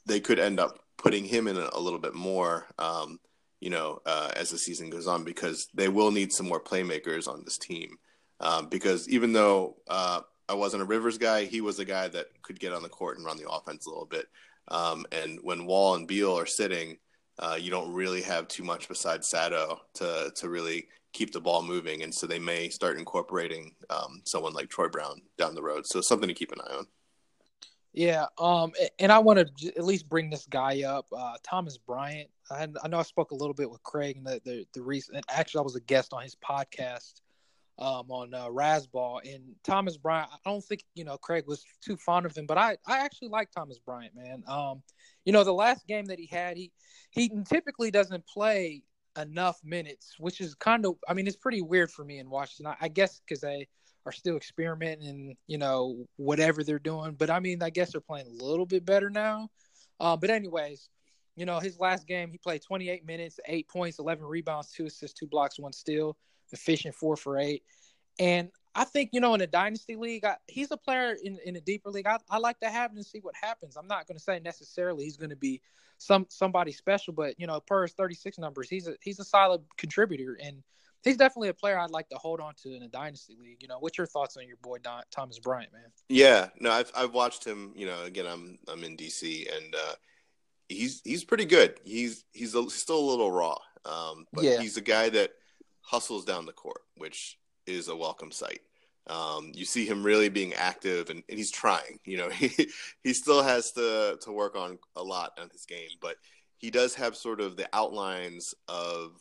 they 0.05 0.19
could 0.19 0.39
end 0.39 0.59
up 0.59 0.79
putting 0.97 1.25
him 1.25 1.47
in 1.47 1.57
a, 1.57 1.69
a 1.73 1.79
little 1.79 1.99
bit 1.99 2.13
more, 2.13 2.67
um, 2.79 3.19
you 3.59 3.69
know, 3.69 4.01
uh, 4.05 4.29
as 4.35 4.51
the 4.51 4.57
season 4.57 4.89
goes 4.89 5.07
on 5.07 5.23
because 5.23 5.67
they 5.73 5.89
will 5.89 6.11
need 6.11 6.31
some 6.31 6.47
more 6.47 6.59
playmakers 6.59 7.27
on 7.27 7.43
this 7.43 7.57
team. 7.57 7.97
Um, 8.39 8.67
because 8.67 9.07
even 9.07 9.33
though 9.33 9.77
uh, 9.87 10.21
I 10.47 10.53
wasn't 10.53 10.83
a 10.83 10.85
Rivers 10.85 11.17
guy, 11.17 11.45
he 11.45 11.61
was 11.61 11.79
a 11.79 11.85
guy 11.85 12.07
that 12.09 12.27
could 12.41 12.59
get 12.59 12.73
on 12.73 12.83
the 12.83 12.89
court 12.89 13.17
and 13.17 13.25
run 13.25 13.37
the 13.37 13.49
offense 13.49 13.85
a 13.85 13.89
little 13.89 14.05
bit. 14.05 14.27
Um, 14.67 15.05
and 15.11 15.39
when 15.41 15.65
Wall 15.65 15.95
and 15.95 16.07
Beal 16.07 16.37
are 16.37 16.45
sitting, 16.45 16.97
uh, 17.39 17.57
you 17.59 17.69
don't 17.69 17.93
really 17.93 18.21
have 18.21 18.47
too 18.47 18.63
much 18.63 18.87
besides 18.87 19.29
Sato 19.29 19.81
to 19.95 20.31
to 20.35 20.49
really 20.49 20.87
keep 21.13 21.31
the 21.31 21.41
ball 21.41 21.61
moving, 21.61 22.03
and 22.03 22.13
so 22.13 22.27
they 22.27 22.39
may 22.39 22.69
start 22.69 22.97
incorporating 22.97 23.75
um, 23.89 24.21
someone 24.25 24.53
like 24.53 24.69
Troy 24.69 24.87
Brown 24.87 25.21
down 25.37 25.55
the 25.55 25.63
road. 25.63 25.85
So 25.85 26.01
something 26.01 26.27
to 26.27 26.33
keep 26.33 26.51
an 26.51 26.61
eye 26.61 26.77
on. 26.77 26.87
Yeah, 27.93 28.25
um, 28.37 28.73
and 28.99 29.11
I 29.11 29.19
want 29.19 29.39
to 29.39 29.67
at 29.77 29.85
least 29.85 30.09
bring 30.09 30.29
this 30.29 30.45
guy 30.45 30.83
up, 30.83 31.07
uh, 31.15 31.35
Thomas 31.43 31.77
Bryant. 31.77 32.29
I, 32.51 32.67
I, 32.83 32.87
know 32.89 32.99
I 32.99 33.03
spoke 33.03 33.31
a 33.31 33.35
little 33.35 33.53
bit 33.53 33.69
with 33.69 33.81
Craig 33.83 34.17
and 34.17 34.25
the 34.25 34.41
the, 34.43 34.65
the 34.73 34.81
recent. 34.81 35.23
Actually, 35.29 35.59
I 35.59 35.63
was 35.63 35.75
a 35.75 35.81
guest 35.81 36.13
on 36.13 36.21
his 36.21 36.35
podcast 36.35 37.21
um, 37.77 38.09
on 38.09 38.33
uh, 38.33 38.47
Razzball, 38.47 39.19
and 39.25 39.43
Thomas 39.63 39.97
Bryant. 39.97 40.29
I 40.31 40.49
don't 40.49 40.63
think 40.63 40.83
you 40.93 41.03
know 41.03 41.17
Craig 41.17 41.45
was 41.47 41.63
too 41.81 41.97
fond 41.97 42.25
of 42.25 42.35
him, 42.35 42.45
but 42.45 42.57
I 42.57 42.77
I 42.87 42.99
actually 42.99 43.29
like 43.29 43.51
Thomas 43.51 43.79
Bryant, 43.79 44.15
man. 44.15 44.43
Um, 44.47 44.81
you 45.25 45.33
know, 45.33 45.43
the 45.43 45.53
last 45.53 45.85
game 45.87 46.05
that 46.05 46.19
he 46.19 46.27
had, 46.27 46.57
he 46.57 46.71
he 47.11 47.31
typically 47.47 47.91
doesn't 47.91 48.25
play 48.27 48.83
enough 49.17 49.59
minutes, 49.63 50.15
which 50.19 50.41
is 50.41 50.55
kind 50.55 50.85
of. 50.85 50.95
I 51.07 51.13
mean, 51.13 51.27
it's 51.27 51.35
pretty 51.35 51.61
weird 51.61 51.91
for 51.91 52.05
me 52.05 52.19
in 52.19 52.29
Washington. 52.29 52.73
I, 52.79 52.85
I 52.85 52.87
guess 52.87 53.19
because 53.19 53.41
they 53.41 53.67
are 54.05 54.11
still 54.11 54.37
experimenting, 54.37 55.07
and 55.07 55.35
you 55.47 55.57
know, 55.57 56.05
whatever 56.15 56.63
they're 56.63 56.79
doing. 56.79 57.13
But 57.13 57.29
I 57.29 57.39
mean, 57.39 57.61
I 57.61 57.69
guess 57.71 57.91
they're 57.91 58.01
playing 58.01 58.27
a 58.27 58.43
little 58.43 58.65
bit 58.65 58.85
better 58.85 59.09
now. 59.09 59.49
Uh, 59.99 60.15
but 60.15 60.29
anyways, 60.29 60.89
you 61.35 61.45
know, 61.45 61.59
his 61.59 61.79
last 61.79 62.07
game 62.07 62.31
he 62.31 62.37
played 62.37 62.61
28 62.61 63.05
minutes, 63.05 63.39
eight 63.47 63.67
points, 63.67 63.99
11 63.99 64.23
rebounds, 64.25 64.71
two 64.71 64.85
assists, 64.85 65.17
two 65.17 65.27
blocks, 65.27 65.59
one 65.59 65.73
steal, 65.73 66.17
efficient 66.51 66.95
four 66.95 67.15
for 67.15 67.37
eight. 67.37 67.63
And 68.19 68.49
I 68.73 68.83
think 68.83 69.11
you 69.13 69.19
know 69.19 69.33
in 69.33 69.41
a 69.41 69.47
dynasty 69.47 69.95
league, 69.95 70.25
I, 70.25 70.35
he's 70.47 70.71
a 70.71 70.77
player 70.77 71.15
in, 71.23 71.39
in 71.45 71.55
a 71.55 71.61
deeper 71.61 71.89
league. 71.89 72.07
I, 72.07 72.17
I 72.29 72.37
like 72.37 72.59
to 72.59 72.69
have 72.69 72.91
him 72.91 72.97
and 72.97 73.05
see 73.05 73.19
what 73.19 73.35
happens. 73.41 73.77
I'm 73.77 73.87
not 73.87 74.07
going 74.07 74.17
to 74.17 74.23
say 74.23 74.39
necessarily 74.39 75.05
he's 75.05 75.17
going 75.17 75.29
to 75.29 75.35
be 75.35 75.61
some 75.97 76.25
somebody 76.29 76.71
special, 76.71 77.13
but 77.13 77.39
you 77.39 77.47
know 77.47 77.59
per 77.61 77.83
his 77.83 77.93
36 77.93 78.37
numbers, 78.37 78.69
he's 78.69 78.87
a 78.87 78.95
he's 79.01 79.19
a 79.19 79.23
solid 79.23 79.61
contributor, 79.77 80.37
and 80.43 80.61
he's 81.05 81.15
definitely 81.15 81.49
a 81.49 81.53
player 81.53 81.79
I'd 81.79 81.91
like 81.91 82.09
to 82.09 82.17
hold 82.17 82.41
on 82.41 82.53
to 82.63 82.75
in 82.75 82.83
a 82.83 82.87
dynasty 82.89 83.37
league. 83.39 83.61
You 83.61 83.69
know, 83.69 83.77
what's 83.79 83.97
your 83.97 84.07
thoughts 84.07 84.35
on 84.35 84.45
your 84.47 84.57
boy 84.57 84.79
Don, 84.79 85.03
Thomas 85.11 85.39
Bryant, 85.39 85.71
man? 85.71 85.91
Yeah, 86.09 86.49
no, 86.59 86.71
I've 86.71 86.91
I've 86.95 87.13
watched 87.13 87.45
him. 87.45 87.71
You 87.75 87.85
know, 87.85 88.03
again, 88.03 88.25
I'm 88.25 88.59
I'm 88.67 88.83
in 88.83 88.97
DC, 88.97 89.47
and 89.55 89.73
uh, 89.73 89.93
he's 90.67 91.01
he's 91.05 91.23
pretty 91.23 91.45
good. 91.45 91.79
He's 91.85 92.25
he's 92.33 92.55
a, 92.55 92.69
still 92.69 92.99
a 92.99 93.07
little 93.09 93.31
raw, 93.31 93.57
um, 93.85 94.25
but 94.33 94.43
yeah. 94.43 94.59
he's 94.59 94.75
a 94.75 94.81
guy 94.81 95.09
that 95.09 95.31
hustles 95.85 96.25
down 96.25 96.45
the 96.45 96.51
court, 96.51 96.81
which 96.97 97.37
is 97.65 97.87
a 97.87 97.95
welcome 97.95 98.31
sight. 98.31 98.61
Um, 99.07 99.51
you 99.53 99.65
see 99.65 99.85
him 99.85 100.03
really 100.03 100.29
being 100.29 100.53
active 100.55 101.11
and, 101.11 101.21
and, 101.29 101.37
he's 101.37 101.51
trying. 101.51 101.99
You 102.05 102.17
know, 102.17 102.29
he 102.31 102.69
he 103.03 103.13
still 103.13 103.43
has 103.43 103.71
to 103.73 104.17
to 104.21 104.31
work 104.31 104.55
on 104.55 104.79
a 104.95 105.03
lot 105.03 105.37
on 105.39 105.49
his 105.49 105.65
game, 105.65 105.89
but 106.01 106.15
he 106.57 106.71
does 106.71 106.95
have 106.95 107.15
sort 107.15 107.39
of 107.39 107.57
the 107.57 107.67
outlines 107.73 108.55
of 108.67 109.11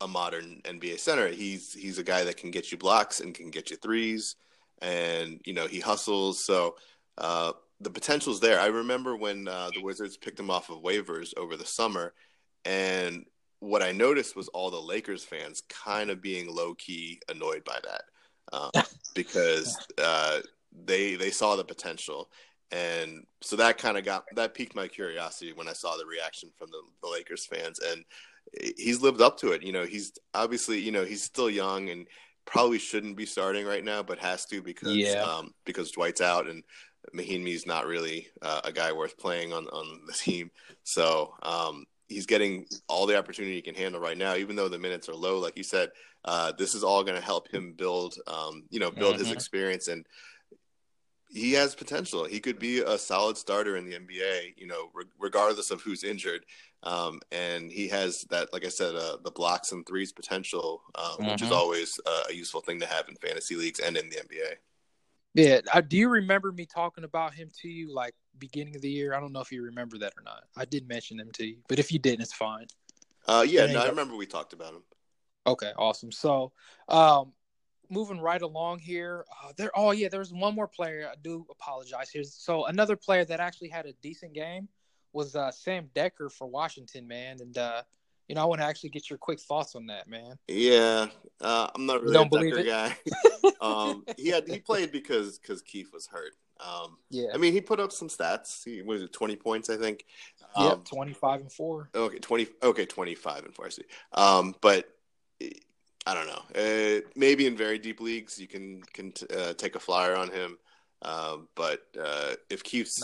a 0.00 0.08
modern 0.08 0.60
NBA 0.64 0.98
center. 0.98 1.28
He's 1.28 1.72
he's 1.72 1.98
a 1.98 2.04
guy 2.04 2.24
that 2.24 2.36
can 2.36 2.50
get 2.50 2.72
you 2.72 2.78
blocks 2.78 3.20
and 3.20 3.34
can 3.34 3.50
get 3.50 3.70
you 3.70 3.76
threes, 3.76 4.36
and 4.82 5.40
you 5.44 5.52
know 5.52 5.66
he 5.66 5.78
hustles. 5.78 6.44
So 6.44 6.76
uh, 7.18 7.52
the 7.80 7.90
potential's 7.90 8.40
there. 8.40 8.58
I 8.60 8.66
remember 8.66 9.14
when 9.16 9.46
uh, 9.46 9.70
the 9.74 9.82
Wizards 9.82 10.16
picked 10.16 10.40
him 10.40 10.50
off 10.50 10.70
of 10.70 10.82
waivers 10.82 11.32
over 11.36 11.56
the 11.56 11.66
summer, 11.66 12.14
and 12.64 13.26
what 13.60 13.82
I 13.82 13.92
noticed 13.92 14.34
was 14.34 14.48
all 14.48 14.70
the 14.70 14.80
Lakers 14.80 15.22
fans 15.22 15.62
kind 15.68 16.10
of 16.10 16.20
being 16.22 16.52
low 16.52 16.74
key 16.74 17.20
annoyed 17.28 17.62
by 17.64 17.78
that 17.84 18.02
um, 18.52 18.70
because 19.14 19.76
uh, 20.02 20.40
they 20.84 21.14
they 21.14 21.30
saw 21.30 21.56
the 21.56 21.64
potential, 21.64 22.30
and 22.72 23.24
so 23.42 23.56
that 23.56 23.78
kind 23.78 23.96
of 23.96 24.04
got 24.04 24.24
that 24.34 24.54
piqued 24.54 24.74
my 24.74 24.88
curiosity 24.88 25.52
when 25.52 25.68
I 25.68 25.74
saw 25.74 25.96
the 25.96 26.06
reaction 26.06 26.50
from 26.58 26.70
the, 26.70 26.80
the 27.02 27.08
Lakers 27.08 27.46
fans, 27.46 27.80
and 27.80 28.04
he's 28.76 29.02
lived 29.02 29.20
up 29.20 29.38
to 29.38 29.52
it. 29.52 29.62
You 29.62 29.72
know, 29.72 29.84
he's 29.84 30.12
obviously 30.34 30.78
you 30.78 30.90
know 30.90 31.04
he's 31.04 31.22
still 31.22 31.50
young 31.50 31.90
and 31.90 32.06
probably 32.46 32.78
shouldn't 32.78 33.16
be 33.16 33.26
starting 33.26 33.66
right 33.66 33.84
now, 33.84 34.02
but 34.02 34.18
has 34.18 34.46
to 34.46 34.62
because 34.62 34.96
yeah. 34.96 35.22
um, 35.22 35.54
because 35.64 35.90
Dwight's 35.90 36.20
out 36.20 36.48
and 36.48 36.62
Mahinmi's 37.14 37.66
not 37.66 37.86
really 37.86 38.28
uh, 38.42 38.60
a 38.64 38.72
guy 38.72 38.92
worth 38.92 39.18
playing 39.18 39.52
on 39.52 39.66
on 39.66 40.00
the 40.06 40.12
team. 40.12 40.50
So 40.82 41.34
um, 41.42 41.84
he's 42.10 42.26
getting 42.26 42.66
all 42.88 43.06
the 43.06 43.16
opportunity 43.16 43.54
he 43.54 43.62
can 43.62 43.74
handle 43.74 44.00
right 44.00 44.18
now, 44.18 44.34
even 44.34 44.56
though 44.56 44.68
the 44.68 44.78
minutes 44.78 45.08
are 45.08 45.14
low. 45.14 45.38
Like 45.38 45.56
you 45.56 45.62
said, 45.62 45.90
uh, 46.24 46.52
this 46.58 46.74
is 46.74 46.84
all 46.84 47.04
going 47.04 47.18
to 47.18 47.24
help 47.24 47.48
him 47.48 47.72
build, 47.72 48.16
um, 48.26 48.64
you 48.68 48.80
know, 48.80 48.90
build 48.90 49.14
mm-hmm. 49.14 49.24
his 49.24 49.32
experience, 49.32 49.88
and 49.88 50.04
he 51.30 51.52
has 51.52 51.74
potential. 51.74 52.24
He 52.24 52.40
could 52.40 52.58
be 52.58 52.80
a 52.80 52.98
solid 52.98 53.38
starter 53.38 53.76
in 53.76 53.88
the 53.88 53.96
NBA, 53.96 54.54
you 54.56 54.66
know, 54.66 54.90
re- 54.92 55.04
regardless 55.18 55.70
of 55.70 55.80
who's 55.80 56.02
injured. 56.02 56.44
Um, 56.82 57.20
and 57.30 57.70
he 57.70 57.88
has 57.88 58.22
that, 58.30 58.52
like 58.52 58.64
I 58.64 58.68
said, 58.68 58.96
uh, 58.96 59.18
the 59.22 59.30
blocks 59.30 59.70
and 59.70 59.86
threes 59.86 60.12
potential, 60.12 60.82
um, 60.96 61.04
mm-hmm. 61.04 61.26
which 61.30 61.42
is 61.42 61.48
mm-hmm. 61.48 61.56
always 61.56 62.00
uh, 62.04 62.24
a 62.28 62.34
useful 62.34 62.60
thing 62.60 62.80
to 62.80 62.86
have 62.86 63.08
in 63.08 63.14
fantasy 63.16 63.54
leagues 63.54 63.78
and 63.78 63.96
in 63.96 64.10
the 64.10 64.16
NBA. 64.16 64.54
Yeah, 65.34 65.60
uh, 65.72 65.80
do 65.80 65.96
you 65.96 66.08
remember 66.08 66.50
me 66.50 66.66
talking 66.66 67.04
about 67.04 67.34
him 67.34 67.48
to 67.62 67.68
you 67.68 67.94
like 67.94 68.14
beginning 68.38 68.76
of 68.76 68.82
the 68.82 68.90
year? 68.90 69.14
I 69.14 69.20
don't 69.20 69.32
know 69.32 69.40
if 69.40 69.52
you 69.52 69.62
remember 69.62 69.98
that 69.98 70.12
or 70.16 70.22
not. 70.22 70.44
I 70.56 70.64
did 70.64 70.88
mention 70.88 71.16
them 71.16 71.30
to 71.32 71.46
you, 71.46 71.56
but 71.68 71.78
if 71.78 71.92
you 71.92 71.98
didn't, 71.98 72.22
it's 72.22 72.32
fine. 72.32 72.66
Uh, 73.26 73.44
yeah, 73.46 73.66
no, 73.66 73.80
I 73.80 73.88
remember 73.88 74.16
we 74.16 74.26
talked 74.26 74.52
about 74.52 74.72
them. 74.72 74.82
Okay, 75.46 75.72
awesome. 75.76 76.12
So, 76.12 76.52
um, 76.88 77.32
moving 77.90 78.20
right 78.20 78.40
along 78.40 78.78
here, 78.78 79.24
uh, 79.44 79.52
there. 79.56 79.70
Oh 79.74 79.90
yeah, 79.90 80.08
there's 80.08 80.32
one 80.32 80.54
more 80.54 80.68
player. 80.68 81.08
I 81.10 81.16
do 81.22 81.46
apologize 81.50 82.10
here. 82.10 82.24
So 82.24 82.66
another 82.66 82.96
player 82.96 83.24
that 83.24 83.40
actually 83.40 83.68
had 83.68 83.86
a 83.86 83.92
decent 83.94 84.32
game 84.32 84.68
was 85.12 85.34
uh, 85.34 85.50
Sam 85.50 85.90
Dekker 85.94 86.30
for 86.30 86.46
Washington, 86.46 87.06
man, 87.06 87.38
and 87.40 87.58
uh, 87.58 87.82
you 88.30 88.36
know, 88.36 88.42
I 88.42 88.44
want 88.44 88.60
to 88.60 88.64
actually 88.64 88.90
get 88.90 89.10
your 89.10 89.18
quick 89.18 89.40
thoughts 89.40 89.74
on 89.74 89.86
that, 89.86 90.06
man. 90.06 90.38
Yeah, 90.46 91.08
uh, 91.40 91.66
I'm 91.74 91.84
not 91.84 92.00
really 92.00 92.12
don't 92.12 92.32
a 92.32 92.36
Dekker 92.36 92.64
guy. 92.64 92.96
um, 93.60 94.04
he 94.16 94.28
had 94.28 94.46
he 94.46 94.60
played 94.60 94.92
because 94.92 95.40
because 95.40 95.62
Keith 95.62 95.92
was 95.92 96.06
hurt. 96.06 96.34
Um, 96.60 96.98
yeah, 97.10 97.30
I 97.34 97.38
mean, 97.38 97.52
he 97.52 97.60
put 97.60 97.80
up 97.80 97.90
some 97.90 98.06
stats. 98.06 98.62
He 98.64 98.82
was 98.82 99.02
it 99.02 99.12
20 99.12 99.34
points, 99.34 99.68
I 99.68 99.76
think. 99.76 100.04
Um, 100.54 100.64
yeah, 100.64 100.74
25 100.84 101.40
and 101.40 101.52
four. 101.52 101.90
Okay, 101.92 102.20
20. 102.20 102.46
Okay, 102.62 102.86
25 102.86 103.46
and 103.46 103.52
four. 103.52 103.66
I 103.66 103.70
see. 103.70 103.82
Um, 104.12 104.54
but 104.60 104.88
I 106.06 106.14
don't 106.14 106.28
know. 106.28 106.42
Uh, 106.54 107.00
maybe 107.16 107.48
in 107.48 107.56
very 107.56 107.80
deep 107.80 108.00
leagues, 108.00 108.38
you 108.38 108.46
can 108.46 108.80
can 108.92 109.12
uh, 109.36 109.54
take 109.54 109.74
a 109.74 109.80
flyer 109.80 110.14
on 110.14 110.30
him. 110.30 110.56
Um, 111.02 111.48
but 111.56 111.80
uh, 112.00 112.34
if 112.48 112.62
Keith's 112.62 113.02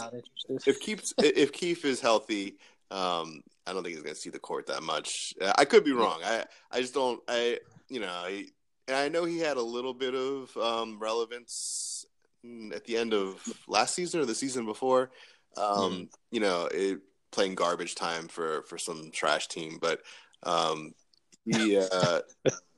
if 0.67 0.79
Keith's 0.79 1.15
if 1.19 1.53
Keith 1.53 1.85
is 1.85 2.01
healthy, 2.01 2.59
um, 2.91 3.43
I 3.67 3.73
don't 3.73 3.83
think 3.83 3.95
he's 3.95 4.03
going 4.03 4.15
to 4.15 4.21
see 4.21 4.31
the 4.31 4.39
court 4.39 4.67
that 4.67 4.83
much. 4.83 5.35
Uh, 5.41 5.53
I 5.57 5.65
could 5.65 5.85
be 5.85 5.93
wrong. 5.93 6.21
I 6.25 6.45
I 6.71 6.81
just 6.81 6.95
don't. 6.95 7.21
I 7.29 7.59
you 7.89 8.01
know 8.01 8.09
I 8.09 8.47
and 8.89 8.97
I 8.97 9.09
know 9.09 9.25
he 9.25 9.39
had 9.39 9.57
a 9.57 9.63
little 9.63 9.95
bit 9.95 10.15
of 10.15 10.57
um, 10.57 10.99
relevance 10.99 12.07
at 12.73 12.85
the 12.85 12.97
end 12.97 13.13
of 13.13 13.43
last 13.67 13.95
season 13.95 14.21
or 14.21 14.25
the 14.25 14.35
season 14.35 14.65
before. 14.65 15.11
Um, 15.57 15.93
mm. 15.93 16.09
You 16.31 16.41
know, 16.41 16.69
it, 16.73 17.01
playing 17.33 17.55
garbage 17.55 17.95
time 17.95 18.29
for 18.29 18.63
for 18.63 18.79
some 18.79 19.11
trash 19.13 19.49
team, 19.49 19.79
but 19.81 20.01
um, 20.43 20.93
he 21.45 21.79
uh, 21.93 22.21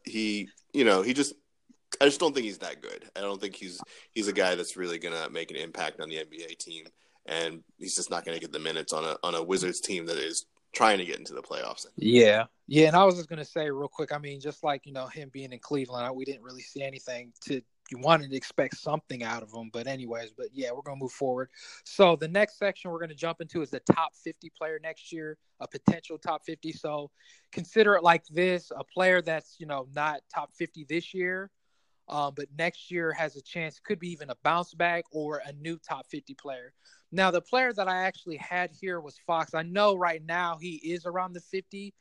he 0.05 0.49
you 0.73 0.85
know 0.85 1.03
he 1.03 1.13
just 1.13 1.35
I 2.01 2.05
just 2.05 2.21
don't 2.21 2.35
think 2.35 2.47
he's 2.47 2.59
that 2.59 2.81
good. 2.81 3.05
I 3.17 3.21
don't 3.21 3.41
think 3.41 3.55
he's 3.55 3.81
he's 4.13 4.29
a 4.29 4.33
guy 4.33 4.55
that's 4.55 4.77
really 4.77 4.99
gonna 4.99 5.29
make 5.31 5.51
an 5.51 5.57
impact 5.57 6.01
on 6.01 6.09
the 6.09 6.17
NBA 6.17 6.59
team 6.59 6.87
and 7.29 7.63
he's 7.77 7.95
just 7.95 8.11
not 8.11 8.25
going 8.25 8.35
to 8.35 8.41
get 8.41 8.53
the 8.53 8.59
minutes 8.59 8.93
on 8.93 9.05
a 9.05 9.17
on 9.23 9.35
a 9.35 9.43
Wizards 9.43 9.81
team 9.81 10.07
that 10.07 10.17
is 10.17 10.47
trying 10.75 10.99
to 10.99 11.05
get 11.05 11.19
into 11.19 11.35
the 11.35 11.43
playoffs. 11.43 11.87
Yeah, 11.97 12.45
yeah, 12.67 12.89
and 12.89 12.97
I 12.97 13.05
was 13.05 13.17
just 13.17 13.29
going 13.29 13.39
to 13.39 13.45
say 13.45 13.71
real 13.71 13.89
quick. 13.89 14.13
I 14.13 14.19
mean, 14.19 14.41
just 14.41 14.65
like 14.65 14.87
you 14.87 14.93
know 14.93 15.07
him 15.07 15.31
being 15.33 15.53
in 15.53 15.59
Cleveland, 15.59 16.15
we 16.17 16.25
didn't 16.25 16.43
really 16.43 16.63
see 16.63 16.83
anything 16.83 17.33
to. 17.45 17.61
You 17.91 17.99
wanted 18.01 18.31
to 18.31 18.37
expect 18.37 18.77
something 18.77 19.23
out 19.23 19.43
of 19.43 19.51
him, 19.51 19.71
but 19.73 19.87
anyways, 19.87 20.33
but 20.37 20.49
yeah, 20.53 20.73
we're 20.73 20.83
going 20.83 20.99
to 20.99 21.03
move 21.03 21.13
forward. 21.13 21.49
So 21.85 22.17
the 22.17 22.29
next 22.29 22.59
section 22.59 22.91
we're 22.91 22.99
going 22.99 23.09
to 23.09 23.15
jump 23.15 23.41
into 23.41 23.63
is 23.63 23.71
the 23.71 23.81
top 23.81 24.11
50 24.23 24.53
player 24.59 24.79
next 24.83 25.11
year, 25.11 25.39
a 25.61 25.67
potential 25.67 26.19
top 26.19 26.45
50. 26.45 26.71
So 26.73 27.11
consider 27.51 27.95
it 27.95 28.03
like 28.03 28.27
this: 28.27 28.71
a 28.77 28.85
player 28.85 29.23
that's 29.23 29.57
you 29.59 29.67
know 29.67 29.87
not 29.95 30.21
top 30.33 30.51
50 30.55 30.85
this 30.87 31.15
year, 31.15 31.51
um, 32.09 32.33
but 32.37 32.47
next 32.57 32.91
year 32.91 33.13
has 33.13 33.37
a 33.37 33.43
chance, 33.43 33.79
could 33.79 33.99
be 33.99 34.11
even 34.11 34.31
a 34.31 34.37
bounce 34.43 34.75
back 34.75 35.05
or 35.11 35.43
a 35.47 35.53
new 35.53 35.79
top 35.79 36.07
50 36.11 36.35
player. 36.35 36.73
Now, 37.11 37.31
the 37.31 37.41
player 37.41 37.73
that 37.73 37.89
I 37.89 38.05
actually 38.05 38.37
had 38.37 38.71
here 38.71 39.01
was 39.01 39.19
Fox. 39.27 39.55
I 39.55 39.63
know 39.63 39.97
right 39.97 40.23
now 40.25 40.59
he 40.61 40.75
is 40.77 41.07
around 41.07 41.33
the 41.33 41.41
50, 41.41 41.95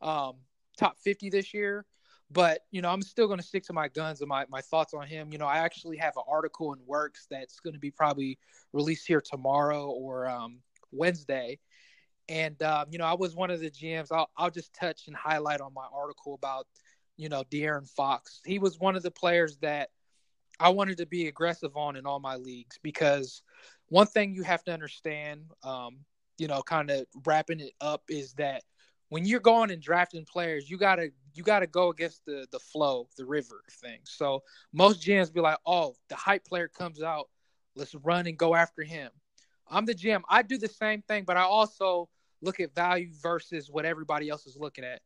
um, 0.00 0.34
top 0.78 0.98
50 1.00 1.30
this 1.30 1.52
year, 1.52 1.84
but 2.30 2.60
you 2.70 2.80
know 2.80 2.88
I'm 2.88 3.02
still 3.02 3.26
going 3.26 3.40
to 3.40 3.44
stick 3.44 3.64
to 3.64 3.72
my 3.72 3.88
guns 3.88 4.20
and 4.20 4.28
my, 4.28 4.46
my 4.48 4.60
thoughts 4.60 4.94
on 4.94 5.06
him. 5.06 5.32
You 5.32 5.38
know, 5.38 5.46
I 5.46 5.58
actually 5.58 5.96
have 5.98 6.16
an 6.16 6.22
article 6.28 6.72
in 6.72 6.78
Works 6.86 7.26
that's 7.30 7.60
going 7.60 7.74
to 7.74 7.80
be 7.80 7.90
probably 7.90 8.38
released 8.72 9.06
here 9.06 9.20
tomorrow 9.20 9.86
or 9.86 10.28
um, 10.28 10.60
Wednesday. 10.92 11.58
And 12.28 12.60
um, 12.62 12.86
you 12.90 12.98
know, 12.98 13.04
I 13.04 13.14
was 13.14 13.34
one 13.34 13.50
of 13.50 13.60
the 13.60 13.70
GMs. 13.70 14.08
I'll 14.12 14.30
I'll 14.36 14.50
just 14.50 14.72
touch 14.74 15.08
and 15.08 15.16
highlight 15.16 15.60
on 15.60 15.74
my 15.74 15.86
article 15.92 16.34
about 16.34 16.66
you 17.16 17.28
know 17.28 17.42
De'Aaron 17.50 17.88
Fox. 17.88 18.40
He 18.46 18.58
was 18.58 18.78
one 18.78 18.96
of 18.96 19.02
the 19.02 19.10
players 19.10 19.58
that 19.58 19.90
I 20.60 20.68
wanted 20.68 20.98
to 20.98 21.06
be 21.06 21.26
aggressive 21.26 21.76
on 21.76 21.96
in 21.96 22.06
all 22.06 22.20
my 22.20 22.36
leagues 22.36 22.78
because 22.82 23.42
one 23.92 24.06
thing 24.06 24.32
you 24.32 24.42
have 24.42 24.64
to 24.64 24.72
understand, 24.72 25.42
um, 25.62 25.98
you 26.38 26.48
know, 26.48 26.62
kind 26.62 26.90
of 26.90 27.04
wrapping 27.26 27.60
it 27.60 27.74
up 27.78 28.02
is 28.08 28.32
that 28.34 28.62
when 29.10 29.26
you're 29.26 29.38
going 29.38 29.70
and 29.70 29.82
drafting 29.82 30.24
players, 30.24 30.70
you 30.70 30.78
gotta 30.78 31.10
you 31.34 31.42
gotta 31.42 31.66
go 31.66 31.90
against 31.90 32.24
the 32.24 32.46
the 32.52 32.58
flow, 32.58 33.06
the 33.18 33.26
river 33.26 33.62
thing. 33.82 33.98
So 34.04 34.44
most 34.72 35.02
GMs 35.02 35.30
be 35.30 35.42
like, 35.42 35.58
oh, 35.66 35.94
the 36.08 36.14
hype 36.14 36.46
player 36.46 36.68
comes 36.68 37.02
out, 37.02 37.28
let's 37.76 37.94
run 37.96 38.26
and 38.26 38.38
go 38.38 38.54
after 38.54 38.82
him. 38.82 39.10
I'm 39.68 39.84
the 39.84 39.94
GM. 39.94 40.22
I 40.26 40.40
do 40.40 40.56
the 40.56 40.68
same 40.68 41.02
thing, 41.02 41.24
but 41.24 41.36
I 41.36 41.42
also 41.42 42.08
look 42.40 42.60
at 42.60 42.74
value 42.74 43.10
versus 43.22 43.68
what 43.70 43.84
everybody 43.84 44.30
else 44.30 44.46
is 44.46 44.56
looking 44.56 44.84
at. 44.84 45.02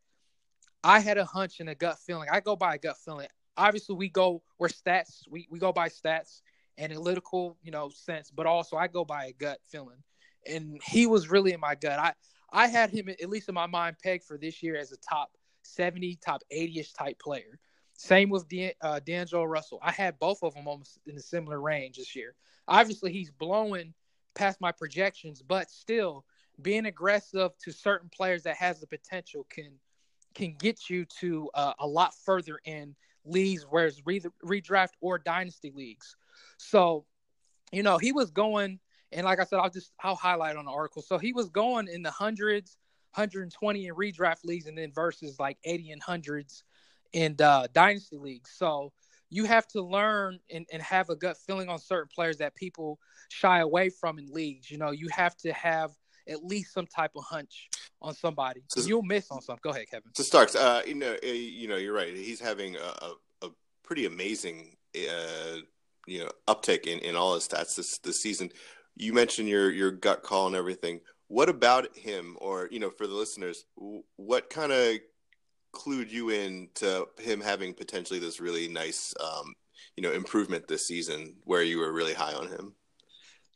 I 0.84 1.00
had 1.00 1.18
a 1.18 1.24
hunch 1.24 1.58
and 1.58 1.68
a 1.68 1.74
gut 1.74 1.98
feeling. 2.06 2.28
I 2.30 2.38
go 2.38 2.54
by 2.54 2.76
a 2.76 2.78
gut 2.78 2.98
feeling. 3.04 3.26
Obviously, 3.56 3.96
we 3.96 4.10
go 4.10 4.44
we're 4.60 4.68
stats. 4.68 5.22
We 5.28 5.48
we 5.50 5.58
go 5.58 5.72
by 5.72 5.88
stats, 5.88 6.42
analytical, 6.78 7.56
you 7.62 7.70
know, 7.70 7.88
sense, 7.88 8.30
but 8.30 8.46
also 8.46 8.76
I 8.76 8.88
go 8.88 9.04
by 9.04 9.26
a 9.26 9.32
gut 9.32 9.58
feeling. 9.66 10.02
And 10.46 10.80
he 10.84 11.06
was 11.06 11.28
really 11.28 11.52
in 11.52 11.60
my 11.60 11.74
gut. 11.74 11.98
I 11.98 12.12
I 12.52 12.68
had 12.68 12.90
him 12.90 13.08
at 13.08 13.28
least 13.28 13.48
in 13.48 13.54
my 13.54 13.66
mind 13.66 13.96
pegged 14.02 14.24
for 14.24 14.38
this 14.38 14.62
year 14.62 14.76
as 14.76 14.92
a 14.92 14.96
top 14.98 15.30
70, 15.62 16.18
top 16.24 16.42
80ish 16.52 16.94
type 16.96 17.18
player. 17.18 17.58
Same 17.94 18.30
with 18.30 18.46
De- 18.48 18.74
uh, 18.82 19.00
D'Angelo 19.00 19.44
Russell. 19.44 19.80
I 19.82 19.90
had 19.90 20.18
both 20.18 20.42
of 20.42 20.54
them 20.54 20.68
almost 20.68 20.98
in 21.06 21.16
a 21.16 21.20
similar 21.20 21.60
range 21.60 21.96
this 21.96 22.14
year. 22.14 22.34
Obviously, 22.68 23.12
he's 23.12 23.30
blowing 23.30 23.94
past 24.34 24.60
my 24.60 24.70
projections, 24.70 25.42
but 25.42 25.70
still 25.70 26.24
being 26.62 26.86
aggressive 26.86 27.52
to 27.58 27.72
certain 27.72 28.08
players 28.10 28.42
that 28.44 28.56
has 28.56 28.80
the 28.80 28.86
potential 28.86 29.46
can 29.50 29.72
can 30.34 30.54
get 30.58 30.90
you 30.90 31.06
to 31.06 31.50
uh, 31.54 31.72
a 31.78 31.86
lot 31.86 32.14
further 32.24 32.60
in 32.66 32.94
leagues, 33.24 33.64
whereas 33.68 34.02
re- 34.04 34.20
redraft 34.44 34.90
or 35.00 35.18
dynasty 35.18 35.72
leagues. 35.74 36.14
So, 36.58 37.06
you 37.72 37.82
know, 37.82 37.98
he 37.98 38.12
was 38.12 38.30
going, 38.30 38.78
and 39.12 39.24
like 39.24 39.40
I 39.40 39.44
said, 39.44 39.58
I'll 39.58 39.70
just 39.70 39.92
I'll 40.00 40.14
highlight 40.14 40.56
on 40.56 40.64
the 40.64 40.70
article. 40.70 41.02
So 41.02 41.18
he 41.18 41.32
was 41.32 41.48
going 41.50 41.88
in 41.88 42.02
the 42.02 42.10
hundreds, 42.10 42.76
120 43.14 43.86
in 43.86 43.94
redraft 43.94 44.44
leagues, 44.44 44.66
and 44.66 44.76
then 44.76 44.92
versus 44.94 45.38
like 45.38 45.58
80 45.64 45.92
and 45.92 46.02
hundreds 46.02 46.64
in 47.12 47.36
uh, 47.40 47.66
dynasty 47.72 48.18
leagues. 48.18 48.50
So 48.56 48.92
you 49.30 49.44
have 49.44 49.66
to 49.68 49.82
learn 49.82 50.38
and, 50.50 50.66
and 50.72 50.82
have 50.82 51.10
a 51.10 51.16
gut 51.16 51.36
feeling 51.46 51.68
on 51.68 51.78
certain 51.78 52.08
players 52.14 52.38
that 52.38 52.54
people 52.54 52.98
shy 53.28 53.60
away 53.60 53.90
from 53.90 54.18
in 54.18 54.26
leagues. 54.26 54.70
You 54.70 54.78
know, 54.78 54.90
you 54.90 55.08
have 55.10 55.36
to 55.38 55.52
have 55.52 55.90
at 56.28 56.44
least 56.44 56.72
some 56.72 56.86
type 56.86 57.12
of 57.16 57.24
hunch 57.24 57.68
on 58.00 58.14
somebody. 58.14 58.62
So, 58.68 58.82
You'll 58.82 59.02
miss 59.02 59.30
on 59.30 59.40
some. 59.42 59.58
Go 59.62 59.70
ahead, 59.70 59.86
Kevin. 59.90 60.10
So 60.14 60.22
Starks, 60.22 60.54
uh, 60.54 60.82
you 60.86 60.94
know, 60.94 61.16
uh, 61.22 61.26
you 61.26 61.68
know, 61.68 61.76
you're 61.76 61.94
right. 61.94 62.14
He's 62.14 62.40
having 62.40 62.76
a, 62.76 62.78
a, 62.78 63.46
a 63.46 63.50
pretty 63.82 64.06
amazing, 64.06 64.76
uh, 64.96 65.58
you 66.06 66.20
know, 66.20 66.30
uptick 66.48 66.86
in, 66.86 67.00
in 67.00 67.16
all 67.16 67.34
his 67.34 67.46
stats 67.46 67.76
this 67.76 67.98
this 67.98 68.20
season. 68.20 68.50
You 68.96 69.12
mentioned 69.12 69.48
your 69.48 69.70
your 69.70 69.90
gut 69.90 70.22
call 70.22 70.46
and 70.46 70.56
everything. 70.56 71.00
What 71.28 71.48
about 71.48 71.96
him, 71.96 72.36
or 72.40 72.68
you 72.70 72.78
know, 72.78 72.90
for 72.90 73.06
the 73.06 73.14
listeners, 73.14 73.66
what 74.16 74.48
kind 74.48 74.72
of 74.72 74.98
clued 75.72 76.10
you 76.10 76.30
in 76.30 76.68
to 76.74 77.06
him 77.18 77.40
having 77.40 77.74
potentially 77.74 78.18
this 78.18 78.40
really 78.40 78.68
nice, 78.68 79.12
um, 79.20 79.54
you 79.96 80.02
know, 80.02 80.12
improvement 80.12 80.66
this 80.68 80.86
season 80.86 81.34
where 81.44 81.62
you 81.62 81.78
were 81.78 81.92
really 81.92 82.14
high 82.14 82.32
on 82.32 82.48
him? 82.48 82.74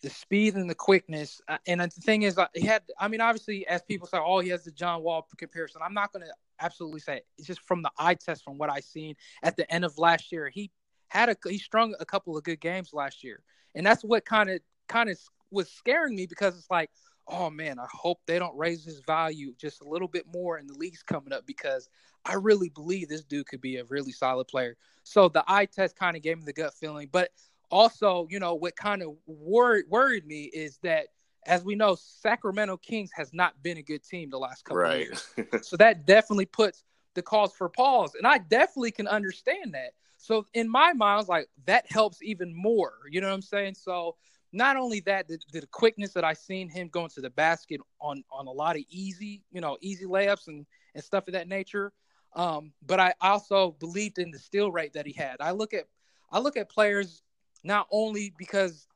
The 0.03 0.11
speed 0.11 0.55
and 0.55 0.69
the 0.69 0.75
quickness, 0.75 1.41
uh, 1.47 1.59
and 1.67 1.81
the 1.81 1.89
thing 1.89 2.23
is, 2.23 2.39
uh, 2.39 2.47
he 2.55 2.67
had. 2.67 2.83
I 2.99 3.09
mean, 3.09 3.21
obviously, 3.21 3.67
as 3.67 3.83
people 3.83 4.09
say, 4.09 4.19
oh, 4.19 4.41
he 4.41 4.49
has 4.49 4.65
the 4.65 4.71
John 4.71 5.03
Wall 5.03 5.27
comparison. 5.37 5.83
I'm 5.85 5.95
not 5.95 6.13
going 6.13 6.25
to 6.25 6.33
absolutely 6.59 7.01
say 7.01 7.19
it. 7.19 7.27
it's 7.39 7.47
just 7.47 7.61
from 7.61 7.83
the 7.83 7.91
eye 7.99 8.15
test, 8.15 8.43
from 8.43 8.59
what 8.59 8.71
I 8.71 8.81
seen 8.81 9.15
at 9.43 9.57
the 9.57 9.71
end 9.73 9.85
of 9.85 9.99
last 9.99 10.33
year. 10.33 10.49
He 10.49 10.71
had 11.11 11.29
a 11.29 11.37
he 11.49 11.59
strung 11.59 11.95
a 12.01 12.05
couple 12.05 12.37
of 12.37 12.45
good 12.45 12.61
games 12.61 12.91
last 12.93 13.23
year, 13.23 13.43
and 13.75 13.85
that's 13.85 14.03
what 14.03 14.25
kind 14.25 14.51
of 14.51 14.61
kind 14.89 15.11
of 15.11 15.19
was 15.51 15.71
scaring 15.71 16.17
me 16.17 16.27
because 16.27 16.57
it's 16.57 16.71
like, 16.71 16.91
oh 17.27 17.51
man, 17.51 17.79
I 17.79 17.87
hope 17.93 18.21
they 18.27 18.39
don't 18.39 18.57
raise 18.57 18.85
his 18.85 19.01
value 19.01 19.55
just 19.59 19.83
a 19.83 19.89
little 19.89 20.09
bit 20.09 20.27
more 20.33 20.59
in 20.59 20.67
the 20.67 20.75
leagues 20.75 21.03
coming 21.03 21.33
up 21.33 21.47
because 21.47 21.89
I 22.25 22.35
really 22.35 22.69
believe 22.69 23.09
this 23.09 23.25
dude 23.25 23.47
could 23.47 23.61
be 23.61 23.77
a 23.77 23.85
really 23.85 24.13
solid 24.13 24.49
player. 24.49 24.77
So 25.03 25.29
the 25.29 25.45
eye 25.47 25.67
test 25.67 25.97
kind 25.97 26.17
of 26.17 26.23
gave 26.23 26.39
me 26.39 26.45
the 26.45 26.53
gut 26.53 26.75
feeling, 26.75 27.09
but 27.11 27.31
also, 27.71 28.27
you 28.31 28.41
know, 28.41 28.55
what 28.55 28.77
kind 28.77 29.03
of 29.03 29.15
worried 29.27 29.87
worried 29.89 30.27
me 30.27 30.45
is 30.45 30.79
that 30.83 31.07
as 31.47 31.65
we 31.65 31.75
know, 31.75 31.97
Sacramento 31.97 32.77
Kings 32.77 33.11
has 33.15 33.33
not 33.33 33.61
been 33.63 33.79
a 33.79 33.83
good 33.83 34.05
team 34.05 34.29
the 34.29 34.39
last 34.39 34.65
couple 34.65 34.83
right. 34.83 35.09
of 35.11 35.37
years. 35.37 35.63
so 35.67 35.77
that 35.79 36.07
definitely 36.07 36.47
puts 36.47 36.85
the 37.21 37.25
cause 37.25 37.53
for 37.53 37.69
pause. 37.69 38.15
And 38.15 38.27
I 38.27 38.39
definitely 38.39 38.93
can 38.93 39.07
understand 39.07 39.75
that. 39.75 39.93
So 40.17 40.47
in 40.55 40.69
my 40.69 40.93
mind, 40.95 41.15
I 41.15 41.17
was 41.17 41.29
like, 41.29 41.49
that 41.67 41.91
helps 41.91 42.23
even 42.23 42.55
more. 42.55 42.95
You 43.11 43.21
know 43.21 43.29
what 43.29 43.35
I'm 43.35 43.43
saying? 43.43 43.75
So 43.75 44.17
not 44.53 44.77
only 44.77 45.01
that, 45.01 45.29
the, 45.29 45.39
the 45.53 45.67
quickness 45.67 46.13
that 46.15 46.25
I 46.25 46.33
seen 46.33 46.69
him 46.69 46.89
going 46.89 47.11
to 47.11 47.21
the 47.21 47.31
basket 47.31 47.81
on 48.01 48.25
on 48.33 48.47
a 48.47 48.51
lot 48.51 48.77
of 48.77 48.83
easy, 48.89 49.43
you 49.53 49.61
know, 49.61 49.77
easy 49.81 50.07
layups 50.07 50.49
and 50.49 50.67
and 50.95 51.05
stuff 51.05 51.29
of 51.29 51.35
that 51.35 51.47
nature. 51.47 51.93
Um, 52.35 52.73
but 52.87 53.01
I 53.01 53.13
also 53.21 53.73
believed 53.81 54.19
in 54.19 54.31
the 54.31 54.39
steal 54.39 54.73
rate 54.73 54.95
that 54.95 55.07
he 55.07 55.13
had. 55.13 55.37
I 55.41 55.51
look 55.51 55.75
at 55.75 55.85
I 56.33 56.39
look 56.39 56.57
at 56.57 56.71
players 56.71 57.23
not 57.63 57.87
only 57.91 58.33
because 58.39 58.89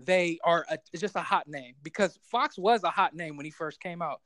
they 0.00 0.38
are 0.42 0.66
a, 0.68 0.78
just 0.96 1.14
a 1.14 1.20
hot 1.20 1.46
name 1.46 1.74
because 1.82 2.18
Fox 2.30 2.58
was 2.58 2.82
a 2.82 2.90
hot 2.90 3.14
name 3.14 3.36
when 3.36 3.44
he 3.44 3.50
first 3.50 3.80
came 3.80 4.02
out. 4.02 4.20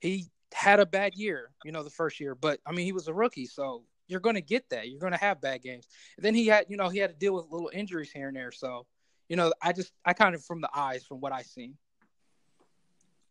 He 0.00 0.30
had 0.52 0.80
a 0.80 0.86
bad 0.86 1.14
year, 1.14 1.50
you 1.64 1.72
know, 1.72 1.82
the 1.82 1.90
first 1.90 2.20
year, 2.20 2.34
but 2.34 2.60
I 2.66 2.72
mean 2.72 2.84
he 2.84 2.92
was 2.92 3.08
a 3.08 3.14
rookie, 3.14 3.46
so 3.46 3.84
you're 4.06 4.20
going 4.20 4.34
to 4.36 4.42
get 4.42 4.68
that. 4.70 4.88
You're 4.88 5.00
going 5.00 5.12
to 5.12 5.18
have 5.18 5.40
bad 5.40 5.62
games. 5.62 5.88
And 6.16 6.24
then 6.24 6.34
he 6.34 6.46
had, 6.46 6.66
you 6.68 6.76
know, 6.76 6.88
he 6.88 6.98
had 6.98 7.10
to 7.10 7.16
deal 7.16 7.34
with 7.34 7.50
little 7.50 7.70
injuries 7.72 8.10
here 8.12 8.28
and 8.28 8.36
there. 8.36 8.52
So, 8.52 8.86
you 9.28 9.36
know, 9.36 9.52
I 9.62 9.72
just 9.72 9.92
I 10.04 10.12
kind 10.12 10.34
of 10.34 10.44
from 10.44 10.60
the 10.60 10.70
eyes 10.74 11.04
from 11.04 11.20
what 11.20 11.32
I 11.32 11.42
seen. 11.42 11.76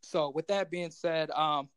So 0.02 0.32
with 0.32 0.48
that 0.48 0.72
being 0.72 0.92
said, 0.92 1.30
um, 1.32 1.70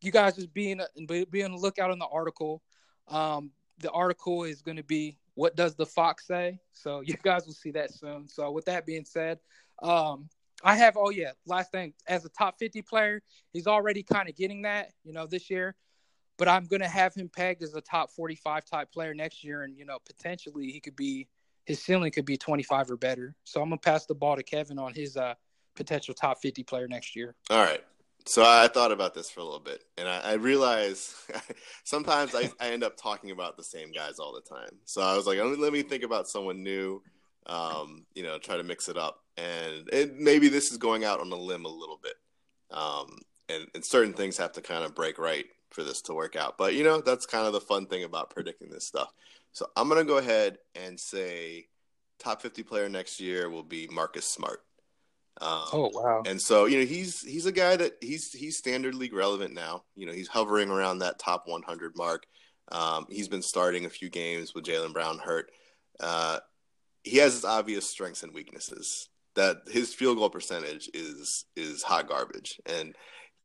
you 0.00 0.12
guys 0.12 0.36
just 0.36 0.54
being 0.54 0.80
be 1.06 1.44
on 1.44 1.52
the 1.52 1.58
lookout 1.58 1.90
on 1.90 1.98
the 1.98 2.06
article. 2.06 2.62
Um, 3.08 3.50
the 3.78 3.90
article 3.90 4.44
is 4.44 4.62
going 4.62 4.76
to 4.76 4.84
be 4.84 5.18
what 5.34 5.56
does 5.56 5.74
the 5.74 5.86
fox 5.86 6.26
say? 6.26 6.60
So 6.72 7.00
you 7.04 7.14
guys 7.22 7.46
will 7.46 7.54
see 7.54 7.72
that 7.72 7.92
soon. 7.92 8.28
So 8.28 8.50
with 8.50 8.66
that 8.66 8.86
being 8.86 9.04
said, 9.04 9.38
um, 9.82 10.28
I 10.62 10.76
have 10.76 10.96
oh 10.96 11.10
yeah, 11.10 11.32
last 11.46 11.72
thing 11.72 11.94
as 12.06 12.24
a 12.24 12.28
top 12.30 12.58
50 12.58 12.82
player, 12.82 13.22
he's 13.52 13.66
already 13.66 14.02
kind 14.02 14.28
of 14.28 14.36
getting 14.36 14.62
that, 14.62 14.92
you 15.04 15.12
know, 15.12 15.26
this 15.26 15.50
year. 15.50 15.74
But 16.38 16.48
I'm 16.48 16.64
going 16.64 16.80
to 16.80 16.88
have 16.88 17.14
him 17.14 17.28
pegged 17.28 17.62
as 17.62 17.74
a 17.74 17.82
top 17.82 18.10
45 18.10 18.64
type 18.64 18.90
player 18.92 19.12
next 19.14 19.44
year 19.44 19.62
and 19.62 19.76
you 19.76 19.84
know, 19.84 19.98
potentially 20.06 20.70
he 20.70 20.80
could 20.80 20.96
be 20.96 21.28
his 21.66 21.82
ceiling 21.82 22.10
could 22.10 22.24
be 22.24 22.36
25 22.36 22.90
or 22.90 22.96
better. 22.96 23.36
So 23.44 23.60
I'm 23.62 23.68
going 23.68 23.78
to 23.78 23.84
pass 23.84 24.06
the 24.06 24.14
ball 24.14 24.36
to 24.36 24.42
Kevin 24.42 24.78
on 24.78 24.94
his 24.94 25.16
uh 25.16 25.34
potential 25.74 26.14
top 26.14 26.40
50 26.40 26.62
player 26.64 26.88
next 26.88 27.14
year. 27.14 27.34
All 27.48 27.62
right. 27.62 27.82
So 28.26 28.44
I 28.44 28.68
thought 28.68 28.92
about 28.92 29.14
this 29.14 29.30
for 29.30 29.40
a 29.40 29.44
little 29.44 29.60
bit, 29.60 29.82
and 29.96 30.06
I, 30.06 30.20
I 30.20 30.32
realize 30.34 31.14
sometimes 31.84 32.34
I, 32.34 32.50
I, 32.60 32.70
end 32.70 32.84
up 32.84 32.96
talking 32.96 33.30
about 33.30 33.56
the 33.56 33.64
same 33.64 33.92
guys 33.92 34.18
all 34.18 34.34
the 34.34 34.42
time. 34.42 34.70
So 34.84 35.00
I 35.00 35.16
was 35.16 35.26
like, 35.26 35.38
let 35.38 35.72
me 35.72 35.82
think 35.82 36.04
about 36.04 36.28
someone 36.28 36.62
new, 36.62 37.02
um, 37.46 38.04
you 38.14 38.22
know, 38.22 38.38
try 38.38 38.56
to 38.56 38.62
mix 38.62 38.88
it 38.88 38.98
up, 38.98 39.19
and 39.40 39.88
it, 39.92 40.18
maybe 40.18 40.48
this 40.48 40.70
is 40.70 40.78
going 40.78 41.04
out 41.04 41.20
on 41.20 41.32
a 41.32 41.36
limb 41.36 41.64
a 41.64 41.68
little 41.68 41.98
bit, 42.02 42.14
um, 42.70 43.18
and, 43.48 43.66
and 43.74 43.84
certain 43.84 44.12
things 44.12 44.36
have 44.36 44.52
to 44.52 44.60
kind 44.60 44.84
of 44.84 44.94
break 44.94 45.18
right 45.18 45.46
for 45.70 45.82
this 45.82 46.02
to 46.02 46.14
work 46.14 46.36
out. 46.36 46.58
But 46.58 46.74
you 46.74 46.84
know, 46.84 47.00
that's 47.00 47.26
kind 47.26 47.46
of 47.46 47.52
the 47.52 47.60
fun 47.60 47.86
thing 47.86 48.04
about 48.04 48.30
predicting 48.30 48.70
this 48.70 48.86
stuff. 48.86 49.12
So 49.52 49.66
I'm 49.76 49.88
gonna 49.88 50.04
go 50.04 50.18
ahead 50.18 50.58
and 50.74 50.98
say 50.98 51.68
top 52.18 52.42
50 52.42 52.62
player 52.62 52.88
next 52.88 53.20
year 53.20 53.48
will 53.48 53.62
be 53.62 53.88
Marcus 53.90 54.26
Smart. 54.26 54.62
Um, 55.40 55.64
oh 55.72 55.90
wow! 55.94 56.22
And 56.26 56.40
so 56.40 56.66
you 56.66 56.78
know 56.78 56.84
he's 56.84 57.22
he's 57.22 57.46
a 57.46 57.52
guy 57.52 57.76
that 57.76 57.92
he's 58.00 58.32
he's 58.32 58.58
standard 58.58 58.94
league 58.94 59.14
relevant 59.14 59.54
now. 59.54 59.84
You 59.94 60.06
know 60.06 60.12
he's 60.12 60.28
hovering 60.28 60.70
around 60.70 60.98
that 60.98 61.18
top 61.18 61.44
100 61.46 61.96
mark. 61.96 62.26
Um, 62.70 63.06
he's 63.08 63.28
been 63.28 63.42
starting 63.42 63.84
a 63.84 63.90
few 63.90 64.10
games 64.10 64.54
with 64.54 64.64
Jaylen 64.64 64.92
Brown 64.92 65.18
hurt. 65.18 65.50
Uh, 65.98 66.38
he 67.02 67.16
has 67.18 67.34
his 67.34 67.44
obvious 67.44 67.88
strengths 67.88 68.22
and 68.22 68.34
weaknesses. 68.34 69.08
That 69.36 69.62
his 69.68 69.94
field 69.94 70.18
goal 70.18 70.30
percentage 70.30 70.90
is 70.92 71.44
is 71.56 71.82
hot 71.82 72.08
garbage, 72.08 72.60
and 72.66 72.94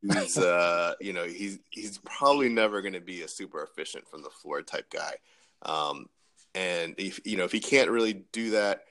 he's 0.01 0.38
uh, 0.39 0.93
you 0.99 1.13
know 1.13 1.25
he's 1.25 1.59
he's 1.69 1.99
probably 1.99 2.49
never 2.49 2.81
going 2.81 2.93
to 2.93 3.01
be 3.01 3.21
a 3.21 3.27
super 3.27 3.63
efficient 3.63 4.07
from 4.07 4.23
the 4.23 4.29
floor 4.29 4.61
type 4.61 4.89
guy. 4.89 5.13
Um, 5.61 6.07
and 6.53 6.95
if 6.97 7.19
you 7.25 7.38
know 7.38 7.43
if 7.43 7.51
he 7.51 7.59
can't 7.59 7.89
really 7.89 8.25
do 8.31 8.51
that 8.51 8.81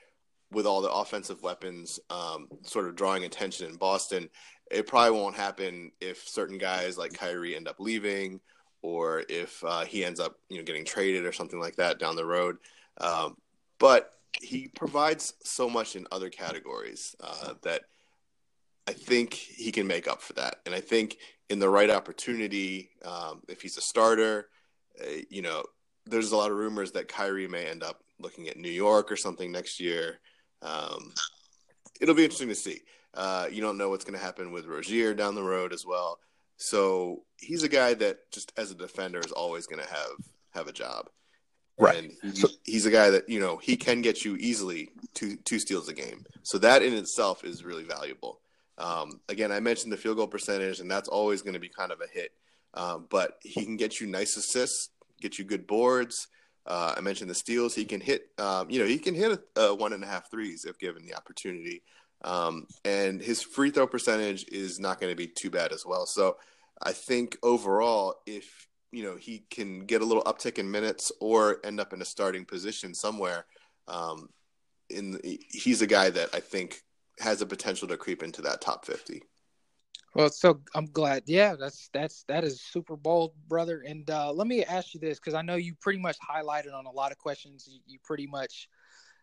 with 0.51 0.65
all 0.65 0.81
the 0.81 0.91
offensive 0.91 1.41
weapons 1.41 1.99
um, 2.09 2.47
sort 2.63 2.87
of 2.87 2.95
drawing 2.95 3.25
attention 3.25 3.67
in 3.67 3.75
Boston, 3.75 4.29
it 4.71 4.87
probably 4.87 5.19
won't 5.19 5.35
happen 5.35 5.91
if 5.99 6.27
certain 6.27 6.57
guys 6.57 6.97
like 6.97 7.13
Kyrie 7.13 7.55
end 7.55 7.67
up 7.67 7.79
leaving 7.79 8.39
or 8.81 9.23
if 9.29 9.63
uh, 9.63 9.83
he 9.83 10.05
ends 10.05 10.19
up 10.19 10.37
you 10.49 10.57
know 10.57 10.63
getting 10.63 10.85
traded 10.85 11.25
or 11.25 11.31
something 11.31 11.59
like 11.59 11.75
that 11.75 11.99
down 11.99 12.15
the 12.15 12.25
road. 12.25 12.57
Um, 13.01 13.35
but 13.79 14.11
he 14.41 14.67
provides 14.67 15.33
so 15.43 15.69
much 15.69 15.95
in 15.95 16.07
other 16.11 16.29
categories 16.29 17.15
uh, 17.21 17.53
that 17.63 17.83
I 18.87 18.93
think 18.93 19.33
he 19.33 19.71
can 19.71 19.87
make 19.87 20.07
up 20.07 20.21
for 20.21 20.33
that. 20.33 20.57
And 20.65 20.75
I 20.75 20.81
think 20.81 21.17
in 21.49 21.59
the 21.59 21.69
right 21.69 21.89
opportunity, 21.89 22.89
um, 23.03 23.41
if 23.47 23.61
he's 23.61 23.77
a 23.77 23.81
starter, 23.81 24.49
uh, 25.01 25.21
you 25.29 25.41
know, 25.41 25.63
there's 26.05 26.31
a 26.31 26.37
lot 26.37 26.51
of 26.51 26.57
rumors 26.57 26.91
that 26.91 27.07
Kyrie 27.07 27.47
may 27.47 27.65
end 27.65 27.83
up 27.83 28.03
looking 28.19 28.47
at 28.47 28.57
New 28.57 28.69
York 28.71 29.11
or 29.11 29.15
something 29.15 29.51
next 29.51 29.79
year. 29.79 30.19
Um, 30.61 31.13
it'll 31.99 32.15
be 32.15 32.23
interesting 32.23 32.49
to 32.49 32.55
see. 32.55 32.81
Uh, 33.13 33.47
you 33.51 33.61
don't 33.61 33.77
know 33.77 33.89
what's 33.89 34.05
going 34.05 34.17
to 34.17 34.23
happen 34.23 34.51
with 34.51 34.65
Rozier 34.65 35.13
down 35.13 35.35
the 35.35 35.43
road 35.43 35.73
as 35.73 35.85
well. 35.85 36.19
So 36.57 37.23
he's 37.37 37.63
a 37.63 37.69
guy 37.69 37.93
that 37.95 38.31
just 38.31 38.51
as 38.57 38.71
a 38.71 38.75
defender 38.75 39.19
is 39.19 39.31
always 39.31 39.67
going 39.67 39.81
to 39.81 39.89
have 39.89 40.15
have 40.53 40.67
a 40.67 40.73
job. 40.73 41.09
Right. 41.77 41.97
And 42.23 42.35
he, 42.35 42.47
he's 42.63 42.85
a 42.85 42.91
guy 42.91 43.09
that 43.09 43.27
you 43.27 43.39
know 43.39 43.57
he 43.57 43.75
can 43.75 44.01
get 44.01 44.23
you 44.23 44.35
easily 44.37 44.89
two 45.13 45.35
two 45.37 45.59
steals 45.59 45.89
a 45.89 45.93
game. 45.93 46.25
So 46.43 46.57
that 46.59 46.83
in 46.83 46.93
itself 46.93 47.43
is 47.43 47.63
really 47.63 47.83
valuable. 47.83 48.39
Um, 48.77 49.19
again, 49.29 49.51
I 49.51 49.59
mentioned 49.59 49.91
the 49.91 49.97
field 49.97 50.17
goal 50.17 50.27
percentage, 50.27 50.79
and 50.79 50.89
that's 50.89 51.09
always 51.09 51.41
going 51.41 51.53
to 51.53 51.59
be 51.59 51.69
kind 51.69 51.91
of 51.91 52.01
a 52.01 52.07
hit. 52.11 52.31
Um, 52.73 53.07
but 53.09 53.37
he 53.41 53.63
can 53.63 53.77
get 53.77 53.99
you 53.99 54.07
nice 54.07 54.35
assists, 54.35 54.89
get 55.21 55.39
you 55.39 55.45
good 55.45 55.65
boards. 55.65 56.27
Uh, 56.65 56.93
I 56.97 57.01
mentioned 57.01 57.29
the 57.29 57.35
steals. 57.35 57.75
He 57.75 57.85
can 57.85 58.01
hit, 58.01 58.29
um, 58.39 58.69
you 58.69 58.79
know, 58.79 58.87
he 58.87 58.97
can 58.97 59.13
hit 59.13 59.39
a, 59.55 59.61
a 59.61 59.75
one 59.75 59.93
and 59.93 60.03
a 60.03 60.07
half 60.07 60.31
threes 60.31 60.65
if 60.65 60.79
given 60.79 61.05
the 61.05 61.15
opportunity. 61.15 61.83
Um, 62.23 62.65
and 62.83 63.21
his 63.21 63.41
free 63.41 63.69
throw 63.69 63.85
percentage 63.85 64.45
is 64.51 64.79
not 64.79 64.99
going 64.99 65.11
to 65.11 65.15
be 65.15 65.27
too 65.27 65.51
bad 65.51 65.71
as 65.71 65.85
well. 65.85 66.05
So 66.05 66.37
I 66.81 66.91
think 66.91 67.37
overall, 67.43 68.15
if 68.25 68.67
you 68.95 69.03
know 69.03 69.17
he 69.17 69.43
can 69.49 69.85
get 69.85 70.01
a 70.01 70.05
little 70.05 70.23
uptick 70.23 70.57
in 70.57 70.71
minutes 70.71 71.11
or 71.19 71.59
end 71.65 71.81
up 71.81 71.91
in 71.91 72.01
a 72.01 72.05
starting 72.05 72.45
position 72.45 72.93
somewhere, 72.93 73.45
um, 73.89 74.29
in 74.89 75.11
the, 75.11 75.39
he's 75.49 75.81
a 75.81 75.87
guy 75.87 76.09
that 76.09 76.29
I 76.33 76.39
think 76.39 76.81
has 77.19 77.39
the 77.39 77.45
potential 77.45 77.89
to 77.89 77.97
creep 77.97 78.23
into 78.23 78.41
that 78.43 78.61
top 78.61 78.85
fifty. 78.85 79.23
Well, 80.13 80.29
so 80.29 80.61
I'm 80.73 80.85
glad. 80.85 81.23
Yeah, 81.25 81.55
that's 81.59 81.89
that's 81.91 82.23
that 82.29 82.45
is 82.45 82.61
super 82.61 82.95
bold, 82.95 83.33
brother. 83.49 83.83
And 83.85 84.09
uh, 84.09 84.31
let 84.31 84.47
me 84.47 84.63
ask 84.63 84.93
you 84.93 85.01
this 85.01 85.19
because 85.19 85.33
I 85.33 85.41
know 85.41 85.55
you 85.55 85.75
pretty 85.81 85.99
much 85.99 86.15
highlighted 86.19 86.73
on 86.73 86.85
a 86.85 86.91
lot 86.91 87.11
of 87.11 87.17
questions. 87.17 87.67
You, 87.69 87.81
you 87.85 87.99
pretty 88.01 88.27
much 88.27 88.69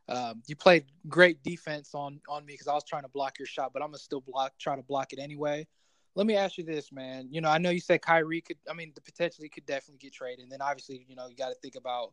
um, 0.08 0.42
you 0.46 0.54
played 0.54 0.84
great 1.08 1.42
defense 1.42 1.94
on 1.94 2.20
on 2.28 2.44
me 2.44 2.52
because 2.52 2.68
I 2.68 2.74
was 2.74 2.84
trying 2.84 3.04
to 3.04 3.08
block 3.08 3.38
your 3.38 3.46
shot, 3.46 3.72
but 3.72 3.80
I'm 3.80 3.88
gonna 3.88 3.98
still 3.98 4.20
block, 4.20 4.52
try 4.58 4.76
to 4.76 4.82
block 4.82 5.14
it 5.14 5.18
anyway. 5.18 5.66
Let 6.14 6.26
me 6.26 6.36
ask 6.36 6.58
you 6.58 6.64
this, 6.64 6.92
man. 6.92 7.28
You 7.30 7.40
know, 7.40 7.48
I 7.48 7.58
know 7.58 7.70
you 7.70 7.80
said 7.80 8.02
Kyrie 8.02 8.42
could. 8.42 8.58
I 8.68 8.74
mean, 8.74 8.92
the 8.94 9.00
potentially 9.00 9.48
could 9.48 9.64
definitely 9.64 9.98
get 9.98 10.12
traded, 10.12 10.42
and 10.42 10.52
then 10.52 10.60
obviously, 10.60 11.04
you 11.08 11.16
know, 11.16 11.26
you 11.28 11.36
got 11.36 11.48
to 11.48 11.54
think 11.54 11.76
about 11.76 12.12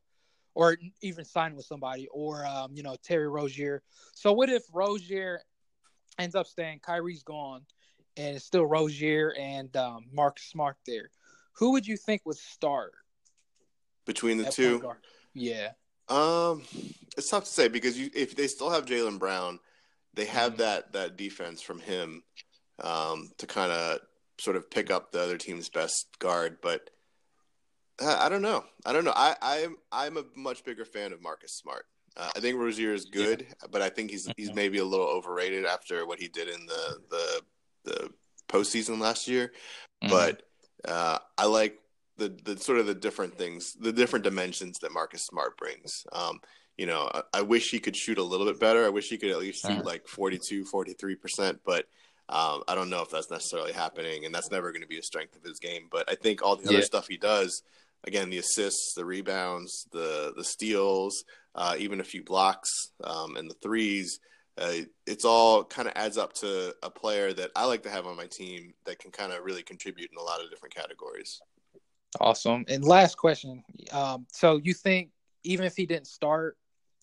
or 0.56 0.78
even 1.02 1.26
sign 1.26 1.56
with 1.56 1.66
somebody, 1.66 2.08
or 2.12 2.46
um, 2.46 2.72
you 2.74 2.84
know, 2.84 2.96
Terry 3.04 3.28
Rozier. 3.28 3.82
So 4.14 4.34
what 4.34 4.50
if 4.50 4.64
Rozier 4.74 5.42
ends 6.18 6.36
up 6.36 6.48
staying, 6.48 6.80
Kyrie's 6.80 7.24
gone, 7.24 7.62
and 8.18 8.36
it's 8.36 8.46
still 8.46 8.66
Rozier 8.66 9.34
and 9.38 9.76
um, 9.76 10.06
Marcus 10.12 10.46
Smart 10.46 10.78
there? 10.86 11.10
Who 11.54 11.72
would 11.72 11.86
you 11.86 11.98
think 11.98 12.22
would 12.26 12.38
start 12.38 12.94
between 14.06 14.38
the 14.38 14.50
two? 14.50 14.82
Yeah. 15.34 15.72
Um, 16.08 16.64
it's 17.18 17.30
tough 17.30 17.44
to 17.44 17.50
say 17.50 17.68
because 17.68 17.98
you, 17.98 18.10
if 18.16 18.36
they 18.36 18.48
still 18.48 18.70
have 18.70 18.86
Jaylen 18.86 19.20
Brown, 19.20 19.60
they 20.14 20.26
have 20.26 20.54
mm-hmm. 20.54 20.62
that 20.62 20.94
that 20.94 21.18
defense 21.18 21.62
from 21.62 21.80
him 21.80 22.24
um, 22.82 23.30
to 23.38 23.48
kind 23.48 23.72
of 23.72 24.00
sort 24.40 24.56
of 24.56 24.70
pick 24.70 24.90
up 24.92 25.12
the 25.12 25.22
other 25.22 25.38
team's 25.38 25.70
best 25.70 26.08
guard. 26.20 26.58
But 26.62 26.90
I, 28.02 28.26
I 28.26 28.30
don't 28.30 28.42
know. 28.42 28.64
I 28.86 28.94
don't 28.94 29.06
know. 29.06 29.14
I, 29.16 29.36
I'm 29.42 29.78
I'm 29.92 30.18
a 30.18 30.24
much 30.36 30.64
bigger 30.64 30.86
fan 30.86 31.14
of 31.14 31.22
Marcus 31.22 31.54
Smart. 31.54 31.86
Uh, 32.18 32.30
I 32.36 32.40
think 32.40 32.58
Rozier 32.58 32.94
is 32.94 33.06
good, 33.06 33.46
yeah. 33.48 33.68
but 33.72 33.82
I 33.82 33.90
think 33.90 34.12
he's 34.12 34.30
he's 34.36 34.48
mm-hmm. 34.48 34.56
maybe 34.56 34.78
a 34.80 34.86
little 34.86 35.08
overrated 35.08 35.66
after 35.66 36.06
what 36.06 36.20
he 36.20 36.28
did 36.28 36.48
in 36.48 36.66
the 36.66 36.98
the 37.10 37.42
the 37.86 38.10
postseason 38.48 39.00
last 39.00 39.28
year. 39.28 39.54
Mm-hmm. 40.04 40.12
But 40.12 40.44
uh, 40.86 41.20
I 41.38 41.46
like 41.46 41.80
the 42.18 42.30
the 42.44 42.58
sort 42.58 42.80
of 42.80 42.88
the 42.88 42.96
different 42.96 43.38
things, 43.38 43.74
the 43.74 43.94
different 43.94 44.24
dimensions 44.24 44.80
that 44.80 44.94
Marcus 44.94 45.24
Smart 45.24 45.58
brings. 45.58 46.06
Um, 46.12 46.40
you 46.78 46.86
know, 46.86 47.10
I, 47.14 47.40
I, 47.40 47.42
wish 47.42 47.72
he 47.72 47.80
could 47.80 47.96
shoot 47.96 48.18
a 48.18 48.24
little 48.24 48.46
bit 48.46 48.58
better. 48.58 48.86
I 48.86 48.90
wish 48.90 49.10
he 49.10 49.18
could 49.18 49.32
at 49.32 49.40
least 49.40 49.64
shoot 49.64 49.72
uh-huh. 49.72 49.84
like 49.84 50.08
42, 50.08 50.64
43%, 50.64 51.60
but 51.66 51.86
um, 52.30 52.64
I 52.68 52.76
don't 52.76 52.90
know 52.90 53.02
if 53.02 53.10
that's 53.10 53.32
necessarily 53.32 53.74
happening, 53.74 54.26
and 54.26 54.34
that's 54.34 54.52
never 54.52 54.72
going 54.72 54.84
to 54.84 54.88
be 54.88 55.00
a 55.00 55.04
strength 55.04 55.36
of 55.36 55.44
his 55.44 55.60
game. 55.60 55.88
But 55.92 56.10
I 56.10 56.16
think 56.16 56.44
all 56.44 56.56
the 56.56 56.68
other 56.68 56.78
yeah. 56.78 56.84
stuff 56.84 57.08
he 57.08 57.18
does, 57.18 57.64
again, 58.04 58.30
the 58.30 58.38
assists, 58.38 58.94
the 58.96 59.04
rebounds, 59.04 59.88
the 59.92 60.34
the 60.38 60.44
steals, 60.44 61.24
uh, 61.56 61.76
even 61.80 62.00
a 62.00 62.04
few 62.04 62.24
blocks, 62.24 62.70
um, 63.04 63.36
and 63.36 63.50
the 63.50 63.56
threes, 63.56 64.20
uh, 64.60 64.74
it's 65.08 65.26
all 65.26 65.64
kind 65.64 65.88
of 65.88 65.94
adds 65.96 66.18
up 66.18 66.34
to 66.34 66.76
a 66.84 66.90
player 66.90 67.34
that 67.34 67.50
I 67.56 67.66
like 67.66 67.82
to 67.84 67.90
have 67.90 68.06
on 68.06 68.16
my 68.16 68.28
team 68.28 68.74
that 68.86 69.00
can 69.00 69.10
kind 69.10 69.32
of 69.32 69.44
really 69.44 69.64
contribute 69.64 70.12
in 70.12 70.18
a 70.18 70.24
lot 70.24 70.44
of 70.44 70.52
different 70.52 70.76
categories. 70.76 71.42
Awesome. 72.20 72.66
And 72.68 72.84
last 72.84 73.16
question. 73.16 73.64
Um, 73.92 74.26
so 74.32 74.60
you 74.64 74.74
think 74.74 75.10
even 75.44 75.66
if 75.66 75.76
he 75.76 75.86
didn't 75.86 76.08
start, 76.08 76.58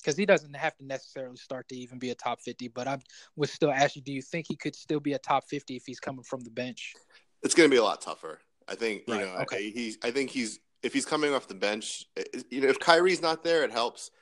because 0.06 0.16
he 0.16 0.24
doesn't 0.24 0.54
have 0.54 0.76
to 0.76 0.86
necessarily 0.86 1.36
start 1.36 1.68
to 1.68 1.76
even 1.76 1.98
be 1.98 2.10
a 2.10 2.14
top 2.14 2.40
50, 2.40 2.68
but 2.68 2.86
I 2.86 2.96
would 3.34 3.48
still 3.48 3.72
ask 3.72 3.96
you, 3.96 4.02
do 4.02 4.12
you 4.12 4.22
think 4.22 4.46
he 4.48 4.54
could 4.54 4.76
still 4.76 5.00
be 5.00 5.14
a 5.14 5.18
top 5.18 5.48
50 5.48 5.74
if 5.74 5.84
he's 5.84 5.98
coming 5.98 6.22
from 6.22 6.42
the 6.42 6.50
bench? 6.50 6.94
It's 7.42 7.56
going 7.56 7.68
to 7.68 7.74
be 7.74 7.78
a 7.78 7.82
lot 7.82 8.00
tougher. 8.00 8.38
I 8.68 8.76
think, 8.76 9.02
you 9.08 9.14
right. 9.14 9.26
know, 9.26 9.40
okay. 9.42 9.68
he's, 9.70 9.98
I 10.04 10.12
think 10.12 10.30
he's, 10.30 10.60
if 10.84 10.92
he's 10.92 11.04
coming 11.04 11.34
off 11.34 11.48
the 11.48 11.56
bench, 11.56 12.04
you 12.50 12.60
know, 12.60 12.68
if 12.68 12.78
Kyrie's 12.78 13.20
not 13.20 13.42
there, 13.42 13.64
it 13.64 13.72
helps. 13.72 14.12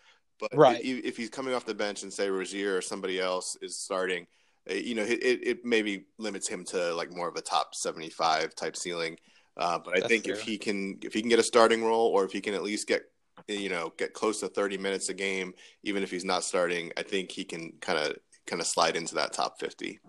But 0.40 0.56
right. 0.56 0.82
if, 0.82 1.04
if 1.04 1.16
he's 1.18 1.28
coming 1.28 1.52
off 1.52 1.66
the 1.66 1.74
bench 1.74 2.02
and 2.02 2.10
say 2.10 2.30
Rozier 2.30 2.78
or 2.78 2.80
somebody 2.80 3.20
else 3.20 3.58
is 3.60 3.76
starting, 3.76 4.26
eh, 4.66 4.76
you 4.76 4.94
know, 4.94 5.02
it, 5.02 5.18
it 5.22 5.64
maybe 5.66 6.06
limits 6.18 6.48
him 6.48 6.64
to 6.66 6.94
like 6.94 7.14
more 7.14 7.28
of 7.28 7.36
a 7.36 7.42
top 7.42 7.74
75 7.74 8.54
type 8.54 8.74
ceiling. 8.74 9.18
Uh, 9.58 9.78
but 9.84 9.98
I 9.98 10.00
That's 10.00 10.08
think 10.08 10.24
fair. 10.24 10.34
if 10.34 10.40
he 10.40 10.56
can 10.56 10.98
if 11.02 11.12
he 11.12 11.20
can 11.20 11.28
get 11.28 11.38
a 11.38 11.44
starting 11.44 11.84
role 11.84 12.08
or 12.08 12.24
if 12.24 12.32
he 12.32 12.40
can 12.40 12.54
at 12.54 12.64
least 12.64 12.88
get 12.88 13.02
you 13.48 13.68
know 13.68 13.92
get 13.98 14.12
close 14.12 14.40
to 14.40 14.48
30 14.48 14.78
minutes 14.78 15.08
a 15.08 15.14
game 15.14 15.52
even 15.82 16.02
if 16.02 16.10
he's 16.10 16.24
not 16.24 16.44
starting, 16.44 16.92
I 16.96 17.02
think 17.02 17.30
he 17.30 17.44
can 17.44 17.72
kind 17.80 17.98
of 17.98 18.16
kind 18.46 18.60
of 18.60 18.66
slide 18.66 18.96
into 18.96 19.14
that 19.16 19.32
top 19.32 19.58
50. 19.58 20.00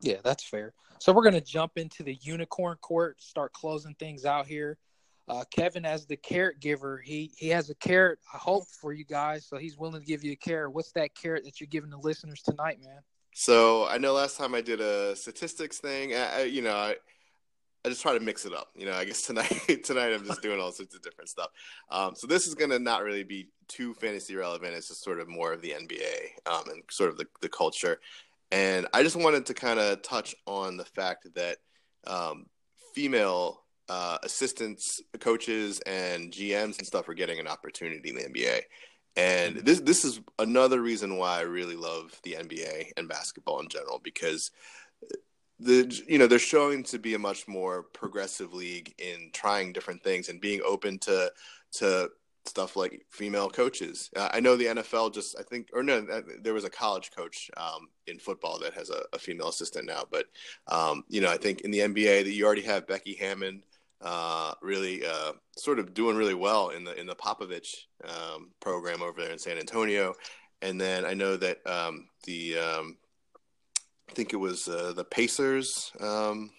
Yeah, 0.00 0.18
that's 0.22 0.44
fair. 0.44 0.72
So 0.98 1.12
we're 1.12 1.22
going 1.22 1.34
to 1.34 1.40
jump 1.40 1.72
into 1.76 2.02
the 2.02 2.14
unicorn 2.14 2.76
court, 2.80 3.20
start 3.20 3.52
closing 3.52 3.94
things 3.94 4.24
out 4.24 4.46
here. 4.46 4.78
Uh, 5.28 5.44
Kevin, 5.50 5.84
as 5.84 6.06
the 6.06 6.16
carrot 6.16 6.60
giver, 6.60 6.98
he 6.98 7.32
he 7.36 7.48
has 7.48 7.70
a 7.70 7.74
carrot. 7.76 8.18
I 8.32 8.36
hope 8.36 8.64
for 8.68 8.92
you 8.92 9.04
guys, 9.04 9.46
so 9.46 9.56
he's 9.56 9.78
willing 9.78 10.00
to 10.00 10.06
give 10.06 10.22
you 10.22 10.32
a 10.32 10.36
carrot. 10.36 10.72
What's 10.72 10.92
that 10.92 11.14
carrot 11.14 11.44
that 11.44 11.60
you're 11.60 11.68
giving 11.68 11.90
the 11.90 11.98
listeners 11.98 12.42
tonight, 12.42 12.78
man? 12.84 13.00
So 13.34 13.88
I 13.88 13.98
know 13.98 14.12
last 14.12 14.36
time 14.36 14.54
I 14.54 14.60
did 14.60 14.80
a 14.80 15.16
statistics 15.16 15.78
thing. 15.78 16.14
I, 16.14 16.42
you 16.42 16.60
know, 16.60 16.76
I, 16.76 16.96
I 17.84 17.90
just 17.90 18.00
try 18.00 18.14
to 18.14 18.20
mix 18.20 18.46
it 18.46 18.54
up. 18.54 18.68
You 18.74 18.86
know, 18.86 18.94
I 18.94 19.04
guess 19.04 19.22
tonight 19.26 19.84
tonight 19.84 20.12
I'm 20.12 20.24
just 20.24 20.42
doing 20.42 20.60
all 20.60 20.72
sorts 20.72 20.94
of 20.94 21.02
different 21.02 21.28
stuff. 21.30 21.48
Um, 21.90 22.14
so 22.14 22.26
this 22.26 22.46
is 22.46 22.54
gonna 22.54 22.78
not 22.78 23.02
really 23.02 23.24
be 23.24 23.48
too 23.68 23.94
fantasy 23.94 24.34
relevant. 24.36 24.74
It's 24.74 24.88
just 24.88 25.04
sort 25.04 25.20
of 25.20 25.28
more 25.28 25.52
of 25.52 25.62
the 25.62 25.70
NBA 25.70 26.50
um, 26.50 26.64
and 26.70 26.82
sort 26.90 27.10
of 27.10 27.16
the, 27.16 27.26
the 27.40 27.48
culture. 27.48 28.00
And 28.50 28.86
I 28.92 29.02
just 29.02 29.16
wanted 29.16 29.46
to 29.46 29.54
kind 29.54 29.80
of 29.80 30.02
touch 30.02 30.34
on 30.46 30.76
the 30.76 30.84
fact 30.84 31.26
that 31.34 31.58
um, 32.06 32.46
female 32.94 33.64
uh, 33.88 34.18
assistants, 34.22 35.00
coaches, 35.18 35.80
and 35.80 36.32
GMs 36.32 36.78
and 36.78 36.86
stuff 36.86 37.08
are 37.08 37.14
getting 37.14 37.38
an 37.38 37.48
opportunity 37.48 38.10
in 38.10 38.16
the 38.16 38.22
NBA. 38.22 38.60
And 39.16 39.56
this 39.56 39.80
this 39.80 40.04
is 40.04 40.20
another 40.38 40.80
reason 40.80 41.16
why 41.16 41.38
I 41.38 41.42
really 41.42 41.76
love 41.76 42.18
the 42.24 42.32
NBA 42.32 42.92
and 42.96 43.08
basketball 43.08 43.60
in 43.60 43.68
general 43.68 44.00
because 44.02 44.50
the 45.60 46.02
you 46.08 46.18
know 46.18 46.26
they're 46.26 46.38
showing 46.38 46.82
to 46.82 46.98
be 46.98 47.14
a 47.14 47.18
much 47.18 47.46
more 47.46 47.82
progressive 47.82 48.52
league 48.52 48.92
in 48.98 49.30
trying 49.32 49.72
different 49.72 50.02
things 50.02 50.28
and 50.28 50.40
being 50.40 50.60
open 50.66 50.98
to 50.98 51.30
to 51.72 52.10
stuff 52.46 52.76
like 52.76 53.06
female 53.10 53.48
coaches. 53.48 54.10
Uh, 54.14 54.28
I 54.32 54.40
know 54.40 54.56
the 54.56 54.66
NFL 54.66 55.14
just 55.14 55.36
I 55.38 55.42
think 55.42 55.68
or 55.72 55.82
no 55.82 55.98
uh, 55.98 56.22
there 56.42 56.54
was 56.54 56.64
a 56.64 56.70
college 56.70 57.10
coach 57.16 57.50
um, 57.56 57.88
in 58.06 58.18
football 58.18 58.58
that 58.60 58.74
has 58.74 58.90
a, 58.90 59.02
a 59.12 59.18
female 59.18 59.48
assistant 59.48 59.86
now, 59.86 60.04
but 60.10 60.26
um, 60.68 61.04
you 61.08 61.20
know 61.20 61.30
I 61.30 61.36
think 61.36 61.62
in 61.62 61.70
the 61.70 61.80
NBA 61.80 62.24
that 62.24 62.32
you 62.32 62.44
already 62.44 62.62
have 62.62 62.86
Becky 62.86 63.14
Hammon. 63.14 63.62
Uh, 64.00 64.52
really, 64.60 65.02
uh, 65.06 65.32
sort 65.56 65.78
of 65.78 65.94
doing 65.94 66.14
really 66.14 66.34
well 66.34 66.70
in 66.70 66.84
the 66.84 67.00
in 67.00 67.06
the 67.06 67.14
Popovich 67.14 67.86
um, 68.06 68.50
program 68.60 69.02
over 69.02 69.22
there 69.22 69.30
in 69.30 69.38
San 69.38 69.56
Antonio, 69.56 70.12
and 70.60 70.78
then 70.78 71.06
I 71.06 71.14
know 71.14 71.38
that 71.38 71.66
um, 71.66 72.08
the 72.26 72.58
um, 72.58 72.98
I 74.08 74.12
think 74.12 74.32
it 74.32 74.36
was 74.36 74.68
uh, 74.68 74.92
the 74.94 75.04
Pacers. 75.04 75.92
Um, 76.00 76.50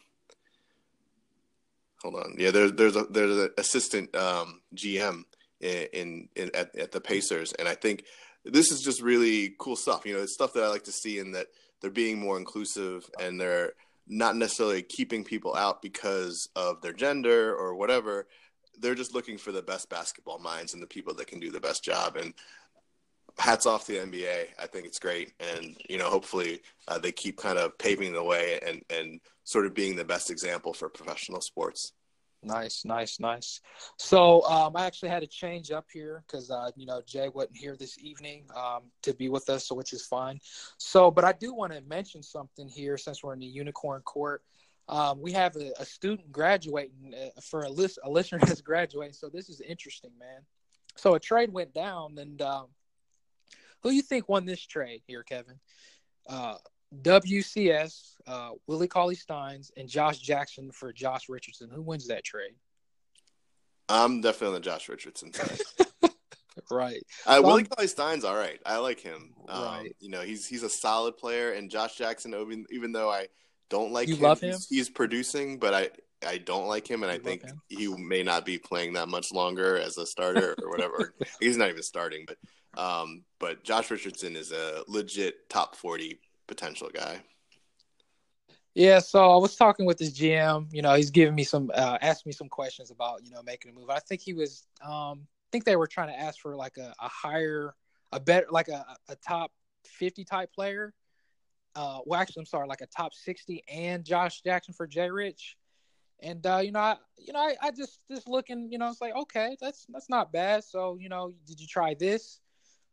hold 2.02 2.16
on, 2.16 2.36
yeah. 2.38 2.52
There's 2.52 2.74
there's 2.74 2.96
a 2.96 3.04
there's 3.04 3.38
an 3.38 3.50
assistant 3.58 4.16
um, 4.16 4.62
GM 4.76 5.24
in, 5.62 5.88
in, 5.94 6.30
in 6.36 6.56
at, 6.56 6.76
at 6.78 6.92
the 6.92 7.02
Pacers, 7.02 7.54
and 7.54 7.68
I 7.68 7.76
think 7.76 8.04
this 8.46 8.72
is 8.72 8.82
just 8.82 9.02
really 9.02 9.56
cool 9.60 9.76
stuff. 9.76 10.06
You 10.06 10.14
know, 10.16 10.22
it's 10.22 10.34
stuff 10.34 10.54
that 10.54 10.64
I 10.64 10.68
like 10.68 10.84
to 10.84 10.92
see 10.92 11.20
in 11.20 11.32
that 11.32 11.48
they're 11.82 11.92
being 11.92 12.20
more 12.20 12.38
inclusive 12.38 13.10
and 13.20 13.40
they're 13.40 13.74
not 14.08 14.36
necessarily 14.36 14.84
keeping 14.84 15.24
people 15.24 15.56
out 15.56 15.82
because 15.82 16.48
of 16.56 16.82
their 16.82 16.94
gender 16.94 17.56
or 17.56 17.76
whatever. 17.76 18.28
They're 18.80 18.96
just 18.96 19.14
looking 19.14 19.38
for 19.38 19.52
the 19.52 19.62
best 19.62 19.90
basketball 19.90 20.40
minds 20.40 20.74
and 20.74 20.82
the 20.82 20.88
people 20.88 21.14
that 21.16 21.28
can 21.28 21.40
do 21.40 21.50
the 21.50 21.60
best 21.60 21.84
job. 21.84 22.18
And 22.18 22.34
hats 23.38 23.66
off 23.66 23.86
to 23.86 23.94
the 23.94 24.00
NBA. 24.00 24.48
I 24.60 24.68
think 24.68 24.86
it's 24.86 25.00
great, 25.00 25.34
and 25.40 25.76
you 25.90 25.98
know, 25.98 26.10
hopefully 26.10 26.62
uh, 26.88 26.98
they 26.98 27.12
keep 27.12 27.38
kind 27.38 27.58
of 27.58 27.78
paving 27.78 28.14
the 28.14 28.24
way 28.24 28.60
and 28.66 28.82
and 28.90 29.20
sort 29.44 29.66
of 29.66 29.74
being 29.74 29.96
the 29.96 30.06
best 30.06 30.32
example 30.32 30.74
for 30.74 30.90
professional 30.90 31.42
sports. 31.42 31.94
Nice, 32.46 32.86
nice, 32.86 33.20
nice. 33.20 33.60
So 33.98 34.44
um, 34.44 34.76
I 34.76 34.86
actually 34.86 35.10
had 35.10 35.22
to 35.22 35.28
change 35.28 35.72
up 35.72 35.88
here 35.92 36.24
because 36.28 36.52
uh, 36.52 36.70
you 36.76 36.86
know 36.86 37.02
Jay 37.06 37.30
wasn't 37.30 37.58
here 37.58 37.76
this 37.76 37.98
evening 38.00 38.46
um, 38.56 38.84
to 39.02 39.14
be 39.14 39.30
with 39.30 39.50
us, 39.50 39.68
so 39.68 39.76
which 39.76 39.94
is 39.94 40.06
fine. 40.06 40.40
So, 40.78 41.10
but 41.10 41.26
I 41.26 41.34
do 41.34 41.54
want 41.54 41.74
to 41.74 41.82
mention 41.82 42.22
something 42.22 42.68
here 42.68 42.98
since 42.98 43.24
we're 43.24 43.34
in 43.34 43.40
the 43.40 43.46
unicorn 43.46 44.02
court. 44.04 44.44
Um, 44.88 45.20
we 45.20 45.32
have 45.32 45.56
a, 45.56 45.72
a 45.80 45.86
student 45.86 46.32
graduating 46.32 47.16
uh, 47.16 47.42
for 47.42 47.62
a 47.62 47.70
list 47.70 47.98
a 48.04 48.10
listener 48.10 48.40
that's 48.46 48.62
graduating. 48.62 49.14
So 49.14 49.28
this 49.28 49.50
is 49.50 49.60
interesting, 49.62 50.12
man. 50.20 50.42
So 50.96 51.16
a 51.16 51.20
trade 51.20 51.52
went 51.52 51.74
down, 51.74 52.18
and 52.20 52.42
um, 52.44 52.68
who 53.86 53.92
you 53.92 54.02
think 54.02 54.28
won 54.28 54.46
this 54.46 54.66
trade 54.66 55.04
here, 55.06 55.22
Kevin? 55.24 55.60
Uh, 56.28 56.56
WCS, 57.04 58.16
uh, 58.26 58.50
Willie 58.66 58.88
Cauley 58.88 59.14
Steins, 59.14 59.72
and 59.78 59.88
Josh 59.88 60.18
Jackson 60.18 60.72
for 60.72 60.92
Josh 60.92 61.30
Richardson. 61.30 61.70
Who 61.72 61.84
wins 61.84 62.08
that 62.08 62.24
trade? 62.24 62.56
I'm 63.88 64.22
definitely 64.22 64.48
on 64.48 64.54
the 64.56 64.60
Josh 64.62 64.90
Richardson 64.90 65.32
side. 65.32 65.60
right. 66.72 67.04
Uh, 67.28 67.36
So 67.36 67.42
Willie 67.44 67.66
Cauley 67.66 67.88
Stein's 67.88 68.24
all 68.24 68.36
right. 68.36 68.60
I 68.66 68.78
like 68.78 69.00
him. 69.00 69.36
Um, 69.48 69.64
Right. 69.64 69.96
You 70.00 70.10
know, 70.10 70.22
he's 70.22 70.48
he's 70.48 70.64
a 70.64 70.70
solid 70.70 71.18
player, 71.18 71.52
and 71.52 71.70
Josh 71.70 71.96
Jackson, 71.96 72.34
even 72.34 72.66
even 72.72 72.92
though 72.92 73.12
I 73.12 73.28
don't 73.70 73.92
like 73.92 74.08
You 74.08 74.16
him, 74.16 74.22
love 74.24 74.42
him? 74.42 74.54
He's, 74.54 74.68
he's 74.68 74.90
producing, 74.90 75.60
but 75.60 75.76
I 75.76 75.90
I 76.28 76.40
don't 76.40 76.66
like 76.68 76.90
him, 76.90 77.04
and 77.04 77.12
I 77.12 77.16
You 77.16 77.20
love 77.20 77.26
think 77.28 77.44
him? 77.44 77.62
he 77.68 77.88
may 77.96 78.24
not 78.24 78.46
be 78.46 78.58
playing 78.58 78.94
that 78.94 79.10
much 79.10 79.32
longer 79.32 79.78
as 79.78 80.00
a 80.00 80.08
starter 80.08 80.56
or 80.64 80.70
whatever. 80.72 81.14
he's 81.40 81.58
not 81.58 81.70
even 81.70 81.84
starting, 81.84 82.26
but 82.26 82.38
um, 82.78 83.24
but 83.40 83.64
Josh 83.64 83.92
Richardson 83.92 84.36
is 84.36 84.52
a 84.52 84.84
legit 84.88 85.50
top 85.50 85.76
forty 85.76 86.20
potential 86.48 86.90
guy. 86.94 87.22
Yeah, 88.76 89.00
so 89.00 89.32
I 89.32 89.38
was 89.38 89.56
talking 89.56 89.86
with 89.86 89.98
his 89.98 90.14
GM. 90.14 90.68
You 90.72 90.82
know, 90.82 90.94
he's 90.96 91.10
giving 91.10 91.34
me 91.34 91.46
some, 91.46 91.72
uh, 91.74 91.98
asked 92.02 92.26
me 92.26 92.34
some 92.34 92.50
questions 92.50 92.92
about, 92.92 93.24
you 93.24 93.32
know, 93.32 93.42
making 93.42 93.72
a 93.72 93.74
move. 93.74 93.90
I 93.90 94.00
think 94.00 94.20
he 94.20 94.34
was, 94.34 94.68
um, 94.84 95.22
I 95.24 95.48
think 95.54 95.64
they 95.64 95.78
were 95.78 95.88
trying 95.88 96.10
to 96.10 96.20
ask 96.20 96.42
for 96.42 96.58
like 96.58 96.76
a, 96.76 96.94
a 97.00 97.08
higher, 97.08 97.74
a 98.12 98.20
better, 98.20 98.48
like 98.52 98.68
a, 98.68 98.86
a 99.08 99.16
top 99.16 99.54
50 99.86 100.26
type 100.26 100.52
player. 100.52 100.94
Uh, 101.74 102.00
well, 102.06 102.20
actually, 102.20 102.42
I'm 102.42 102.46
sorry, 102.48 102.68
like 102.68 102.82
a 102.82 102.88
top 102.88 103.14
60 103.14 103.64
and 103.70 104.04
Josh 104.04 104.42
Jackson 104.42 104.74
for 104.74 104.88
Jay 104.88 105.10
Rich. 105.10 105.56
And, 106.22 106.46
uh, 106.46 106.60
you 106.62 106.74
know, 106.74 106.80
I, 106.80 106.98
you 107.18 107.32
know, 107.32 107.40
I, 107.40 107.56
I 107.62 107.72
just, 107.72 108.02
just 108.12 108.28
looking, 108.28 108.70
you 108.74 108.78
know, 108.78 108.90
it's 108.90 109.00
like, 109.00 109.16
okay, 109.16 109.56
that's, 109.62 109.86
that's 109.88 110.10
not 110.10 110.34
bad. 110.34 110.66
So, 110.66 110.98
you 111.00 111.08
know, 111.08 111.34
did 111.48 111.62
you 111.62 111.68
try 111.68 111.94
this? 111.94 112.42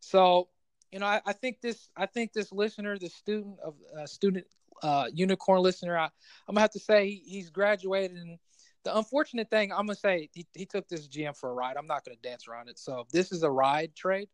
So, 0.03 0.49
you 0.91 0.99
know, 0.99 1.07
I, 1.07 1.23
I 1.25 1.33
think 1.33 1.61
this, 1.61 1.89
I 1.97 2.07
think 2.07 2.33
this 2.33 2.53
listener, 2.53 2.99
the 2.99 3.09
student 3.09 3.59
of, 3.65 3.75
uh, 3.97 4.07
student, 4.07 4.47
uh, 4.83 5.07
unicorn 5.15 5.63
listener, 5.63 5.97
I, 5.97 6.05
I'm 6.05 6.55
gonna 6.55 6.61
have 6.61 6.73
to 6.73 6.81
say 6.81 7.09
he, 7.09 7.23
he's 7.25 7.51
graduated. 7.51 8.17
And 8.17 8.39
the 8.85 8.97
unfortunate 8.97 9.49
thing, 9.49 9.71
I'm 9.71 9.87
gonna 9.87 9.95
say 9.95 10.29
he, 10.35 10.47
he 10.55 10.67
took 10.67 10.89
this 10.89 11.07
GM 11.07 11.37
for 11.37 11.51
a 11.51 11.55
ride. 11.55 11.77
I'm 11.77 11.87
not 11.87 12.05
gonna 12.05 12.17
dance 12.21 12.49
around 12.49 12.69
it. 12.69 12.79
So 12.79 13.07
this 13.13 13.31
is 13.31 13.45
a 13.45 13.51
ride 13.51 13.95
trade. 13.95 14.29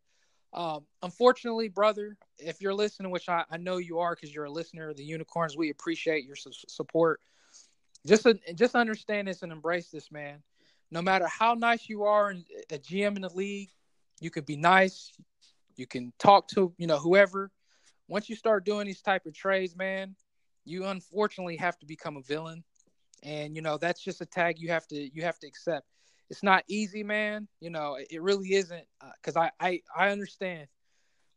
Um, 0.54 0.86
unfortunately, 1.02 1.68
brother, 1.68 2.16
if 2.38 2.62
you're 2.62 2.74
listening, 2.74 3.10
which 3.10 3.28
I, 3.28 3.44
I 3.50 3.58
know 3.58 3.76
you 3.76 3.98
are 3.98 4.14
because 4.14 4.34
you're 4.34 4.46
a 4.46 4.50
listener 4.50 4.88
of 4.88 4.96
the 4.96 5.04
unicorns, 5.04 5.54
we 5.56 5.68
appreciate 5.68 6.24
your 6.24 6.36
su- 6.36 6.50
support. 6.66 7.20
Just 8.06 8.26
just 8.54 8.74
understand 8.74 9.28
this 9.28 9.42
and 9.42 9.52
embrace 9.52 9.90
this, 9.90 10.10
man. 10.10 10.42
No 10.90 11.02
matter 11.02 11.26
how 11.26 11.52
nice 11.52 11.90
you 11.90 12.04
are 12.04 12.30
and 12.30 12.46
a 12.72 12.78
GM 12.78 13.16
in 13.16 13.22
the 13.22 13.28
league, 13.28 13.68
you 14.20 14.30
can 14.30 14.44
be 14.44 14.56
nice. 14.56 15.12
You 15.78 15.86
can 15.86 16.12
talk 16.18 16.48
to 16.48 16.74
you 16.76 16.86
know 16.86 16.98
whoever. 16.98 17.50
Once 18.08 18.28
you 18.28 18.36
start 18.36 18.64
doing 18.64 18.86
these 18.86 19.00
type 19.02 19.26
of 19.26 19.34
trades, 19.34 19.76
man, 19.76 20.14
you 20.64 20.84
unfortunately 20.84 21.56
have 21.56 21.78
to 21.78 21.86
become 21.86 22.16
a 22.16 22.22
villain. 22.22 22.64
And 23.22 23.56
you 23.56 23.62
know 23.62 23.78
that's 23.78 24.02
just 24.02 24.20
a 24.20 24.26
tag 24.26 24.58
you 24.58 24.68
have 24.68 24.86
to 24.88 24.96
you 25.14 25.22
have 25.22 25.38
to 25.38 25.46
accept. 25.46 25.86
It's 26.30 26.42
not 26.42 26.64
easy 26.68 27.02
man. 27.04 27.48
You 27.60 27.70
know 27.70 27.96
it- 27.98 28.20
really 28.22 28.54
isn't 28.54 28.84
because 29.16 29.36
I, 29.36 29.50
I 29.60 29.82
i 29.96 30.10
understand. 30.10 30.68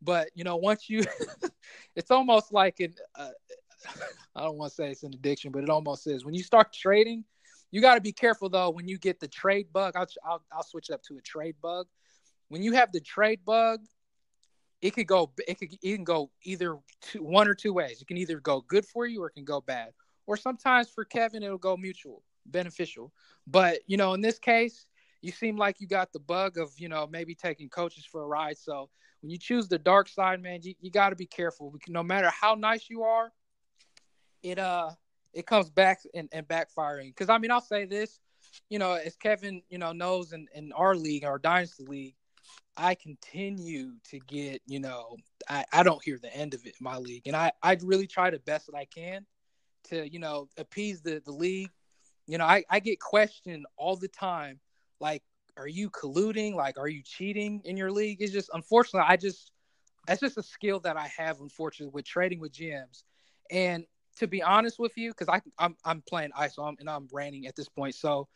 But 0.01 0.29
you 0.35 0.43
know 0.43 0.57
once 0.57 0.89
you 0.89 1.03
it's 1.95 2.11
almost 2.11 2.51
like 2.51 2.79
an 2.79 2.95
uh, 3.15 3.29
i 4.35 4.41
don't 4.43 4.57
want 4.57 4.71
to 4.71 4.75
say 4.75 4.89
it's 4.91 5.03
an 5.03 5.13
addiction 5.13 5.51
but 5.51 5.63
it 5.63 5.69
almost 5.69 6.07
is. 6.07 6.25
When 6.25 6.33
you 6.33 6.43
start 6.43 6.73
trading 6.73 7.23
you 7.71 7.81
got 7.81 7.95
to 7.95 8.01
be 8.01 8.11
careful 8.11 8.49
though 8.49 8.69
when 8.71 8.87
you 8.87 8.97
get 8.97 9.19
the 9.19 9.27
trade 9.27 9.67
bug. 9.71 9.93
I'll, 9.95 10.07
I'll 10.25 10.43
i'll 10.51 10.63
switch 10.63 10.89
it 10.89 10.93
up 10.93 11.03
to 11.03 11.17
a 11.17 11.21
trade 11.21 11.55
bug. 11.61 11.87
When 12.49 12.63
you 12.63 12.73
have 12.73 12.91
the 12.91 12.99
trade 12.99 13.45
bug 13.45 13.81
it 14.81 14.91
could 14.95 15.07
go 15.07 15.31
it 15.47 15.59
could 15.59 15.79
can 15.81 16.03
go 16.03 16.31
either 16.43 16.77
two, 17.01 17.23
one 17.23 17.47
or 17.47 17.53
two 17.53 17.73
ways. 17.73 18.01
It 18.01 18.07
can 18.07 18.17
either 18.17 18.39
go 18.39 18.61
good 18.61 18.85
for 18.85 19.05
you 19.05 19.21
or 19.21 19.27
it 19.27 19.33
can 19.33 19.45
go 19.45 19.61
bad. 19.61 19.91
Or 20.27 20.37
sometimes 20.37 20.89
for 20.89 21.05
Kevin 21.05 21.43
it'll 21.43 21.57
go 21.57 21.77
mutual, 21.77 22.23
beneficial. 22.45 23.11
But 23.47 23.79
you 23.87 23.97
know, 23.97 24.13
in 24.13 24.21
this 24.21 24.39
case, 24.39 24.85
you 25.21 25.31
seem 25.31 25.57
like 25.57 25.79
you 25.79 25.87
got 25.87 26.11
the 26.11 26.19
bug 26.19 26.57
of 26.57 26.71
you 26.77 26.89
know 26.89 27.07
maybe 27.07 27.35
taking 27.35 27.69
coaches 27.69 28.05
for 28.05 28.23
a 28.23 28.27
ride. 28.27 28.57
So 28.57 28.89
when 29.21 29.29
you 29.29 29.37
choose 29.37 29.67
the 29.67 29.77
dark 29.77 30.09
side, 30.09 30.41
man, 30.41 30.61
you, 30.63 30.73
you 30.81 30.89
got 30.89 31.09
to 31.09 31.15
be 31.15 31.27
careful. 31.27 31.69
Because 31.69 31.91
no 31.91 32.03
matter 32.03 32.29
how 32.29 32.55
nice 32.55 32.89
you 32.89 33.03
are, 33.03 33.31
it 34.41 34.57
uh 34.57 34.91
it 35.33 35.45
comes 35.45 35.69
back 35.69 36.01
and, 36.13 36.27
and 36.31 36.47
backfiring. 36.47 37.09
Because 37.09 37.29
I 37.29 37.37
mean, 37.37 37.51
I'll 37.51 37.61
say 37.61 37.85
this, 37.85 38.19
you 38.69 38.79
know, 38.79 38.93
as 38.93 39.15
Kevin 39.15 39.61
you 39.69 39.77
know 39.77 39.91
knows 39.91 40.33
in 40.33 40.47
in 40.55 40.71
our 40.73 40.95
league, 40.95 41.23
our 41.23 41.37
dynasty 41.37 41.85
league. 41.85 42.15
I 42.77 42.95
continue 42.95 43.93
to 44.09 44.19
get, 44.19 44.61
you 44.65 44.79
know, 44.79 45.17
I, 45.49 45.65
I 45.71 45.83
don't 45.83 46.03
hear 46.03 46.17
the 46.17 46.35
end 46.35 46.53
of 46.53 46.65
it 46.65 46.75
in 46.79 46.83
my 46.83 46.97
league. 46.97 47.27
And 47.27 47.35
I, 47.35 47.51
I 47.61 47.77
really 47.81 48.07
try 48.07 48.29
the 48.29 48.39
best 48.39 48.67
that 48.67 48.75
I 48.75 48.85
can 48.85 49.25
to, 49.89 50.11
you 50.11 50.19
know, 50.19 50.47
appease 50.57 51.01
the, 51.01 51.21
the 51.25 51.31
league. 51.31 51.69
You 52.27 52.37
know, 52.37 52.45
I, 52.45 52.63
I 52.69 52.79
get 52.79 52.99
questioned 52.99 53.65
all 53.77 53.95
the 53.95 54.07
time, 54.07 54.59
like, 54.99 55.23
are 55.57 55.67
you 55.67 55.89
colluding? 55.89 56.55
Like, 56.55 56.77
are 56.77 56.87
you 56.87 57.01
cheating 57.03 57.61
in 57.65 57.75
your 57.75 57.91
league? 57.91 58.21
It's 58.21 58.31
just, 58.31 58.49
unfortunately, 58.53 59.07
I 59.09 59.17
just, 59.17 59.51
that's 60.07 60.21
just 60.21 60.37
a 60.37 60.43
skill 60.43 60.79
that 60.81 60.95
I 60.95 61.11
have, 61.17 61.41
unfortunately, 61.41 61.91
with 61.93 62.05
trading 62.05 62.39
with 62.39 62.53
GMs. 62.53 63.03
And 63.51 63.85
to 64.17 64.27
be 64.27 64.41
honest 64.41 64.79
with 64.79 64.97
you, 64.97 65.11
because 65.11 65.29
I 65.29 65.41
I'm 65.57 65.75
I'm 65.83 66.01
playing 66.07 66.31
ISO 66.31 66.73
and 66.79 66.89
I'm 66.89 67.07
ranting 67.11 67.47
at 67.47 67.55
this 67.55 67.69
point. 67.69 67.95
So 67.95 68.27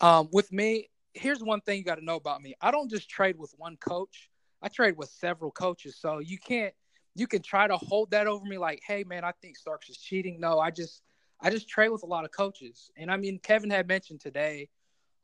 um, 0.00 0.28
with 0.32 0.52
me, 0.52 0.88
here's 1.14 1.42
one 1.42 1.60
thing 1.60 1.78
you 1.78 1.84
got 1.84 1.96
to 1.96 2.04
know 2.04 2.16
about 2.16 2.42
me. 2.42 2.54
I 2.60 2.70
don't 2.70 2.90
just 2.90 3.08
trade 3.08 3.38
with 3.38 3.52
one 3.56 3.76
coach. 3.76 4.30
I 4.62 4.68
trade 4.68 4.96
with 4.96 5.10
several 5.10 5.50
coaches. 5.50 5.96
So 5.98 6.18
you 6.18 6.38
can't 6.38 6.74
you 7.14 7.26
can 7.26 7.42
try 7.42 7.66
to 7.66 7.76
hold 7.76 8.10
that 8.12 8.26
over 8.26 8.44
me 8.44 8.56
like, 8.58 8.80
hey 8.86 9.04
man, 9.04 9.24
I 9.24 9.32
think 9.42 9.56
Starks 9.56 9.90
is 9.90 9.98
cheating. 9.98 10.40
No, 10.40 10.58
I 10.58 10.70
just 10.70 11.02
I 11.40 11.50
just 11.50 11.68
trade 11.68 11.90
with 11.90 12.02
a 12.02 12.06
lot 12.06 12.24
of 12.24 12.30
coaches. 12.30 12.90
And 12.96 13.10
I 13.10 13.16
mean, 13.16 13.38
Kevin 13.38 13.70
had 13.70 13.88
mentioned 13.88 14.20
today 14.20 14.68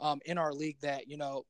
um, 0.01 0.20
in 0.26 0.39
our 0.39 0.53
league 0.53 0.80
that 0.80 1.09
you 1.09 1.16
know 1.16 1.45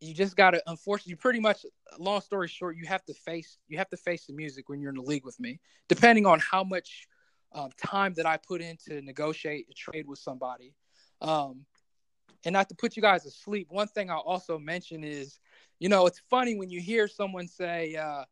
you 0.00 0.14
just 0.14 0.36
got 0.36 0.52
to 0.52 0.62
unfortunately 0.66 1.16
pretty 1.16 1.40
much 1.40 1.64
long 1.98 2.20
story 2.20 2.48
short 2.48 2.76
you 2.76 2.86
have 2.86 3.04
to 3.04 3.14
face 3.14 3.58
you 3.68 3.78
have 3.78 3.88
to 3.88 3.96
face 3.96 4.26
the 4.26 4.32
music 4.32 4.68
when 4.68 4.80
you're 4.80 4.90
in 4.90 4.96
the 4.96 5.02
league 5.02 5.24
with 5.24 5.38
me 5.40 5.58
depending 5.88 6.24
on 6.24 6.38
how 6.38 6.62
much 6.62 7.08
um, 7.52 7.70
time 7.84 8.14
that 8.14 8.26
i 8.26 8.36
put 8.36 8.60
in 8.60 8.76
to 8.76 9.00
negotiate 9.02 9.66
a 9.70 9.74
trade 9.74 10.06
with 10.06 10.18
somebody 10.18 10.72
um, 11.20 11.64
and 12.44 12.52
not 12.52 12.68
to 12.68 12.74
put 12.74 12.96
you 12.96 13.02
guys 13.02 13.24
asleep, 13.26 13.68
one 13.70 13.88
thing 13.88 14.10
i'll 14.10 14.18
also 14.20 14.58
mention 14.58 15.04
is 15.04 15.38
you 15.78 15.88
know 15.88 16.06
it's 16.06 16.20
funny 16.30 16.56
when 16.56 16.70
you 16.70 16.80
hear 16.80 17.08
someone 17.08 17.46
say 17.48 17.94
uh, 17.96 18.24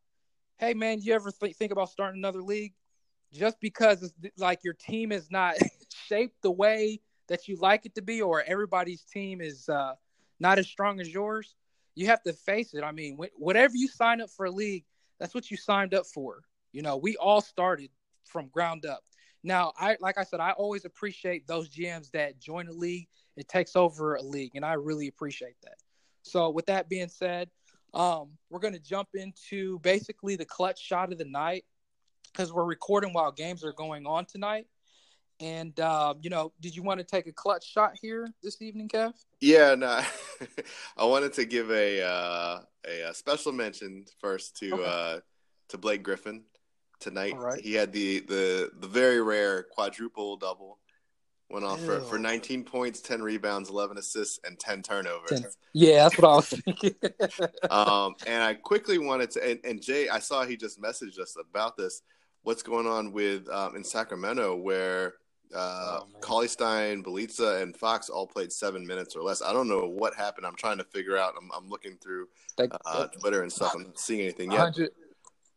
hey 0.58 0.74
man 0.74 0.98
you 1.00 1.14
ever 1.14 1.30
th- 1.30 1.56
think 1.56 1.72
about 1.72 1.90
starting 1.90 2.18
another 2.20 2.42
league? 2.42 2.74
Just 3.32 3.60
because 3.60 4.12
like 4.38 4.64
your 4.64 4.74
team 4.74 5.12
is 5.12 5.30
not 5.30 5.56
shaped 6.06 6.40
the 6.42 6.50
way 6.50 7.00
that 7.28 7.48
you 7.48 7.56
like 7.56 7.84
it 7.86 7.94
to 7.96 8.02
be 8.02 8.22
or 8.22 8.42
everybody's 8.46 9.02
team 9.02 9.40
is 9.40 9.68
uh, 9.68 9.94
not 10.38 10.58
as 10.58 10.66
strong 10.66 11.00
as 11.00 11.08
yours 11.12 11.54
you 11.94 12.06
have 12.06 12.22
to 12.22 12.32
face 12.32 12.74
it. 12.74 12.82
I 12.84 12.92
mean 12.92 13.16
wh- 13.16 13.40
whatever 13.40 13.74
you 13.76 13.88
sign 13.88 14.20
up 14.20 14.30
for 14.30 14.46
a 14.46 14.50
league 14.50 14.84
that's 15.18 15.34
what 15.34 15.50
you 15.50 15.56
signed 15.56 15.94
up 15.94 16.06
for. 16.06 16.42
You 16.72 16.82
know 16.82 16.96
we 16.96 17.16
all 17.16 17.40
started 17.40 17.90
from 18.24 18.48
ground 18.48 18.84
up. 18.86 19.02
Now 19.42 19.72
i 19.78 19.96
like 20.00 20.18
i 20.18 20.24
said 20.24 20.40
i 20.40 20.50
always 20.52 20.84
appreciate 20.84 21.46
those 21.46 21.68
gms 21.68 22.10
that 22.12 22.38
join 22.38 22.68
a 22.68 22.72
league 22.72 23.08
it 23.36 23.48
takes 23.48 23.76
over 23.76 24.14
a 24.14 24.22
league 24.22 24.52
and 24.54 24.64
i 24.64 24.72
really 24.74 25.08
appreciate 25.08 25.56
that 25.62 25.76
so 26.22 26.50
with 26.50 26.66
that 26.66 26.88
being 26.88 27.08
said 27.08 27.48
um, 27.94 28.30
we're 28.50 28.60
going 28.60 28.74
to 28.74 28.80
jump 28.80 29.08
into 29.14 29.78
basically 29.78 30.36
the 30.36 30.44
clutch 30.44 30.78
shot 30.78 31.12
of 31.12 31.18
the 31.18 31.24
night 31.24 31.64
because 32.30 32.52
we're 32.52 32.64
recording 32.64 33.14
while 33.14 33.32
games 33.32 33.64
are 33.64 33.72
going 33.72 34.06
on 34.06 34.26
tonight 34.26 34.66
and 35.40 35.78
uh, 35.80 36.14
you 36.20 36.30
know 36.30 36.52
did 36.60 36.74
you 36.74 36.82
want 36.82 36.98
to 36.98 37.04
take 37.04 37.26
a 37.26 37.32
clutch 37.32 37.66
shot 37.66 37.92
here 38.00 38.28
this 38.42 38.60
evening 38.62 38.88
kev 38.88 39.12
Yeah, 39.40 39.74
no, 39.74 40.00
I 40.96 41.04
wanted 41.04 41.32
to 41.34 41.44
give 41.44 41.70
a 41.70 42.02
uh, 42.02 42.60
a, 42.88 43.08
uh 43.08 43.12
special 43.12 43.52
mention 43.52 44.04
first 44.20 44.56
to 44.58 44.74
Okay. 44.74 44.84
uh, 44.84 45.20
to 45.68 45.78
Blake 45.78 46.02
Griffin 46.02 46.44
tonight. 47.00 47.36
Right. 47.36 47.60
He 47.60 47.74
had 47.74 47.92
the, 47.92 48.20
the 48.20 48.70
the 48.78 48.88
very 48.88 49.20
rare 49.20 49.64
quadruple 49.64 50.36
double. 50.36 50.78
Went 51.48 51.64
off 51.64 51.80
for, 51.80 52.00
for 52.00 52.18
19 52.18 52.64
points, 52.64 53.00
10 53.00 53.22
rebounds, 53.22 53.70
11 53.70 53.98
assists, 53.98 54.40
and 54.44 54.58
10 54.58 54.82
turnovers. 54.82 55.40
Ten. 55.40 55.44
yeah 55.72 56.02
that's 56.02 56.18
what 56.18 56.28
i 56.28 56.36
was 56.36 56.48
thinking 56.48 56.94
um, 57.70 58.16
and 58.26 58.42
I 58.42 58.54
quickly 58.54 58.98
wanted 58.98 59.30
to, 59.32 59.50
and, 59.50 59.60
and 59.62 59.80
Jay, 59.80 60.08
I 60.08 60.18
saw 60.18 60.44
he 60.44 60.56
just 60.56 60.80
messaged 60.80 61.20
us 61.20 61.36
about 61.38 61.76
this. 61.76 62.02
What's 62.42 62.62
going 62.62 62.86
on 62.86 63.12
with 63.12 63.48
um, 63.48 63.76
in 63.76 63.84
Sacramento, 63.84 64.56
where 64.56 65.14
uh, 65.54 66.00
Oh, 66.02 66.06
man. 66.12 66.20
Cauley 66.20 66.48
Stein, 66.48 67.02
Bjelica, 67.02 67.62
and 67.62 67.76
Fox 67.76 68.08
all 68.08 68.26
played 68.26 68.52
seven 68.52 68.86
minutes 68.86 69.14
or 69.14 69.22
less? 69.22 69.42
I 69.42 69.52
don't 69.52 69.68
know 69.68 69.86
what 69.86 70.14
happened. 70.14 70.46
I'm 70.46 70.56
trying 70.56 70.78
to 70.78 70.84
figure 70.84 71.16
out. 71.16 71.34
I'm, 71.40 71.50
I'm 71.56 71.68
looking 71.68 71.96
through 71.96 72.28
Like, 72.58 72.72
uh, 72.84 73.06
Twitter 73.20 73.42
and 73.42 73.52
stuff. 73.52 73.72
I'm 73.74 73.84
not 73.84 73.98
seeing 73.98 74.20
anything 74.20 74.50
yet. 74.52 74.76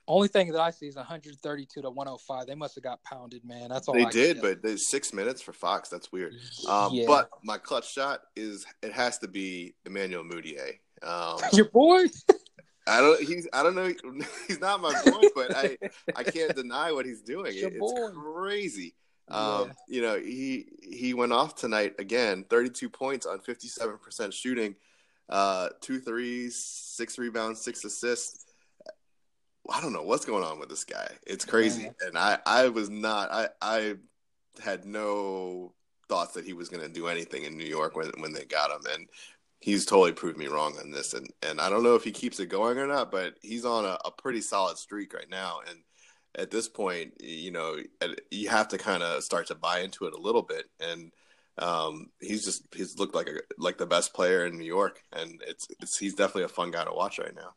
100 0.09 0.15
Only 0.17 0.27
thing 0.27 0.51
that 0.51 0.61
I 0.61 0.71
see 0.71 0.87
is 0.87 0.95
132 0.95 1.81
to 1.81 1.89
105. 1.89 2.47
They 2.47 2.55
must 2.55 2.75
have 2.75 2.83
got 2.83 3.03
pounded, 3.03 3.45
man. 3.45 3.69
That's 3.69 3.87
all 3.87 3.93
they 3.93 4.05
I 4.05 4.09
did, 4.09 4.41
but 4.41 4.61
there's 4.61 4.87
six 4.87 5.13
minutes 5.13 5.41
for 5.41 5.53
Fox. 5.53 5.89
That's 5.89 6.11
weird. 6.11 6.33
Um, 6.67 6.93
Yeah. 6.93 7.05
But 7.07 7.29
my 7.43 7.57
clutch 7.57 7.91
shot 7.91 8.21
is 8.35 8.65
it 8.81 8.91
has 8.93 9.19
to 9.19 9.27
be 9.27 9.75
Emmanuel 9.85 10.23
Mudiay. 10.23 10.79
Um, 11.03 11.39
your 11.53 11.69
boy. 11.69 12.05
I 12.87 13.01
don't. 13.01 13.21
He's. 13.21 13.47
I 13.53 13.61
don't 13.61 13.75
know. 13.75 13.93
He's 14.47 14.59
not 14.59 14.81
my 14.81 14.99
boy, 15.05 15.27
but 15.35 15.55
I. 15.55 15.77
I 16.15 16.23
can't 16.23 16.55
deny 16.55 16.91
what 16.91 17.05
he's 17.05 17.21
doing. 17.21 17.55
Your 17.55 17.67
It- 17.67 17.73
it's 17.73 17.79
boy. 17.79 18.09
crazy. 18.09 18.95
Yeah. 19.29 19.35
Um, 19.37 19.71
You 19.87 20.01
know, 20.01 20.19
he 20.19 20.65
he 20.81 21.13
went 21.13 21.31
off 21.31 21.53
tonight 21.53 21.93
again. 21.99 22.45
Thirty-two 22.49 22.89
points 22.89 23.27
on 23.27 23.39
fifty-seven 23.41 23.99
percent 23.99 24.33
shooting, 24.33 24.75
uh, 25.29 25.69
two 25.81 25.99
threes, 25.99 26.55
six 26.57 27.19
rebounds, 27.19 27.61
six 27.61 27.85
assists. 27.85 28.45
I 29.71 29.81
don't 29.81 29.93
know 29.93 30.03
what's 30.03 30.25
going 30.25 30.43
on 30.43 30.59
with 30.59 30.69
this 30.69 30.83
guy. 30.83 31.09
It's 31.27 31.45
crazy, 31.45 31.83
Yeah. 31.83 31.91
and 32.01 32.17
I 32.17 32.39
I 32.45 32.69
was 32.69 32.89
not. 32.89 33.31
I 33.31 33.49
I 33.61 33.95
had 34.63 34.85
no 34.85 35.73
thoughts 36.09 36.33
that 36.33 36.45
he 36.45 36.53
was 36.53 36.69
going 36.69 36.83
to 36.83 36.89
do 36.89 37.07
anything 37.07 37.43
in 37.43 37.57
New 37.57 37.65
York 37.65 37.95
when 37.95 38.11
when 38.19 38.33
they 38.33 38.45
got 38.45 38.71
him, 38.71 38.85
and 38.91 39.07
he's 39.59 39.85
totally 39.85 40.13
proved 40.13 40.37
me 40.37 40.47
wrong 40.47 40.77
on 40.79 40.91
this. 40.91 41.13
And 41.13 41.29
and 41.43 41.61
I 41.61 41.69
don't 41.69 41.83
know 41.83 41.95
if 41.95 42.03
he 42.03 42.11
keeps 42.11 42.39
it 42.39 42.47
going 42.47 42.77
or 42.79 42.87
not, 42.87 43.11
but 43.11 43.35
he's 43.41 43.65
on 43.65 43.85
a, 43.85 43.97
a 44.05 44.11
pretty 44.11 44.41
solid 44.41 44.77
streak 44.77 45.13
right 45.13 45.29
now. 45.29 45.61
And 45.69 45.79
at 46.35 46.51
this 46.51 46.69
point, 46.69 47.13
you 47.21 47.51
know, 47.51 47.77
you 48.31 48.49
have 48.49 48.67
to 48.69 48.77
kind 48.77 49.03
of 49.03 49.23
start 49.23 49.47
to 49.47 49.55
buy 49.55 49.79
into 49.81 50.05
it 50.05 50.13
a 50.13 50.21
little 50.21 50.43
bit. 50.43 50.65
And 50.79 51.11
um, 51.57 52.07
he's 52.21 52.45
just 52.45 52.63
he's 52.75 52.97
looked 52.99 53.15
like 53.15 53.27
a 53.29 53.39
like 53.57 53.77
the 53.77 53.85
best 53.85 54.13
player 54.13 54.45
in 54.45 54.57
New 54.57 54.65
York, 54.65 55.03
and 55.13 55.41
it's 55.47 55.67
it's 55.81 55.97
he's 55.97 56.15
definitely 56.15 56.43
a 56.43 56.49
fun 56.49 56.71
guy 56.71 56.85
to 56.85 56.93
watch 56.93 57.19
right 57.19 57.35
now. 57.35 57.55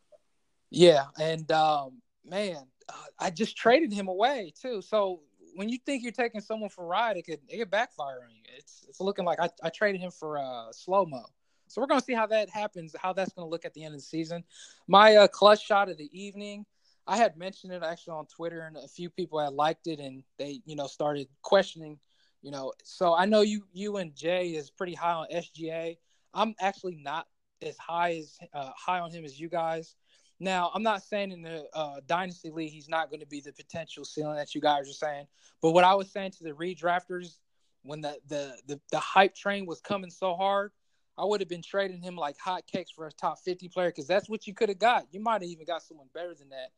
Yeah, 0.71 1.05
and 1.19 1.51
um, 1.51 2.01
man, 2.25 2.65
uh, 2.89 2.93
I 3.19 3.29
just 3.29 3.57
traded 3.57 3.91
him 3.91 4.07
away 4.07 4.53
too. 4.59 4.81
So 4.81 5.21
when 5.55 5.69
you 5.69 5.77
think 5.85 6.03
you're 6.03 6.11
taking 6.11 6.41
someone 6.41 6.69
for 6.69 6.83
a 6.83 6.87
ride, 6.87 7.17
it 7.17 7.23
could 7.23 7.39
it 7.47 7.57
could 7.57 7.71
backfire 7.71 8.21
on 8.23 8.31
you. 8.31 8.41
It's 8.57 8.85
it's 8.87 8.99
looking 8.99 9.25
like 9.25 9.39
I, 9.39 9.49
I 9.63 9.69
traded 9.69 10.01
him 10.01 10.11
for 10.11 10.37
uh, 10.37 10.71
slow 10.71 11.05
mo. 11.05 11.23
So 11.67 11.81
we're 11.81 11.87
gonna 11.87 12.01
see 12.01 12.13
how 12.13 12.27
that 12.27 12.49
happens, 12.49 12.95
how 12.99 13.13
that's 13.13 13.33
gonna 13.33 13.47
look 13.47 13.65
at 13.65 13.73
the 13.73 13.83
end 13.83 13.93
of 13.93 13.99
the 13.99 14.05
season. 14.05 14.43
My 14.87 15.15
uh, 15.15 15.27
clutch 15.27 15.65
shot 15.65 15.89
of 15.89 15.97
the 15.97 16.09
evening, 16.17 16.65
I 17.07 17.17
had 17.17 17.37
mentioned 17.37 17.73
it 17.73 17.83
actually 17.83 18.13
on 18.13 18.25
Twitter, 18.27 18.61
and 18.61 18.77
a 18.77 18.87
few 18.87 19.09
people 19.09 19.39
had 19.39 19.53
liked 19.53 19.87
it, 19.87 19.99
and 19.99 20.23
they 20.37 20.61
you 20.65 20.75
know 20.75 20.87
started 20.87 21.27
questioning. 21.41 21.99
You 22.41 22.51
know, 22.51 22.73
so 22.83 23.15
I 23.15 23.25
know 23.25 23.41
you 23.41 23.65
you 23.71 23.97
and 23.97 24.15
Jay 24.15 24.49
is 24.49 24.69
pretty 24.69 24.93
high 24.93 25.13
on 25.13 25.27
SGA. 25.33 25.97
I'm 26.33 26.55
actually 26.59 26.95
not 26.95 27.27
as 27.61 27.77
high 27.77 28.17
as 28.17 28.37
uh, 28.53 28.71
high 28.75 28.99
on 28.99 29.11
him 29.11 29.23
as 29.23 29.39
you 29.39 29.49
guys. 29.49 29.95
Now, 30.43 30.71
I'm 30.73 30.83
not 30.83 31.01
saying 31.03 31.31
in 31.31 31.41
the 31.41 31.65
uh, 31.73 32.01
dynasty 32.05 32.51
league 32.51 32.73
he's 32.73 32.89
not 32.89 33.09
going 33.09 33.21
to 33.21 33.25
be 33.25 33.39
the 33.39 33.53
potential 33.53 34.03
ceiling 34.03 34.35
that 34.35 34.53
you 34.53 34.59
guys 34.59 34.89
are 34.89 34.93
saying, 34.93 35.27
but 35.61 35.71
what 35.71 35.85
I 35.85 35.95
was 35.95 36.11
saying 36.11 36.31
to 36.31 36.43
the 36.43 36.51
redrafters 36.51 37.37
when 37.83 38.01
the 38.01 38.17
the 38.27 38.57
the, 38.67 38.79
the 38.91 38.99
hype 38.99 39.35
train 39.35 39.65
was 39.65 39.79
coming 39.79 40.09
so 40.09 40.35
hard, 40.35 40.73
I 41.17 41.23
would 41.23 41.39
have 41.39 41.47
been 41.47 41.61
trading 41.61 42.01
him 42.01 42.17
like 42.17 42.35
hotcakes 42.37 42.91
for 42.93 43.07
a 43.07 43.11
top 43.13 43.39
50 43.39 43.69
player 43.69 43.87
because 43.87 44.05
that's 44.05 44.29
what 44.29 44.45
you 44.45 44.53
could 44.53 44.67
have 44.67 44.79
got. 44.79 45.07
You 45.11 45.21
might 45.21 45.41
have 45.41 45.49
even 45.49 45.65
got 45.65 45.81
someone 45.81 46.07
better 46.13 46.35
than 46.35 46.49
that. 46.49 46.71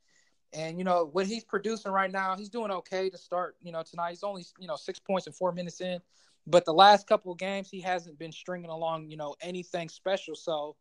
And 0.53 0.78
you 0.78 0.84
know 0.84 1.09
what 1.11 1.26
he's 1.26 1.43
producing 1.43 1.91
right 1.91 2.11
now, 2.11 2.36
he's 2.36 2.49
doing 2.49 2.70
okay 2.70 3.09
to 3.09 3.18
start. 3.18 3.55
You 3.63 3.72
know 3.72 3.82
tonight 3.82 4.11
he's 4.11 4.24
only 4.24 4.45
you 4.59 4.68
know 4.68 4.76
six 4.76 4.99
points 4.99 5.26
and 5.26 5.36
four 5.36 5.51
minutes 5.51 5.82
in, 5.82 6.01
but 6.45 6.66
the 6.66 6.74
last 6.74 7.07
couple 7.07 7.32
of 7.32 7.39
games 7.39 7.72
he 7.72 7.82
hasn't 7.82 8.20
been 8.20 8.32
stringing 8.32 8.70
along 8.70 9.09
you 9.09 9.18
know 9.18 9.36
anything 9.41 9.89
special. 9.89 10.36
So. 10.36 10.76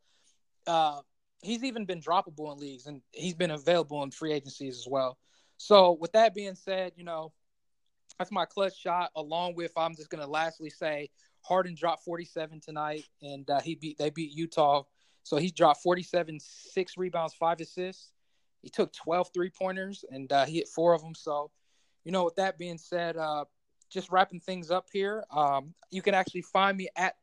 Uh, 0.66 1.00
he's 1.44 1.64
even 1.64 1.84
been 1.84 2.00
droppable 2.00 2.52
in 2.52 2.58
leagues 2.58 2.86
and 2.86 3.02
he's 3.12 3.34
been 3.34 3.50
available 3.50 4.02
in 4.02 4.10
free 4.10 4.32
agencies 4.32 4.78
as 4.78 4.86
well. 4.88 5.18
So 5.56 5.92
with 5.92 6.12
that 6.12 6.34
being 6.34 6.54
said, 6.54 6.92
you 6.96 7.04
know, 7.04 7.32
that's 8.18 8.32
my 8.32 8.44
clutch 8.44 8.78
shot. 8.78 9.10
Along 9.16 9.54
with, 9.54 9.72
I'm 9.76 9.94
just 9.94 10.10
gonna 10.10 10.26
lastly 10.26 10.70
say, 10.70 11.10
Harden 11.42 11.74
dropped 11.74 12.04
47 12.04 12.60
tonight, 12.60 13.04
and 13.22 13.48
uh, 13.50 13.60
he 13.60 13.74
beat 13.74 13.98
they 13.98 14.10
beat 14.10 14.32
Utah. 14.32 14.84
So 15.22 15.36
he 15.36 15.50
dropped 15.50 15.82
47, 15.82 16.38
six 16.40 16.96
rebounds, 16.96 17.34
five 17.34 17.60
assists. 17.60 18.12
He 18.62 18.68
took 18.68 18.92
12 18.92 19.30
three 19.32 19.50
pointers, 19.50 20.04
and 20.10 20.30
uh, 20.32 20.44
he 20.44 20.56
hit 20.56 20.68
four 20.68 20.94
of 20.94 21.02
them. 21.02 21.14
So, 21.14 21.50
you 22.04 22.12
know, 22.12 22.24
with 22.24 22.36
that 22.36 22.58
being 22.58 22.78
said, 22.78 23.16
uh, 23.16 23.44
just 23.90 24.10
wrapping 24.10 24.40
things 24.40 24.70
up 24.70 24.86
here. 24.92 25.24
Um, 25.30 25.74
you 25.90 26.02
can 26.02 26.14
actually 26.14 26.42
find 26.42 26.76
me 26.76 26.88
at 26.96 27.14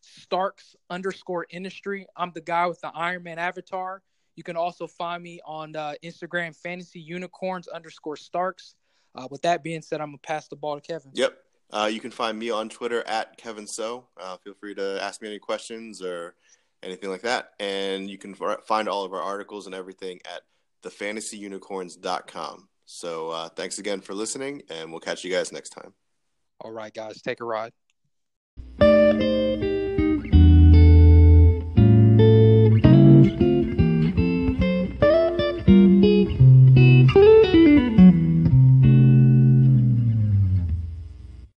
Starks 0.00 0.76
underscore 0.88 1.46
industry. 1.50 2.06
I'm 2.16 2.32
the 2.34 2.40
guy 2.40 2.66
with 2.66 2.80
the 2.80 2.88
Iron 2.94 3.22
Man 3.22 3.38
avatar. 3.38 4.02
You 4.36 4.42
can 4.42 4.56
also 4.56 4.86
find 4.86 5.22
me 5.22 5.40
on 5.44 5.76
uh, 5.76 5.94
Instagram, 6.02 6.56
fantasy 6.56 7.00
unicorns 7.00 7.68
underscore 7.68 8.16
Starks. 8.16 8.74
Uh, 9.14 9.26
with 9.30 9.42
that 9.42 9.62
being 9.62 9.82
said, 9.82 10.00
I'm 10.00 10.08
gonna 10.08 10.18
pass 10.18 10.48
the 10.48 10.56
ball 10.56 10.76
to 10.76 10.80
Kevin. 10.80 11.10
Yep. 11.14 11.36
Uh, 11.72 11.88
you 11.92 12.00
can 12.00 12.10
find 12.10 12.38
me 12.38 12.50
on 12.50 12.68
Twitter 12.68 13.06
at 13.06 13.36
Kevin 13.36 13.66
So. 13.66 14.06
Uh, 14.20 14.36
feel 14.38 14.54
free 14.54 14.74
to 14.74 14.98
ask 15.02 15.22
me 15.22 15.28
any 15.28 15.38
questions 15.38 16.02
or 16.02 16.34
anything 16.82 17.10
like 17.10 17.22
that. 17.22 17.50
And 17.60 18.10
you 18.10 18.18
can 18.18 18.34
find 18.34 18.88
all 18.88 19.04
of 19.04 19.12
our 19.12 19.22
articles 19.22 19.66
and 19.66 19.74
everything 19.74 20.20
at 20.24 20.42
thefantasyunicorns.com. 20.82 22.68
So 22.86 23.30
uh, 23.30 23.48
thanks 23.50 23.78
again 23.78 24.00
for 24.00 24.14
listening, 24.14 24.62
and 24.68 24.90
we'll 24.90 25.00
catch 25.00 25.22
you 25.22 25.30
guys 25.30 25.52
next 25.52 25.70
time. 25.70 25.94
All 26.60 26.72
right, 26.72 26.92
guys, 26.92 27.22
take 27.22 27.40
a 27.40 27.44
ride. 27.44 27.72